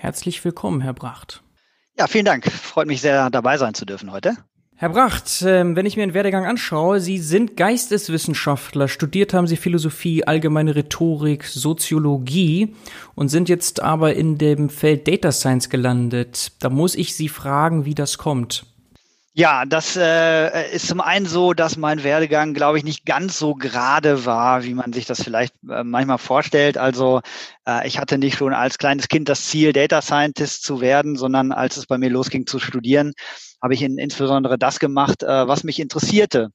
Herzlich 0.00 0.44
willkommen, 0.44 0.80
Herr 0.80 0.94
Bracht. 0.94 1.42
Ja, 1.98 2.06
vielen 2.06 2.24
Dank. 2.24 2.48
Freut 2.52 2.86
mich 2.86 3.00
sehr, 3.00 3.30
dabei 3.30 3.58
sein 3.58 3.74
zu 3.74 3.84
dürfen 3.84 4.12
heute. 4.12 4.36
Herr 4.76 4.90
Bracht, 4.90 5.42
ähm, 5.44 5.74
wenn 5.74 5.86
ich 5.86 5.96
mir 5.96 6.06
den 6.06 6.14
Werdegang 6.14 6.46
anschaue, 6.46 7.00
Sie 7.00 7.18
sind 7.18 7.56
Geisteswissenschaftler, 7.56 8.86
studiert 8.86 9.34
haben 9.34 9.48
Sie 9.48 9.56
Philosophie, 9.56 10.22
allgemeine 10.22 10.76
Rhetorik, 10.76 11.42
Soziologie 11.42 12.76
und 13.16 13.28
sind 13.28 13.48
jetzt 13.48 13.82
aber 13.82 14.14
in 14.14 14.38
dem 14.38 14.70
Feld 14.70 15.08
Data 15.08 15.32
Science 15.32 15.68
gelandet. 15.68 16.52
Da 16.60 16.70
muss 16.70 16.94
ich 16.94 17.16
Sie 17.16 17.28
fragen, 17.28 17.84
wie 17.84 17.96
das 17.96 18.18
kommt. 18.18 18.66
Ja, 19.38 19.64
das 19.66 19.94
äh, 19.96 20.72
ist 20.74 20.88
zum 20.88 21.00
einen 21.00 21.24
so, 21.26 21.52
dass 21.54 21.76
mein 21.76 22.02
Werdegang, 22.02 22.54
glaube 22.54 22.76
ich, 22.76 22.82
nicht 22.82 23.06
ganz 23.06 23.38
so 23.38 23.54
gerade 23.54 24.24
war, 24.24 24.64
wie 24.64 24.74
man 24.74 24.92
sich 24.92 25.06
das 25.06 25.22
vielleicht 25.22 25.54
äh, 25.70 25.84
manchmal 25.84 26.18
vorstellt. 26.18 26.76
Also 26.76 27.20
äh, 27.64 27.86
ich 27.86 28.00
hatte 28.00 28.18
nicht 28.18 28.36
schon 28.36 28.52
als 28.52 28.78
kleines 28.78 29.06
Kind 29.06 29.28
das 29.28 29.46
Ziel, 29.46 29.72
Data 29.72 30.02
Scientist 30.02 30.64
zu 30.64 30.80
werden, 30.80 31.14
sondern 31.14 31.52
als 31.52 31.76
es 31.76 31.86
bei 31.86 31.98
mir 31.98 32.10
losging 32.10 32.48
zu 32.48 32.58
studieren, 32.58 33.12
habe 33.62 33.74
ich 33.74 33.82
in, 33.82 33.96
insbesondere 33.96 34.58
das 34.58 34.80
gemacht, 34.80 35.22
äh, 35.22 35.46
was 35.46 35.62
mich 35.62 35.78
interessierte. 35.78 36.48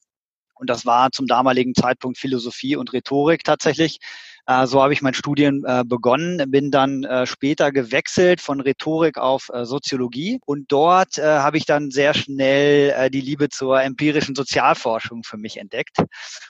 Und 0.55 0.69
das 0.69 0.85
war 0.85 1.11
zum 1.11 1.25
damaligen 1.25 1.75
Zeitpunkt 1.75 2.17
Philosophie 2.17 2.75
und 2.75 2.91
Rhetorik 2.91 3.45
tatsächlich. 3.45 3.99
Äh, 4.45 4.67
so 4.67 4.81
habe 4.81 4.93
ich 4.93 5.01
mein 5.01 5.13
Studium 5.13 5.63
äh, 5.65 5.83
begonnen, 5.85 6.51
bin 6.51 6.69
dann 6.69 7.03
äh, 7.03 7.25
später 7.25 7.71
gewechselt 7.71 8.41
von 8.41 8.59
Rhetorik 8.59 9.17
auf 9.17 9.49
äh, 9.53 9.65
Soziologie 9.65 10.39
und 10.45 10.71
dort 10.71 11.17
äh, 11.17 11.23
habe 11.23 11.57
ich 11.57 11.65
dann 11.65 11.91
sehr 11.91 12.13
schnell 12.13 12.89
äh, 12.91 13.09
die 13.09 13.21
Liebe 13.21 13.49
zur 13.49 13.81
empirischen 13.81 14.35
Sozialforschung 14.35 15.23
für 15.23 15.37
mich 15.37 15.57
entdeckt. 15.57 15.97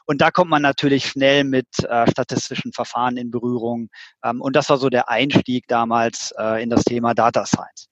Und 0.06 0.22
da 0.22 0.32
kommt 0.32 0.50
man 0.50 0.62
natürlich 0.62 1.08
schnell 1.08 1.44
mit 1.44 1.68
statistischen 2.10 2.74
Verfahren 2.74 3.18
in 3.18 3.32
Berührung. 3.32 3.90
Ähm, 4.24 4.42
und 4.42 4.56
das 4.56 4.70
war 4.70 4.78
so 4.78 4.90
der 4.90 5.10
Einstieg 5.10 5.68
damals 5.68 6.34
in 6.60 6.70
das 6.70 6.84
Thema 6.84 7.14
Data 7.14 7.46
Science. 7.46 7.88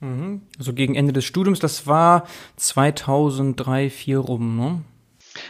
Mhm. 0.00 0.42
Also 0.58 0.72
gegen 0.72 0.94
Ende 0.94 1.12
des 1.12 1.24
Studiums, 1.24 1.60
das 1.60 1.86
war 1.86 2.26
2003, 2.56 3.88
2004 3.88 4.18
rum, 4.18 4.56
ne? 4.56 4.82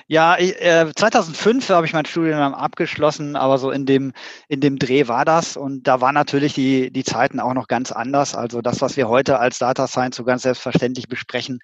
Ja, 0.06 0.36
äh, 0.36 0.92
2005 0.94 1.68
habe 1.70 1.86
ich 1.86 1.92
mein 1.92 2.04
Studium 2.04 2.38
abgeschlossen, 2.54 3.36
aber 3.36 3.58
so 3.58 3.70
in 3.70 3.86
dem, 3.86 4.12
in 4.48 4.60
dem 4.60 4.78
Dreh 4.78 5.08
war 5.08 5.24
das. 5.24 5.56
Und 5.56 5.86
da 5.86 6.00
waren 6.00 6.14
natürlich 6.14 6.54
die, 6.54 6.90
die 6.92 7.04
Zeiten 7.04 7.40
auch 7.40 7.54
noch 7.54 7.68
ganz 7.68 7.92
anders. 7.92 8.34
Also 8.34 8.62
das, 8.62 8.80
was 8.80 8.96
wir 8.96 9.08
heute 9.08 9.38
als 9.38 9.58
Data 9.58 9.86
Science 9.86 10.16
so 10.16 10.24
ganz 10.24 10.42
selbstverständlich 10.42 11.08
besprechen, 11.08 11.60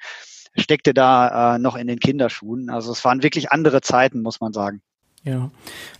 steckte 0.56 0.94
da 0.94 1.56
äh, 1.56 1.58
noch 1.58 1.76
in 1.76 1.86
den 1.86 1.98
Kinderschuhen. 1.98 2.70
Also 2.70 2.92
es 2.92 3.04
waren 3.04 3.22
wirklich 3.22 3.52
andere 3.52 3.80
Zeiten, 3.80 4.22
muss 4.22 4.40
man 4.40 4.52
sagen. 4.52 4.82
Ja, 5.26 5.50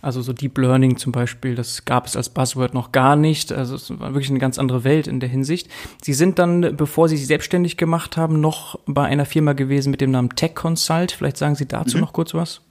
also 0.01 0.21
so 0.21 0.31
Deep 0.31 0.57
Learning 0.57 0.95
zum 0.95 1.11
Beispiel, 1.11 1.53
das 1.53 1.83
gab 1.83 2.07
es 2.07 2.15
als 2.15 2.29
Buzzword 2.29 2.73
noch 2.73 2.93
gar 2.93 3.17
nicht. 3.17 3.51
Also 3.51 3.75
es 3.75 3.89
war 3.99 4.13
wirklich 4.13 4.29
eine 4.29 4.39
ganz 4.39 4.57
andere 4.57 4.85
Welt 4.85 5.05
in 5.05 5.19
der 5.19 5.27
Hinsicht. 5.27 5.69
Sie 6.01 6.13
sind 6.13 6.39
dann, 6.39 6.77
bevor 6.77 7.09
Sie 7.09 7.17
sich 7.17 7.27
selbstständig 7.27 7.75
gemacht 7.75 8.15
haben, 8.15 8.39
noch 8.39 8.79
bei 8.85 9.03
einer 9.03 9.25
Firma 9.25 9.51
gewesen 9.51 9.91
mit 9.91 9.99
dem 9.99 10.11
Namen 10.11 10.29
Tech 10.29 10.55
Consult. 10.55 11.11
Vielleicht 11.11 11.35
sagen 11.35 11.55
Sie 11.55 11.67
dazu 11.67 11.97
mhm. 11.97 12.01
noch 12.01 12.13
kurz 12.13 12.33
was. 12.33 12.61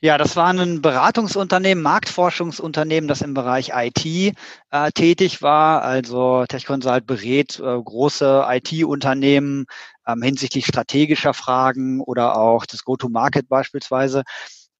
Ja, 0.00 0.18
das 0.18 0.34
war 0.34 0.48
ein 0.48 0.82
Beratungsunternehmen, 0.82 1.84
Marktforschungsunternehmen, 1.84 3.06
das 3.06 3.22
im 3.22 3.32
Bereich 3.32 3.70
IT 3.72 4.04
äh, 4.04 4.90
tätig 4.92 5.42
war. 5.42 5.82
Also 5.82 6.44
Tech 6.48 6.66
Consult 6.66 7.06
berät 7.06 7.60
äh, 7.60 7.62
große 7.62 8.46
IT-Unternehmen 8.48 9.66
ähm, 10.08 10.22
hinsichtlich 10.22 10.66
strategischer 10.66 11.34
Fragen 11.34 12.00
oder 12.00 12.36
auch 12.36 12.66
des 12.66 12.84
Go-to-Market 12.84 13.48
beispielsweise. 13.48 14.24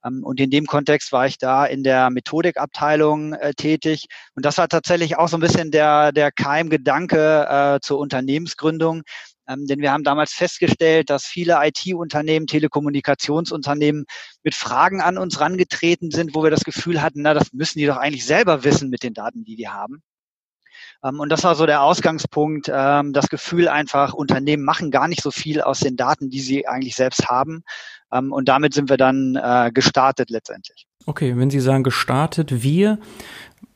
Ähm, 0.04 0.22
und 0.22 0.40
in 0.40 0.50
dem 0.50 0.66
Kontext 0.66 1.12
war 1.12 1.26
ich 1.26 1.38
da 1.38 1.64
in 1.64 1.82
der 1.82 2.10
Methodikabteilung 2.10 3.34
äh, 3.34 3.54
tätig. 3.54 4.06
Und 4.34 4.44
das 4.44 4.58
war 4.58 4.68
tatsächlich 4.68 5.16
auch 5.16 5.28
so 5.28 5.36
ein 5.36 5.40
bisschen 5.40 5.70
der, 5.70 6.12
der 6.12 6.32
Keimgedanke 6.32 7.46
äh, 7.48 7.80
zur 7.80 7.98
Unternehmensgründung. 7.98 9.02
Ähm, 9.46 9.66
denn 9.66 9.80
wir 9.80 9.92
haben 9.92 10.04
damals 10.04 10.32
festgestellt, 10.32 11.10
dass 11.10 11.24
viele 11.26 11.58
IT-Unternehmen, 11.62 12.46
Telekommunikationsunternehmen 12.46 14.06
mit 14.42 14.54
Fragen 14.54 15.00
an 15.00 15.18
uns 15.18 15.40
rangetreten 15.40 16.10
sind, 16.10 16.34
wo 16.34 16.42
wir 16.42 16.50
das 16.50 16.64
Gefühl 16.64 17.02
hatten, 17.02 17.22
na, 17.22 17.34
das 17.34 17.52
müssen 17.52 17.78
die 17.78 17.86
doch 17.86 17.98
eigentlich 17.98 18.24
selber 18.24 18.64
wissen 18.64 18.88
mit 18.88 19.02
den 19.02 19.14
Daten, 19.14 19.44
die 19.44 19.56
die 19.56 19.68
haben. 19.68 20.02
Ähm, 21.04 21.20
und 21.20 21.28
das 21.28 21.44
war 21.44 21.54
so 21.54 21.66
der 21.66 21.82
Ausgangspunkt, 21.82 22.70
ähm, 22.72 23.12
das 23.12 23.28
Gefühl 23.28 23.68
einfach, 23.68 24.14
Unternehmen 24.14 24.64
machen 24.64 24.90
gar 24.90 25.08
nicht 25.08 25.22
so 25.22 25.30
viel 25.30 25.60
aus 25.60 25.80
den 25.80 25.96
Daten, 25.96 26.30
die 26.30 26.40
sie 26.40 26.66
eigentlich 26.66 26.96
selbst 26.96 27.28
haben. 27.28 27.62
Ähm, 28.12 28.32
und 28.32 28.48
damit 28.48 28.74
sind 28.74 28.88
wir 28.88 28.96
dann 28.96 29.36
äh, 29.36 29.70
gestartet 29.72 30.30
letztendlich. 30.30 30.86
Okay, 31.06 31.36
wenn 31.36 31.50
Sie 31.50 31.60
sagen 31.60 31.82
gestartet, 31.82 32.62
wir, 32.62 32.98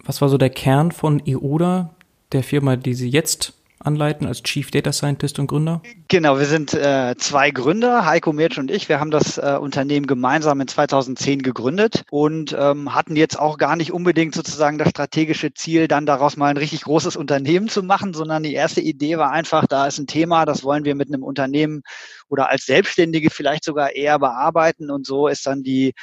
was 0.05 0.21
war 0.23 0.29
so 0.31 0.39
der 0.39 0.51
Kern 0.51 0.93
von 0.93 1.21
EODA, 1.25 1.91
der 2.33 2.43
Firma, 2.43 2.77
die 2.77 2.95
Sie 2.95 3.11
jetzt 3.11 3.53
anleiten 3.89 4.27
als 4.27 4.43
Chief 4.43 4.71
Data 4.71 4.93
Scientist 4.93 5.39
und 5.39 5.49
Gründer? 5.49 5.83
Genau, 6.07 6.39
wir 6.39 6.47
sind 6.47 6.75
äh, 6.75 7.17
zwei 7.19 7.51
Gründer, 7.51 8.07
Heiko 8.07 8.33
Mirtsch 8.33 8.59
und 8.59 8.71
ich. 8.71 8.89
Wir 8.89 9.01
haben 9.01 9.11
das 9.11 9.39
äh, 9.39 9.59
Unternehmen 9.61 10.07
gemeinsam 10.07 10.61
in 10.61 10.69
2010 10.69 11.43
gegründet 11.43 12.05
und 12.11 12.55
ähm, 12.57 12.95
hatten 12.95 13.17
jetzt 13.17 13.39
auch 13.39 13.59
gar 13.59 13.75
nicht 13.75 13.93
unbedingt 13.93 14.35
sozusagen 14.35 14.79
das 14.79 14.91
strategische 14.91 15.53
Ziel, 15.53 15.89
dann 15.89 16.07
daraus 16.07 16.37
mal 16.37 16.51
ein 16.51 16.57
richtig 16.57 16.83
großes 16.83 17.17
Unternehmen 17.17 17.69
zu 17.69 17.83
machen, 17.83 18.15
sondern 18.15 18.43
die 18.43 18.55
erste 18.55 18.81
Idee 18.81 19.19
war 19.19 19.33
einfach, 19.33 19.67
da 19.67 19.87
ist 19.87 19.99
ein 19.99 20.07
Thema, 20.07 20.45
das 20.45 20.63
wollen 20.63 20.85
wir 20.85 20.95
mit 20.95 21.09
einem 21.09 21.25
Unternehmen 21.25 21.83
oder 22.29 22.51
als 22.51 22.67
Selbstständige 22.67 23.31
vielleicht 23.31 23.65
sogar 23.65 23.97
eher 23.97 24.19
bearbeiten 24.19 24.91
und 24.91 25.07
so 25.07 25.27
ist 25.29 25.47
dann 25.47 25.63
die 25.63 25.95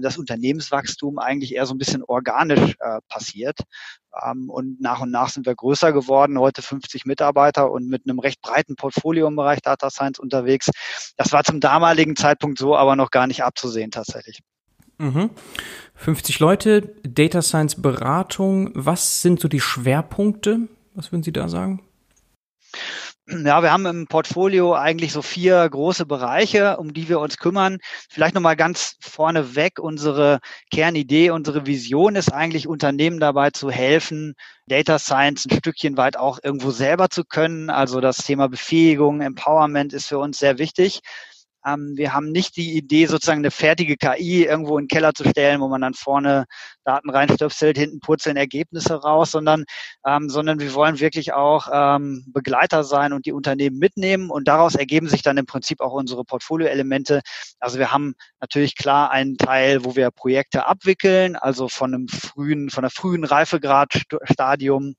das 0.00 0.16
Unternehmenswachstum 0.16 1.18
eigentlich 1.18 1.54
eher 1.54 1.66
so 1.66 1.74
ein 1.74 1.78
bisschen 1.78 2.02
organisch 2.02 2.76
äh, 2.78 3.00
passiert. 3.08 3.58
Ähm, 4.24 4.48
und 4.48 4.80
nach 4.80 5.00
und 5.00 5.10
nach 5.10 5.28
sind 5.28 5.44
wir 5.46 5.54
größer 5.54 5.92
geworden, 5.92 6.38
heute 6.38 6.62
50 6.62 7.04
Mitarbeiter 7.04 7.70
und 7.70 7.88
mit 7.88 8.08
einem 8.08 8.18
recht 8.18 8.40
breiten 8.40 8.76
Portfolio 8.76 9.26
im 9.26 9.36
Bereich 9.36 9.60
Data 9.60 9.90
Science 9.90 10.18
unterwegs. 10.18 10.70
Das 11.16 11.32
war 11.32 11.44
zum 11.44 11.60
damaligen 11.60 12.16
Zeitpunkt 12.16 12.58
so 12.58 12.76
aber 12.76 12.96
noch 12.96 13.10
gar 13.10 13.26
nicht 13.26 13.42
abzusehen 13.42 13.90
tatsächlich. 13.90 14.40
Mhm. 14.98 15.30
50 15.96 16.38
Leute, 16.38 16.94
Data 17.02 17.42
Science 17.42 17.80
Beratung. 17.80 18.70
Was 18.74 19.20
sind 19.20 19.40
so 19.40 19.48
die 19.48 19.60
Schwerpunkte? 19.60 20.68
Was 20.94 21.10
würden 21.10 21.22
Sie 21.22 21.32
da 21.32 21.48
sagen? 21.48 21.82
Ja, 23.28 23.62
wir 23.62 23.70
haben 23.72 23.86
im 23.86 24.06
Portfolio 24.08 24.74
eigentlich 24.74 25.12
so 25.12 25.22
vier 25.22 25.68
große 25.68 26.06
Bereiche, 26.06 26.76
um 26.78 26.92
die 26.92 27.08
wir 27.08 27.20
uns 27.20 27.36
kümmern. 27.36 27.78
Vielleicht 28.10 28.34
nochmal 28.34 28.56
ganz 28.56 28.96
vorneweg. 29.00 29.78
Unsere 29.78 30.40
Kernidee, 30.72 31.30
unsere 31.30 31.64
Vision 31.66 32.16
ist 32.16 32.32
eigentlich, 32.32 32.66
Unternehmen 32.66 33.20
dabei 33.20 33.50
zu 33.50 33.70
helfen, 33.70 34.34
Data 34.66 34.98
Science 34.98 35.46
ein 35.48 35.56
Stückchen 35.56 35.96
weit 35.96 36.16
auch 36.16 36.40
irgendwo 36.42 36.72
selber 36.72 37.10
zu 37.10 37.22
können. 37.24 37.70
Also 37.70 38.00
das 38.00 38.18
Thema 38.18 38.48
Befähigung, 38.48 39.20
Empowerment 39.20 39.92
ist 39.92 40.08
für 40.08 40.18
uns 40.18 40.38
sehr 40.38 40.58
wichtig. 40.58 41.00
Ähm, 41.66 41.92
wir 41.96 42.12
haben 42.12 42.32
nicht 42.32 42.56
die 42.56 42.76
Idee, 42.76 43.06
sozusagen 43.06 43.40
eine 43.40 43.50
fertige 43.50 43.96
KI 43.96 44.44
irgendwo 44.44 44.78
in 44.78 44.84
den 44.84 44.88
Keller 44.88 45.14
zu 45.14 45.28
stellen, 45.28 45.60
wo 45.60 45.68
man 45.68 45.80
dann 45.80 45.94
vorne 45.94 46.46
Daten 46.84 47.10
reinstöpselt, 47.10 47.78
hinten 47.78 48.00
purzeln 48.00 48.36
Ergebnisse 48.36 48.94
raus, 48.94 49.30
sondern, 49.30 49.64
ähm, 50.06 50.28
sondern 50.28 50.60
wir 50.60 50.74
wollen 50.74 51.00
wirklich 51.00 51.32
auch 51.32 51.68
ähm, 51.72 52.24
Begleiter 52.32 52.84
sein 52.84 53.12
und 53.12 53.26
die 53.26 53.32
Unternehmen 53.32 53.78
mitnehmen. 53.78 54.30
Und 54.30 54.48
daraus 54.48 54.74
ergeben 54.74 55.08
sich 55.08 55.22
dann 55.22 55.36
im 55.36 55.46
Prinzip 55.46 55.80
auch 55.80 55.92
unsere 55.92 56.24
Portfolioelemente. 56.24 57.20
Also 57.60 57.78
wir 57.78 57.92
haben 57.92 58.14
natürlich 58.40 58.76
klar 58.76 59.10
einen 59.10 59.36
Teil, 59.36 59.84
wo 59.84 59.96
wir 59.96 60.10
Projekte 60.10 60.66
abwickeln, 60.66 61.36
also 61.36 61.68
von 61.68 61.94
einem 61.94 62.08
frühen, 62.08 62.70
von 62.70 62.84
einer 62.84 62.90
frühen 62.90 63.24
Reifegradstadium 63.24 64.94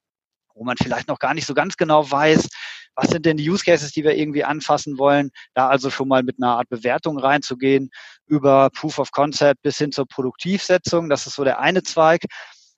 wo 0.56 0.64
man 0.64 0.78
vielleicht 0.78 1.08
noch 1.08 1.20
gar 1.20 1.34
nicht 1.34 1.48
so 1.48 1.54
ganz 1.54 1.78
genau 1.78 2.10
weiß, 2.10 2.48
was 2.96 3.10
sind 3.10 3.26
denn 3.26 3.38
die 3.38 3.50
Use 3.50 3.64
Cases, 3.64 3.92
die 3.92 4.04
wir 4.04 4.16
irgendwie 4.16 4.44
anfassen 4.44 4.98
wollen, 4.98 5.32
da 5.54 5.68
also 5.68 5.90
schon 5.90 6.08
mal 6.08 6.24
mit 6.24 6.38
einer 6.40 6.58
Art 6.58 6.70
Bewertung 6.70 7.18
reinzugehen, 7.18 7.90
über 8.26 8.70
Proof 8.70 9.00
of 9.00 9.12
Concept 9.12 9.62
bis 9.62 9.78
hin 9.78 9.92
zur 9.92 10.08
Produktivsetzung. 10.08 11.10
Das 11.10 11.28
ist 11.28 11.36
so 11.36 11.44
der 11.44 11.60
eine 11.60 11.84
Zweig. 11.84 12.26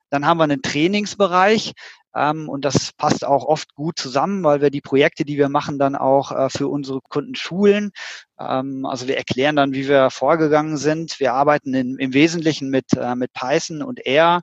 Dann 0.09 0.25
haben 0.25 0.37
wir 0.37 0.43
einen 0.45 0.61
Trainingsbereich 0.61 1.73
ähm, 2.15 2.47
und 2.47 2.63
das 2.63 2.93
passt 2.93 3.25
auch 3.25 3.43
oft 3.43 3.75
gut 3.75 3.99
zusammen, 3.99 4.43
weil 4.43 4.61
wir 4.61 4.69
die 4.69 4.81
Projekte, 4.81 5.25
die 5.25 5.37
wir 5.37 5.49
machen, 5.49 5.77
dann 5.77 5.95
auch 5.95 6.31
äh, 6.31 6.49
für 6.49 6.69
unsere 6.69 7.01
Kunden 7.01 7.35
schulen. 7.35 7.91
Ähm, 8.39 8.85
also 8.85 9.07
wir 9.07 9.17
erklären 9.17 9.57
dann, 9.57 9.73
wie 9.73 9.89
wir 9.89 10.09
vorgegangen 10.09 10.77
sind. 10.77 11.19
Wir 11.19 11.33
arbeiten 11.33 11.73
in, 11.73 11.97
im 11.97 12.13
Wesentlichen 12.13 12.69
mit, 12.69 12.93
äh, 12.95 13.15
mit 13.15 13.33
Python 13.33 13.81
und 13.81 14.05
R 14.05 14.41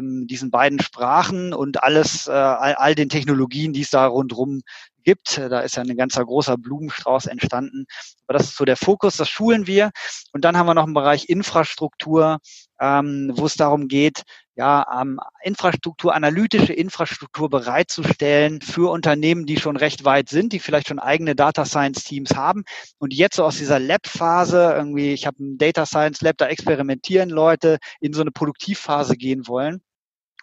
diesen 0.00 0.50
beiden 0.50 0.80
Sprachen 0.80 1.52
und 1.52 1.84
alles, 1.84 2.26
äh, 2.26 2.32
all, 2.32 2.74
all 2.74 2.96
den 2.96 3.08
Technologien, 3.08 3.72
die 3.72 3.82
es 3.82 3.90
da 3.90 4.06
rundherum 4.06 4.62
gibt. 5.04 5.38
Da 5.38 5.60
ist 5.60 5.76
ja 5.76 5.82
ein 5.82 5.96
ganzer 5.96 6.24
großer 6.24 6.56
Blumenstrauß 6.56 7.26
entstanden. 7.26 7.86
Aber 8.26 8.38
das 8.38 8.48
ist 8.48 8.56
so 8.56 8.64
der 8.64 8.76
Fokus, 8.76 9.16
das 9.16 9.28
schulen 9.28 9.66
wir. 9.66 9.90
Und 10.32 10.44
dann 10.44 10.56
haben 10.56 10.66
wir 10.66 10.74
noch 10.74 10.84
einen 10.84 10.94
Bereich 10.94 11.28
Infrastruktur, 11.28 12.38
ähm, 12.80 13.32
wo 13.34 13.46
es 13.46 13.54
darum 13.54 13.88
geht, 13.88 14.22
ja, 14.56 14.86
ähm, 15.00 15.18
Infrastruktur, 15.42 16.14
analytische 16.14 16.72
Infrastruktur 16.72 17.50
bereitzustellen 17.50 18.60
für 18.60 18.90
Unternehmen, 18.90 19.46
die 19.46 19.56
schon 19.56 19.76
recht 19.76 20.04
weit 20.04 20.28
sind, 20.28 20.52
die 20.52 20.60
vielleicht 20.60 20.88
schon 20.88 21.00
eigene 21.00 21.34
Data 21.34 21.64
Science 21.64 22.04
Teams 22.04 22.36
haben 22.36 22.64
und 22.98 23.12
jetzt 23.12 23.36
so 23.36 23.44
aus 23.44 23.56
dieser 23.58 23.80
Lab-Phase 23.80 24.74
irgendwie, 24.76 25.12
ich 25.12 25.26
habe 25.26 25.42
ein 25.42 25.58
Data 25.58 25.86
Science 25.86 26.20
Lab, 26.20 26.36
da 26.38 26.46
experimentieren 26.46 27.30
Leute, 27.30 27.78
in 28.00 28.12
so 28.12 28.20
eine 28.20 28.30
Produktivphase 28.30 29.16
gehen 29.16 29.48
wollen. 29.48 29.82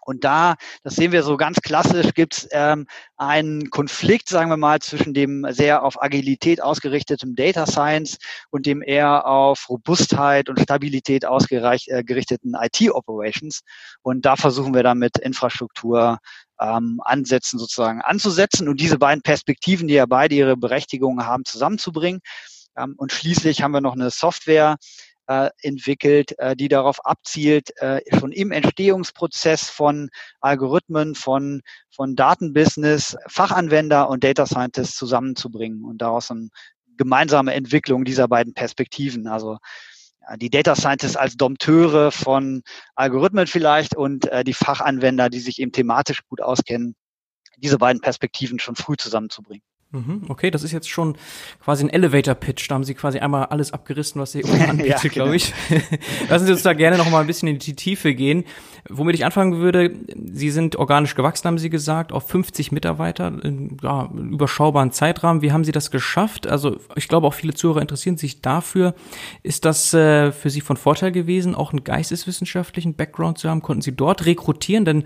Und 0.05 0.23
da, 0.23 0.55
das 0.83 0.95
sehen 0.95 1.11
wir 1.11 1.23
so 1.23 1.37
ganz 1.37 1.61
klassisch, 1.61 2.13
gibt 2.13 2.37
es 2.37 2.47
ähm, 2.51 2.87
einen 3.17 3.69
Konflikt, 3.69 4.29
sagen 4.29 4.49
wir 4.49 4.57
mal, 4.57 4.79
zwischen 4.79 5.13
dem 5.13 5.45
sehr 5.49 5.83
auf 5.83 6.01
Agilität 6.01 6.61
ausgerichteten 6.61 7.35
Data 7.35 7.65
Science 7.65 8.17
und 8.49 8.65
dem 8.65 8.81
eher 8.81 9.25
auf 9.25 9.69
Robustheit 9.69 10.49
und 10.49 10.59
Stabilität 10.59 11.25
ausgerichteten 11.25 12.53
äh, 12.53 12.65
IT-Operations. 12.67 13.61
Und 14.01 14.25
da 14.25 14.35
versuchen 14.35 14.73
wir 14.73 14.83
dann 14.83 14.97
mit 14.97 15.17
Infrastruktur 15.17 16.19
ähm, 16.59 17.01
Ansätzen 17.03 17.59
sozusagen 17.59 18.01
anzusetzen 18.01 18.69
und 18.69 18.79
diese 18.79 18.97
beiden 18.97 19.21
Perspektiven, 19.21 19.87
die 19.87 19.95
ja 19.95 20.05
beide 20.05 20.35
ihre 20.35 20.57
Berechtigung 20.57 21.25
haben, 21.25 21.45
zusammenzubringen. 21.45 22.21
Ähm, 22.77 22.95
und 22.97 23.11
schließlich 23.11 23.61
haben 23.61 23.73
wir 23.73 23.81
noch 23.81 23.93
eine 23.93 24.09
Software, 24.11 24.77
entwickelt, 25.61 26.37
äh, 26.39 26.55
die 26.55 26.67
darauf 26.67 27.05
abzielt, 27.05 27.71
äh, 27.77 28.01
schon 28.17 28.31
im 28.31 28.51
Entstehungsprozess 28.51 29.69
von 29.69 30.09
Algorithmen, 30.39 31.15
von, 31.15 31.61
von 31.89 32.15
Datenbusiness, 32.15 33.17
Fachanwender 33.27 34.09
und 34.09 34.23
Data 34.23 34.45
Scientists 34.45 34.95
zusammenzubringen 34.95 35.83
und 35.83 35.99
daraus 36.01 36.31
eine 36.31 36.49
gemeinsame 36.97 37.53
Entwicklung 37.53 38.05
dieser 38.05 38.27
beiden 38.27 38.53
Perspektiven. 38.53 39.27
Also 39.27 39.57
die 40.37 40.49
Data 40.49 40.75
Scientists 40.75 41.17
als 41.17 41.35
Dompteure 41.35 42.11
von 42.11 42.61
Algorithmen 42.95 43.47
vielleicht 43.47 43.95
und 43.95 44.27
äh, 44.31 44.43
die 44.43 44.53
Fachanwender, 44.53 45.29
die 45.29 45.39
sich 45.39 45.59
eben 45.59 45.71
thematisch 45.71 46.21
gut 46.27 46.41
auskennen, 46.41 46.95
diese 47.57 47.77
beiden 47.77 48.01
Perspektiven 48.01 48.59
schon 48.59 48.75
früh 48.75 48.95
zusammenzubringen. 48.97 49.63
Mhm, 49.93 50.23
okay, 50.29 50.51
das 50.51 50.63
ist 50.63 50.71
jetzt 50.71 50.89
schon 50.89 51.17
quasi 51.61 51.83
ein 51.83 51.89
Elevator-Pitch. 51.89 52.69
Da 52.69 52.75
haben 52.75 52.85
Sie 52.85 52.93
quasi 52.93 53.19
einmal 53.19 53.45
alles 53.45 53.73
abgerissen, 53.73 54.21
was 54.21 54.31
Sie 54.31 54.43
anbietet, 54.69 54.87
ja, 54.87 54.97
genau. 54.97 55.13
glaube 55.13 55.35
ich. 55.35 55.53
Lassen 56.29 56.45
Sie 56.45 56.53
uns 56.53 56.63
da 56.63 56.73
gerne 56.73 56.97
noch 56.97 57.09
mal 57.09 57.19
ein 57.19 57.27
bisschen 57.27 57.49
in 57.49 57.59
die 57.59 57.75
Tiefe 57.75 58.15
gehen. 58.15 58.45
Womit 58.89 59.15
ich 59.15 59.25
anfangen 59.25 59.57
würde, 59.57 59.93
Sie 60.31 60.49
sind 60.49 60.77
organisch 60.77 61.13
gewachsen, 61.15 61.47
haben 61.47 61.57
Sie 61.57 61.69
gesagt, 61.69 62.13
auf 62.13 62.27
50 62.29 62.71
Mitarbeiter, 62.71 63.33
in 63.43 63.77
ja, 63.83 64.09
überschaubaren 64.13 64.91
Zeitrahmen. 64.91 65.41
Wie 65.41 65.51
haben 65.51 65.65
Sie 65.65 65.73
das 65.73 65.91
geschafft? 65.91 66.47
Also 66.47 66.77
ich 66.95 67.09
glaube, 67.09 67.27
auch 67.27 67.33
viele 67.33 67.53
Zuhörer 67.53 67.81
interessieren 67.81 68.15
sich 68.15 68.41
dafür. 68.41 68.95
Ist 69.43 69.65
das 69.65 69.93
äh, 69.93 70.31
für 70.31 70.49
Sie 70.49 70.61
von 70.61 70.77
Vorteil 70.77 71.11
gewesen, 71.11 71.53
auch 71.53 71.73
einen 71.73 71.83
geisteswissenschaftlichen 71.83 72.95
Background 72.95 73.39
zu 73.39 73.49
haben? 73.49 73.61
Konnten 73.61 73.81
Sie 73.81 73.95
dort 73.95 74.25
rekrutieren? 74.25 74.85
Denn 74.85 75.03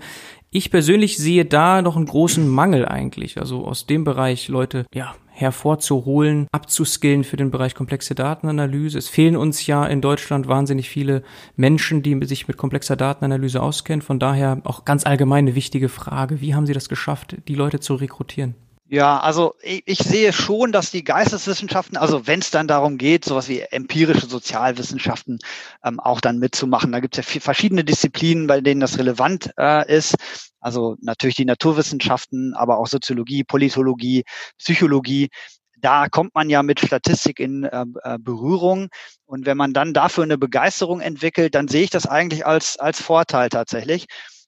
ich 0.56 0.70
persönlich 0.70 1.18
sehe 1.18 1.44
da 1.44 1.82
noch 1.82 1.96
einen 1.96 2.06
großen 2.06 2.48
Mangel 2.48 2.86
eigentlich. 2.86 3.38
Also 3.38 3.66
aus 3.66 3.86
dem 3.86 4.04
Bereich 4.04 4.48
Leute, 4.48 4.86
ja, 4.94 5.14
hervorzuholen, 5.26 6.46
abzuskillen 6.50 7.22
für 7.22 7.36
den 7.36 7.50
Bereich 7.50 7.74
komplexe 7.74 8.14
Datenanalyse. 8.14 8.96
Es 8.96 9.08
fehlen 9.08 9.36
uns 9.36 9.66
ja 9.66 9.84
in 9.84 10.00
Deutschland 10.00 10.48
wahnsinnig 10.48 10.88
viele 10.88 11.22
Menschen, 11.56 12.02
die 12.02 12.18
sich 12.24 12.48
mit 12.48 12.56
komplexer 12.56 12.96
Datenanalyse 12.96 13.60
auskennen. 13.60 14.00
Von 14.00 14.18
daher 14.18 14.62
auch 14.64 14.86
ganz 14.86 15.04
allgemein 15.04 15.44
eine 15.44 15.54
wichtige 15.54 15.90
Frage. 15.90 16.40
Wie 16.40 16.54
haben 16.54 16.66
Sie 16.66 16.72
das 16.72 16.88
geschafft, 16.88 17.36
die 17.48 17.54
Leute 17.54 17.80
zu 17.80 17.94
rekrutieren? 17.94 18.54
Ja, 18.88 19.18
also 19.18 19.54
ich, 19.62 19.82
ich, 19.86 19.98
sehe 19.98 20.32
schon, 20.32 20.70
dass 20.70 20.92
die 20.92 21.02
Geisteswissenschaften, 21.02 21.96
also 21.96 22.28
wenn 22.28 22.38
es 22.38 22.52
dann 22.52 22.68
darum 22.68 22.98
geht, 22.98 23.24
sowas 23.24 23.48
wie 23.48 23.58
empirische 23.60 24.26
Sozialwissenschaften 24.26 25.40
ähm, 25.82 25.98
auch 25.98 26.20
dann 26.20 26.38
mitzumachen, 26.38 26.92
da 26.92 27.00
gibt 27.00 27.14
es 27.14 27.24
ja 27.24 27.28
viel, 27.28 27.40
verschiedene 27.40 27.82
Disziplinen, 27.82 28.46
bei 28.46 28.60
denen 28.60 28.80
das 28.80 28.96
relevant 28.96 29.50
äh, 29.58 29.92
ist. 29.92 30.14
Also 30.60 30.96
natürlich 31.00 31.34
die 31.34 31.44
Naturwissenschaften, 31.44 32.54
aber 32.54 32.78
auch 32.78 32.86
Soziologie, 32.86 33.42
Politologie, 33.42 34.22
Psychologie. 34.56 35.30
Da 35.78 36.08
kommt 36.08 36.36
man 36.36 36.48
ja 36.48 36.62
mit 36.62 36.78
Statistik 36.78 37.40
in 37.40 37.64
äh, 37.64 37.84
äh 38.04 38.18
Berührung. 38.20 38.88
Und 39.24 39.46
wenn 39.46 39.56
man 39.56 39.72
dann 39.72 39.94
dafür 39.94 40.22
eine 40.22 40.38
Begeisterung 40.38 41.00
entwickelt, 41.00 41.56
dann 41.56 41.66
sehe 41.66 41.82
ich 41.82 41.90
das 41.90 42.06
eigentlich 42.06 42.46
als, 42.46 42.78
als 42.78 43.02
Vorteil 43.02 43.48
tatsächlich. 43.48 44.06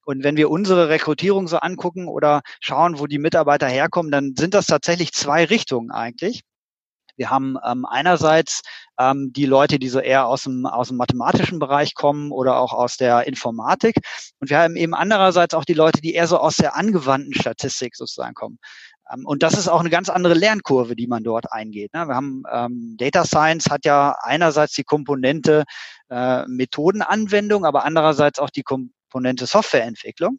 Und 0.08 0.24
wenn 0.24 0.38
wir 0.38 0.48
unsere 0.48 0.88
Rekrutierung 0.88 1.48
so 1.48 1.58
angucken 1.58 2.08
oder 2.08 2.40
schauen, 2.60 2.98
wo 2.98 3.06
die 3.06 3.18
Mitarbeiter 3.18 3.68
herkommen, 3.68 4.10
dann 4.10 4.32
sind 4.38 4.54
das 4.54 4.64
tatsächlich 4.64 5.12
zwei 5.12 5.44
Richtungen 5.44 5.90
eigentlich. 5.90 6.44
Wir 7.18 7.28
haben 7.28 7.58
ähm, 7.62 7.84
einerseits 7.84 8.62
ähm, 8.98 9.34
die 9.34 9.44
Leute, 9.44 9.78
die 9.78 9.90
so 9.90 9.98
eher 9.98 10.26
aus 10.26 10.44
dem, 10.44 10.64
aus 10.64 10.88
dem 10.88 10.96
mathematischen 10.96 11.58
Bereich 11.58 11.94
kommen 11.94 12.32
oder 12.32 12.58
auch 12.58 12.72
aus 12.72 12.96
der 12.96 13.26
Informatik. 13.26 13.96
Und 14.40 14.48
wir 14.48 14.60
haben 14.60 14.76
eben 14.76 14.94
andererseits 14.94 15.52
auch 15.52 15.66
die 15.66 15.74
Leute, 15.74 16.00
die 16.00 16.14
eher 16.14 16.26
so 16.26 16.38
aus 16.38 16.56
der 16.56 16.74
angewandten 16.74 17.34
Statistik 17.34 17.94
sozusagen 17.94 18.32
kommen. 18.32 18.58
Ähm, 19.12 19.26
und 19.26 19.42
das 19.42 19.58
ist 19.58 19.68
auch 19.68 19.80
eine 19.80 19.90
ganz 19.90 20.08
andere 20.08 20.32
Lernkurve, 20.32 20.96
die 20.96 21.06
man 21.06 21.22
dort 21.22 21.52
eingeht. 21.52 21.92
Ne? 21.92 22.08
Wir 22.08 22.14
haben 22.14 22.44
ähm, 22.50 22.94
Data 22.98 23.26
Science 23.26 23.68
hat 23.68 23.84
ja 23.84 24.16
einerseits 24.22 24.72
die 24.72 24.84
Komponente 24.84 25.64
äh, 26.08 26.46
Methodenanwendung, 26.46 27.66
aber 27.66 27.84
andererseits 27.84 28.38
auch 28.38 28.48
die 28.48 28.62
Kom 28.62 28.92
Komponente 29.10 29.46
Softwareentwicklung. 29.46 30.38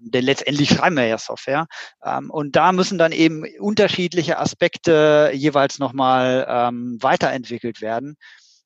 Ähm, 0.00 0.10
denn 0.10 0.24
letztendlich 0.24 0.70
schreiben 0.70 0.96
wir 0.96 1.06
ja 1.06 1.18
Software. 1.18 1.66
Ähm, 2.04 2.30
und 2.30 2.56
da 2.56 2.72
müssen 2.72 2.98
dann 2.98 3.12
eben 3.12 3.44
unterschiedliche 3.58 4.38
Aspekte 4.38 5.30
jeweils 5.34 5.78
nochmal 5.78 6.46
ähm, 6.48 6.98
weiterentwickelt 7.00 7.80
werden. 7.80 8.16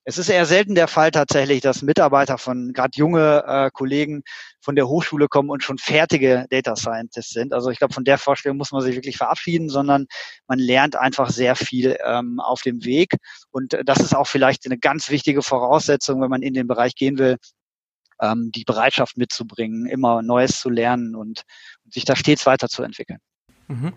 Es 0.05 0.17
ist 0.17 0.27
eher 0.27 0.45
selten 0.45 0.75
der 0.75 0.89
Fall 0.89 1.11
tatsächlich, 1.11 1.61
dass 1.61 1.81
Mitarbeiter 1.81 2.37
von 2.37 2.73
gerade 2.73 2.91
junge 2.95 3.41
äh, 3.47 3.69
Kollegen 3.71 4.23
von 4.59 4.75
der 4.75 4.89
Hochschule 4.89 5.29
kommen 5.29 5.49
und 5.49 5.63
schon 5.63 5.77
fertige 5.77 6.45
Data 6.49 6.75
Scientists 6.75 7.31
sind. 7.31 7.53
Also 7.53 7.69
ich 7.69 7.77
glaube, 7.79 7.93
von 7.93 8.03
der 8.03 8.17
Vorstellung 8.17 8.57
muss 8.57 8.73
man 8.73 8.81
sich 8.81 8.95
wirklich 8.95 9.15
verabschieden, 9.15 9.69
sondern 9.69 10.07
man 10.45 10.59
lernt 10.59 10.97
einfach 10.97 11.29
sehr 11.29 11.55
viel 11.55 11.97
auf 12.37 12.61
dem 12.63 12.83
Weg. 12.83 13.15
Und 13.51 13.77
das 13.85 13.99
ist 13.99 14.13
auch 14.13 14.27
vielleicht 14.27 14.65
eine 14.65 14.77
ganz 14.77 15.09
wichtige 15.09 15.41
Voraussetzung, 15.41 16.21
wenn 16.21 16.29
man 16.29 16.41
in 16.41 16.53
den 16.53 16.67
Bereich 16.67 16.95
gehen 16.95 17.17
will, 17.17 17.37
ähm, 18.23 18.51
die 18.51 18.63
Bereitschaft 18.63 19.17
mitzubringen, 19.17 19.85
immer 19.85 20.21
Neues 20.21 20.59
zu 20.59 20.69
lernen 20.69 21.15
und, 21.15 21.43
und 21.83 21.93
sich 21.93 22.05
da 22.05 22.15
stets 22.15 22.45
weiterzuentwickeln. 22.45 23.19
Mhm. 23.67 23.93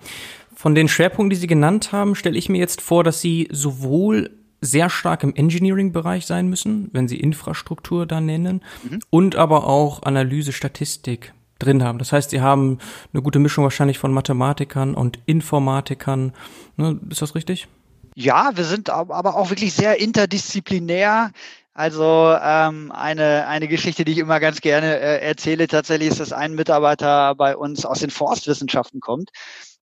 Von 0.55 0.75
den 0.75 0.89
Schwerpunkten, 0.89 1.31
die 1.31 1.37
Sie 1.37 1.47
genannt 1.47 1.93
haben, 1.93 2.15
stelle 2.15 2.39
ich 2.39 2.49
mir 2.49 2.59
jetzt 2.59 2.81
vor, 2.81 3.05
dass 3.05 3.21
Sie 3.21 3.49
sowohl 3.51 4.31
sehr 4.61 4.91
stark 4.91 5.23
im 5.23 5.35
Engineering-Bereich 5.35 6.27
sein 6.27 6.49
müssen, 6.49 6.89
wenn 6.93 7.09
Sie 7.09 7.21
Infrastruktur 7.21 8.07
da 8.07 8.21
nennen, 8.21 8.65
mhm. 8.83 9.01
und 9.11 9.37
aber 9.37 9.67
auch 9.67 10.03
Analyse, 10.03 10.53
Statistik 10.53 11.33
drin 11.59 11.83
haben. 11.83 11.99
Das 11.99 12.13
heißt, 12.13 12.31
Sie 12.31 12.41
haben 12.41 12.79
eine 13.13 13.23
gute 13.23 13.39
Mischung 13.39 13.65
wahrscheinlich 13.65 13.99
von 13.99 14.13
Mathematikern 14.13 14.95
und 14.95 15.19
Informatikern. 15.27 16.33
Ne, 16.77 16.99
ist 17.11 17.23
das 17.23 17.35
richtig? 17.35 17.69
Ja, 18.15 18.53
wir 18.55 18.65
sind 18.65 18.89
aber 18.89 19.37
auch 19.37 19.51
wirklich 19.51 19.75
sehr 19.75 20.01
interdisziplinär. 20.01 21.33
Also 21.79 22.35
ähm, 22.41 22.91
eine, 22.91 23.47
eine 23.49 23.69
Geschichte, 23.69 24.07
die 24.07 24.13
ich 24.13 24.19
immer 24.19 24.41
ganz 24.41 24.63
gerne 24.63 24.99
äh, 24.99 25.21
erzähle, 25.21 25.67
tatsächlich 25.67 26.09
ist, 26.09 26.21
dass 26.21 26.33
ein 26.33 26.55
Mitarbeiter 26.55 27.35
bei 27.35 27.55
uns 27.55 27.85
aus 27.85 27.99
den 27.99 28.09
Forstwissenschaften 28.09 29.01
kommt, 29.01 29.29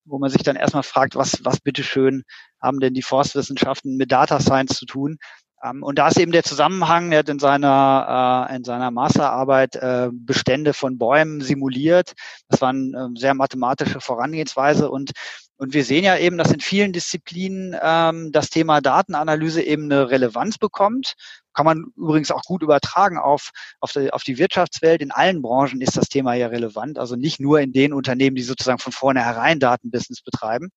wo 0.05 0.19
man 0.19 0.29
sich 0.29 0.43
dann 0.43 0.57
erstmal 0.57 0.83
fragt, 0.83 1.15
was, 1.15 1.45
was 1.45 1.61
bitteschön 1.61 2.25
haben 2.61 2.81
denn 2.81 2.95
die 2.95 3.03
Forstwissenschaften 3.03 3.97
mit 3.97 4.11
Data 4.11 4.41
Science 4.41 4.77
zu 4.77 4.87
tun? 4.87 5.19
Ähm, 5.63 5.85
und 5.85 6.01
da 6.01 6.09
ist 6.09 6.19
eben 6.19 6.33
der 6.33 6.43
Zusammenhang, 6.43 7.13
er 7.13 7.21
hat 7.21 7.29
in 7.29 7.39
seiner, 7.39 8.49
äh, 8.51 8.57
in 8.57 8.65
seiner 8.65 8.91
Masterarbeit 8.91 9.77
äh, 9.77 10.09
Bestände 10.13 10.75
von 10.75 10.99
Bäumen 10.99 11.43
simuliert. 11.43 12.15
Das 12.49 12.61
war 12.61 12.71
eine 12.71 13.13
äh, 13.15 13.21
sehr 13.21 13.35
mathematische 13.35 14.01
Vorangehensweise 14.01 14.91
und 14.91 15.13
und 15.57 15.73
wir 15.73 15.85
sehen 15.85 16.03
ja 16.03 16.19
eben, 16.19 16.37
dass 16.37 16.51
in 16.51 16.59
vielen 16.59 16.93
Disziplinen 16.93 17.77
ähm, 17.81 18.33
das 18.33 18.51
Thema 18.51 18.81
Datenanalyse 18.81 19.63
eben 19.63 19.85
eine 19.85 20.11
Relevanz 20.11 20.59
bekommt. 20.59 21.15
Kann 21.55 21.67
man 21.67 21.87
übrigens 21.97 22.31
auch 22.31 22.43
gut 22.43 22.63
übertragen 22.63 23.19
auf, 23.19 23.51
auf, 23.81 23.93
die, 23.93 24.13
auf 24.13 24.23
die 24.23 24.39
Wirtschaftswelt. 24.39 25.01
In 25.01 25.11
allen 25.11 25.43
Branchen 25.43 25.81
ist 25.81 25.97
das 25.97 26.09
Thema 26.09 26.35
ja 26.35 26.49
relevant. 26.49 26.99
Also 26.99 27.17
nicht 27.17 27.41
nur 27.41 27.61
in 27.61 27.73
den 27.73 27.93
Unternehmen, 27.93 28.37
die 28.37 28.43
sozusagen 28.43 28.79
von 28.79 28.93
vornherein 28.93 29.61
Datenbusiness 29.61 30.23
betreiben 30.23 30.71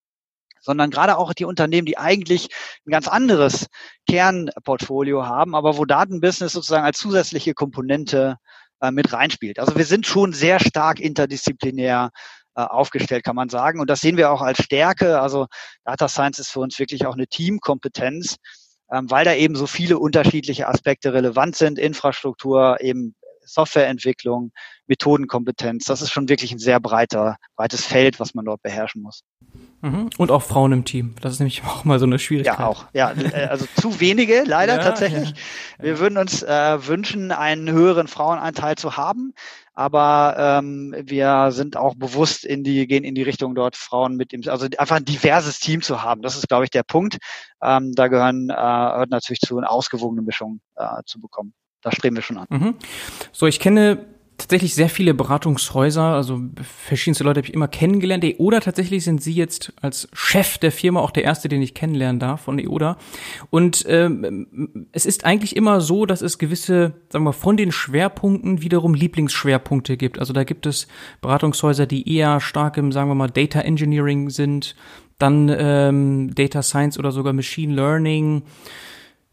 sondern 0.60 0.90
gerade 0.90 1.18
auch 1.18 1.34
die 1.34 1.46
Unternehmen, 1.46 1.86
die 1.86 1.98
eigentlich 1.98 2.50
ein 2.86 2.92
ganz 2.92 3.08
anderes 3.08 3.68
Kernportfolio 4.10 5.26
haben, 5.26 5.56
aber 5.56 5.78
wo 5.78 5.86
Datenbusiness 5.86 6.52
sozusagen 6.52 6.84
als 6.84 6.98
zusätzliche 6.98 7.54
Komponente 7.54 8.38
äh, 8.82 8.92
mit 8.92 9.14
reinspielt. 9.14 9.60
Also 9.60 9.76
wir 9.76 9.86
sind 9.86 10.06
schon 10.06 10.34
sehr 10.34 10.60
stark 10.60 11.00
interdisziplinär 11.00 12.12
äh, 12.56 12.62
aufgestellt, 12.62 13.24
kann 13.24 13.36
man 13.36 13.50
sagen. 13.50 13.80
Und 13.80 13.90
das 13.90 14.02
sehen 14.02 14.18
wir 14.18 14.32
auch 14.32 14.42
als 14.42 14.62
Stärke. 14.62 15.22
Also 15.22 15.48
Data 15.86 16.08
Science 16.08 16.40
ist 16.40 16.52
für 16.52 16.60
uns 16.60 16.78
wirklich 16.80 17.06
auch 17.06 17.14
eine 17.14 17.28
Teamkompetenz, 17.28 18.38
ähm, 18.92 19.10
weil 19.10 19.26
da 19.26 19.34
eben 19.34 19.56
so 19.56 19.68
viele 19.68 20.00
unterschiedliche 20.00 20.68
Aspekte 20.68 21.14
relevant 21.14 21.56
sind. 21.56 21.80
Infrastruktur, 21.80 22.78
eben 22.82 23.16
Softwareentwicklung, 23.48 24.52
Methodenkompetenz. 24.88 25.86
Das 25.86 26.02
ist 26.02 26.12
schon 26.12 26.30
wirklich 26.30 26.52
ein 26.52 26.60
sehr 26.60 26.80
breiter, 26.80 27.38
breites 27.56 27.86
Feld, 27.86 28.20
was 28.20 28.34
man 28.34 28.46
dort 28.46 28.62
beherrschen 28.62 29.02
muss. 29.02 29.24
Mhm. 29.82 30.10
Und 30.18 30.32
auch 30.32 30.44
Frauen 30.44 30.72
im 30.72 30.86
Team. 30.86 31.16
Das 31.22 31.34
ist 31.34 31.40
nämlich 31.40 31.64
auch 31.66 31.84
mal 31.86 32.00
so 32.00 32.06
eine 32.06 32.20
Schwierigkeit. 32.20 32.60
Ja, 32.60 32.68
auch. 32.68 32.86
Ja, 32.94 33.12
äh, 33.12 33.48
also 33.48 33.66
zu 33.80 34.00
wenige 34.00 34.44
leider 34.46 34.78
ja, 34.78 34.84
tatsächlich. 34.84 35.30
Ja. 35.30 35.84
Wir 35.84 36.00
würden 36.00 36.18
uns 36.18 36.44
äh, 36.44 36.88
wünschen, 36.88 37.32
einen 37.32 37.72
höheren 37.72 38.08
Frauenanteil 38.08 38.76
zu 38.76 38.98
haben. 38.98 39.34
Aber 39.78 40.36
ähm, 40.40 40.96
wir 40.98 41.52
sind 41.52 41.78
auch 41.78 41.94
bewusst 41.94 42.44
in 42.44 42.64
die, 42.64 42.88
gehen 42.88 43.04
in 43.04 43.14
die 43.14 43.22
Richtung 43.22 43.54
dort 43.54 43.76
Frauen 43.76 44.16
mit 44.16 44.32
dem, 44.32 44.42
also 44.48 44.66
einfach 44.76 44.96
ein 44.96 45.06
diverses 45.06 45.60
Team 45.60 45.84
zu 45.84 46.02
haben. 46.02 46.24
Das 46.24 46.36
ist, 46.36 46.48
glaube 46.48 46.64
ich, 46.64 46.72
der 46.72 46.82
Punkt. 46.82 47.18
Ähm, 47.62 47.94
da 47.94 48.08
gehören, 48.08 48.50
äh, 48.50 48.56
gehört 48.56 49.12
natürlich 49.12 49.40
zu 49.40 49.56
eine 49.56 49.70
ausgewogene 49.70 50.24
Mischung 50.24 50.62
äh, 50.78 51.04
zu 51.06 51.22
bekommen. 51.22 51.54
Da 51.84 51.92
streben 51.92 52.16
wir 52.16 52.24
schon 52.24 52.40
an. 52.40 52.48
Mhm. 52.50 52.76
So, 53.32 53.46
ich 53.46 53.60
kenne 53.60 54.04
tatsächlich 54.38 54.76
sehr 54.76 54.90
viele 54.90 55.14
Beratungshäuser, 55.14 56.04
also 56.04 56.42
verschiedenste 56.62 57.24
Leute 57.24 57.40
habe 57.40 57.48
ich 57.48 57.54
immer 57.54 57.68
kennengelernt. 57.68 58.26
Oder 58.38 58.62
tatsächlich 58.62 59.04
sind 59.04 59.22
Sie 59.22 59.34
jetzt 59.34 59.74
als 59.82 60.08
Chef 60.14 60.58
der 60.60 60.72
Firma 60.72 61.00
auch 61.00 61.12
der 61.12 61.24
erste, 61.24 61.50
den 61.50 61.62
ich 61.62 61.74
kennenlernen 61.74 62.20
darf 62.20 62.42
von 62.42 62.60
EODA. 62.60 62.98
Und 63.50 63.86
ähm, 63.88 64.88
es 64.92 65.06
ist 65.06 65.26
eigentlich 65.26 65.56
immer 65.56 65.82
so, 65.82 66.06
dass 66.06 66.22
es 66.22 66.38
gewisse, 66.38 66.94
sagen 67.10 67.26
wir, 67.26 67.34
von 67.34 67.58
den 67.58 67.72
Schwerpunkten 67.72 68.62
wiederum 68.62 68.94
Lieblingsschwerpunkte 68.94 69.98
gibt. 69.98 70.20
Also 70.20 70.34
da 70.34 70.44
gibt 70.44 70.66
es 70.68 70.88
Beratungshäuser, 71.22 71.88
die 71.88 72.16
eher 72.16 72.40
stark 72.40 72.78
im, 72.78 72.92
sagen 72.92 73.10
wir 73.10 73.16
mal, 73.16 73.30
Data 73.30 73.62
Engineering 73.62 74.30
sind, 74.30 74.76
dann 75.18 75.50
ähm, 75.58 76.36
Data 76.36 76.62
Science 76.62 77.00
oder 77.00 77.12
sogar 77.12 77.34
Machine 77.34 77.74
Learning. 77.74 78.44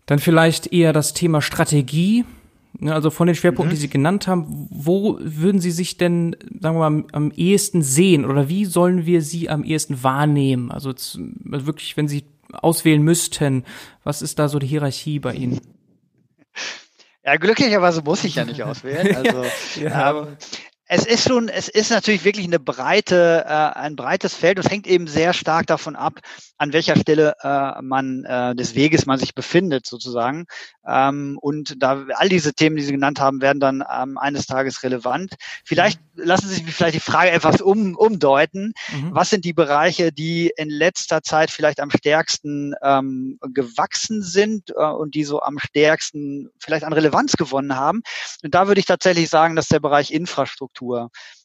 Dann 0.06 0.18
vielleicht 0.18 0.72
eher 0.72 0.92
das 0.92 1.12
Thema 1.12 1.42
Strategie, 1.42 2.24
also 2.82 3.10
von 3.10 3.26
den 3.26 3.36
Schwerpunkten, 3.36 3.70
mhm. 3.70 3.76
die 3.76 3.80
Sie 3.80 3.88
genannt 3.88 4.26
haben, 4.26 4.68
wo 4.70 5.18
würden 5.20 5.60
Sie 5.60 5.70
sich 5.70 5.96
denn, 5.96 6.36
sagen 6.60 6.76
wir 6.76 6.90
mal, 6.90 7.04
am, 7.12 7.30
ehesten 7.30 7.82
sehen 7.82 8.24
oder 8.24 8.48
wie 8.48 8.64
sollen 8.64 9.06
wir 9.06 9.22
Sie 9.22 9.48
am 9.48 9.64
ehesten 9.64 10.02
wahrnehmen? 10.02 10.70
Also, 10.70 10.90
also 10.90 11.66
wirklich, 11.66 11.96
wenn 11.96 12.08
Sie 12.08 12.24
auswählen 12.52 13.02
müssten, 13.02 13.64
was 14.02 14.22
ist 14.22 14.38
da 14.38 14.48
so 14.48 14.58
die 14.58 14.66
Hierarchie 14.66 15.18
bei 15.18 15.34
Ihnen? 15.34 15.60
Ja, 17.24 17.36
glücklicherweise 17.36 18.02
muss 18.02 18.24
ich 18.24 18.34
ja 18.34 18.44
nicht 18.44 18.62
auswählen. 18.64 19.16
Also 19.16 19.44
ja. 19.80 20.22
ähm, 20.22 20.36
es 20.86 21.06
ist 21.06 21.26
schon, 21.26 21.48
es 21.48 21.68
ist 21.68 21.90
natürlich 21.90 22.24
wirklich 22.24 22.46
eine 22.46 22.60
breite, 22.60 23.44
äh, 23.46 23.78
ein 23.78 23.96
breites 23.96 24.34
Feld. 24.34 24.58
Es 24.58 24.68
hängt 24.70 24.86
eben 24.86 25.06
sehr 25.06 25.32
stark 25.32 25.66
davon 25.66 25.96
ab, 25.96 26.20
an 26.58 26.74
welcher 26.74 26.96
Stelle 26.96 27.34
äh, 27.42 27.80
man 27.80 28.24
äh, 28.24 28.54
des 28.54 28.74
Weges 28.74 29.06
man 29.06 29.18
sich 29.18 29.34
befindet, 29.34 29.86
sozusagen. 29.86 30.44
Ähm, 30.86 31.38
und 31.40 31.82
da 31.82 32.04
all 32.16 32.28
diese 32.28 32.52
Themen, 32.52 32.76
die 32.76 32.82
Sie 32.82 32.92
genannt 32.92 33.18
haben, 33.18 33.40
werden 33.40 33.60
dann 33.60 33.82
ähm, 33.90 34.18
eines 34.18 34.46
Tages 34.46 34.82
relevant. 34.82 35.34
Vielleicht 35.64 36.00
lassen 36.16 36.48
Sie 36.48 36.56
sich 36.56 36.74
vielleicht 36.74 36.96
die 36.96 37.00
Frage 37.00 37.30
etwas 37.30 37.62
um, 37.62 37.96
umdeuten. 37.96 38.74
Mhm. 38.92 39.14
Was 39.14 39.30
sind 39.30 39.46
die 39.46 39.54
Bereiche, 39.54 40.12
die 40.12 40.52
in 40.54 40.68
letzter 40.68 41.22
Zeit 41.22 41.50
vielleicht 41.50 41.80
am 41.80 41.90
stärksten 41.90 42.74
ähm, 42.82 43.38
gewachsen 43.52 44.22
sind 44.22 44.70
äh, 44.76 44.84
und 44.84 45.14
die 45.14 45.24
so 45.24 45.40
am 45.40 45.58
stärksten 45.58 46.50
vielleicht 46.58 46.84
an 46.84 46.92
Relevanz 46.92 47.32
gewonnen 47.32 47.74
haben? 47.74 48.02
Und 48.42 48.54
da 48.54 48.66
würde 48.66 48.80
ich 48.80 48.86
tatsächlich 48.86 49.30
sagen, 49.30 49.56
dass 49.56 49.68
der 49.68 49.80
Bereich 49.80 50.10
Infrastruktur 50.10 50.73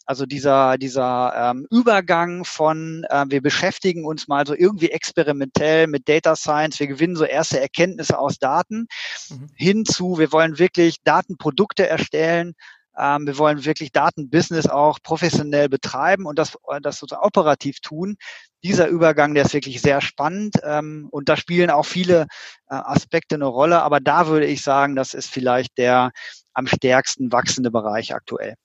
also 0.06 0.26
dieser, 0.26 0.80
dieser 0.80 1.52
ähm, 1.52 1.68
Übergang 1.70 2.44
von, 2.44 3.06
äh, 3.10 3.26
wir 3.28 3.42
beschäftigen 3.44 4.06
uns 4.06 4.28
mal 4.28 4.48
so 4.48 4.56
irgendwie 4.56 4.90
experimentell 4.90 5.86
mit 5.86 6.10
Data 6.10 6.36
Science, 6.36 6.80
wir 6.80 6.88
gewinnen 6.88 7.16
so 7.16 7.26
erste 7.26 7.60
Erkenntnisse 7.60 8.18
aus 8.18 8.40
Daten, 8.40 8.88
mhm. 9.30 9.50
hin 9.56 9.86
zu, 9.86 10.18
wir 10.18 10.32
wollen 10.32 10.58
wirklich 10.58 10.98
Datenprodukte 11.04 11.88
erstellen, 11.88 12.56
ähm, 12.98 13.28
wir 13.28 13.38
wollen 13.38 13.64
wirklich 13.66 13.92
Datenbusiness 13.92 14.68
auch 14.68 15.00
professionell 15.02 15.70
betreiben 15.70 16.26
und 16.26 16.38
das, 16.38 16.58
das 16.82 16.98
sozusagen 16.98 17.26
operativ 17.26 17.80
tun. 17.80 18.18
Dieser 18.64 18.88
Übergang, 18.88 19.36
der 19.36 19.46
ist 19.46 19.54
wirklich 19.54 19.80
sehr 19.82 20.02
spannend 20.02 20.56
ähm, 20.64 21.08
und 21.12 21.30
da 21.30 21.38
spielen 21.38 21.70
auch 21.70 21.86
viele 21.86 22.24
äh, 22.70 22.76
Aspekte 22.76 23.36
eine 23.36 23.46
Rolle, 23.46 23.84
aber 23.84 24.00
da 24.00 24.28
würde 24.28 24.48
ich 24.48 24.64
sagen, 24.64 24.96
das 24.96 25.14
ist 25.14 25.30
vielleicht 25.30 25.78
der 25.78 26.12
am 26.54 26.68
stärksten 26.68 27.32
wachsende 27.32 27.72
Bereich 27.72 28.14
aktuell. 28.14 28.56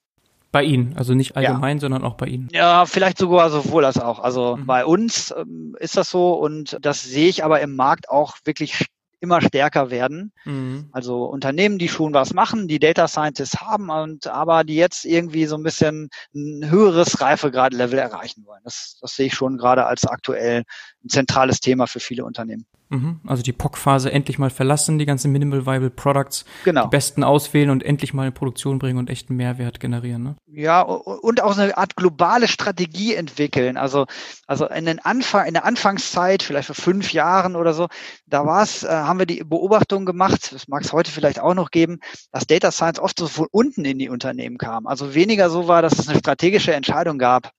Bei 0.55 0.63
Ihnen, 0.63 0.95
also 0.97 1.15
nicht 1.15 1.37
allgemein, 1.37 1.79
ja. 1.79 1.81
sondern 1.81 2.05
auch 2.05 2.15
bei 2.15 2.27
Ihnen. 2.27 2.49
Ja, 2.53 2.87
vielleicht 2.87 3.19
sogar 3.19 3.51
sowohl 3.51 3.85
als 3.85 3.99
auch. 3.99 4.21
Also 4.21 4.55
mhm. 4.55 4.67
bei 4.67 4.87
uns 4.87 5.35
ähm, 5.37 5.75
ist 5.81 5.97
das 5.97 6.09
so 6.09 6.35
und 6.35 6.79
das 6.81 7.03
sehe 7.03 7.29
ich 7.29 7.43
aber 7.43 7.61
im 7.61 7.75
Markt 7.75 8.09
auch 8.09 8.37
wirklich 8.45 8.87
immer 9.19 9.41
stärker 9.41 9.91
werden. 9.91 10.31
Mhm. 10.45 10.91
Also 10.93 11.25
Unternehmen, 11.25 11.79
die 11.79 11.89
schon 11.89 12.15
was 12.15 12.33
machen, 12.35 12.69
die 12.69 12.79
Data 12.79 13.09
Scientists 13.09 13.61
haben 13.61 13.91
und 13.91 14.29
aber 14.29 14.63
die 14.63 14.77
jetzt 14.77 15.05
irgendwie 15.05 15.47
so 15.47 15.57
ein 15.57 15.65
bisschen 15.65 16.09
ein 16.33 16.71
höheres 16.71 17.21
Reifegrad-Level 17.21 17.99
erreichen 17.99 18.45
wollen. 18.47 18.61
Das, 18.63 18.97
das 19.01 19.17
sehe 19.17 19.27
ich 19.27 19.35
schon 19.35 19.59
gerade 19.59 19.87
als 19.87 20.07
aktuell 20.07 20.63
ein 21.05 21.09
zentrales 21.09 21.59
Thema 21.59 21.89
für 21.89 21.99
viele 21.99 22.25
Unternehmen. 22.25 22.65
Mhm. 22.95 23.21
Also 23.27 23.43
die 23.43 23.53
POC-Phase 23.53 24.13
endlich 24.13 24.39
mal 24.39 24.51
verlassen, 24.51 24.99
die 24.99 25.07
ganzen 25.07 25.33
Minimal 25.33 25.67
Viable 25.67 25.91
Products, 25.91 26.45
genau. 26.65 26.85
die 26.85 26.91
besten 26.91 27.25
auswählen 27.25 27.71
und 27.71 27.83
endlich 27.83 28.15
mal 28.15 28.27
in 28.27 28.33
Produktion 28.33 28.79
bringen 28.79 28.99
und 28.99 29.11
echten 29.11 29.35
Mehrwert 29.35 29.81
generieren. 29.81 30.23
Ne? 30.23 30.37
Ja, 30.47 30.83
und 30.83 31.43
auch 31.43 31.59
eine 31.59 31.77
Art 31.77 31.97
globale 31.97 32.47
Strategie 32.47 33.15
entwickeln. 33.15 33.77
Also, 33.77 34.07
also 34.47 34.67
in, 34.69 34.87
den 34.87 35.01
Anfang, 35.01 35.47
in 35.47 35.55
der 35.55 35.65
Anfangszeit, 35.65 36.43
vielleicht 36.43 36.67
vor 36.67 36.77
fünf 36.77 37.13
Jahren 37.13 37.57
oder 37.57 37.75
so, 37.75 37.89
da 38.27 38.47
war 38.47 38.63
es, 38.63 38.85
äh, 38.85 38.89
haben 38.89 39.19
wir 39.19 39.27
die 39.27 39.43
Beobachtung 39.45 40.07
gemacht, 40.07 40.53
das 40.53 40.69
mag 40.69 40.83
es 40.83 40.93
heute 40.93 41.11
vielleicht 41.11 41.41
auch 41.41 41.55
noch 41.55 41.71
geben, 41.71 41.99
dass 42.31 42.47
Data 42.47 42.71
Science 42.71 43.01
oft 43.01 43.19
so 43.19 43.27
von 43.27 43.49
unten 43.51 43.85
in 43.85 43.99
die 43.99 44.09
Unternehmen 44.09 44.59
kam. 44.59 44.87
Also 44.87 45.15
weniger 45.15 45.51
so 45.51 45.67
war, 45.67 45.83
dass 45.83 45.99
es 45.99 46.09
eine 46.09 46.19
strategische 46.19 46.75
Entscheidung 46.75 47.19
gab 47.19 47.51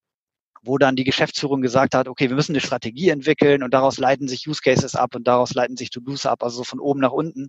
wo 0.66 0.78
dann 0.78 0.96
die 0.96 1.04
Geschäftsführung 1.04 1.62
gesagt 1.62 1.96
hat, 1.96 2.08
okay, 2.08 2.30
wir 2.30 2.36
müssen 2.36 2.54
eine 2.54 2.62
Strategie 2.62 3.10
entwickeln 3.10 3.64
und 3.64 3.74
daraus 3.74 3.98
leiten 3.98 4.28
sich 4.28 4.48
Use 4.48 4.62
Cases 4.62 4.96
ab 4.96 5.16
und 5.16 5.28
daraus 5.28 5.54
leiten 5.54 5.78
sich 5.78 5.90
To-Dos 5.90 6.26
ab, 6.26 6.44
also 6.44 6.58
so 6.58 6.64
von 6.64 6.80
oben 6.80 7.00
nach 7.00 7.12
unten, 7.12 7.48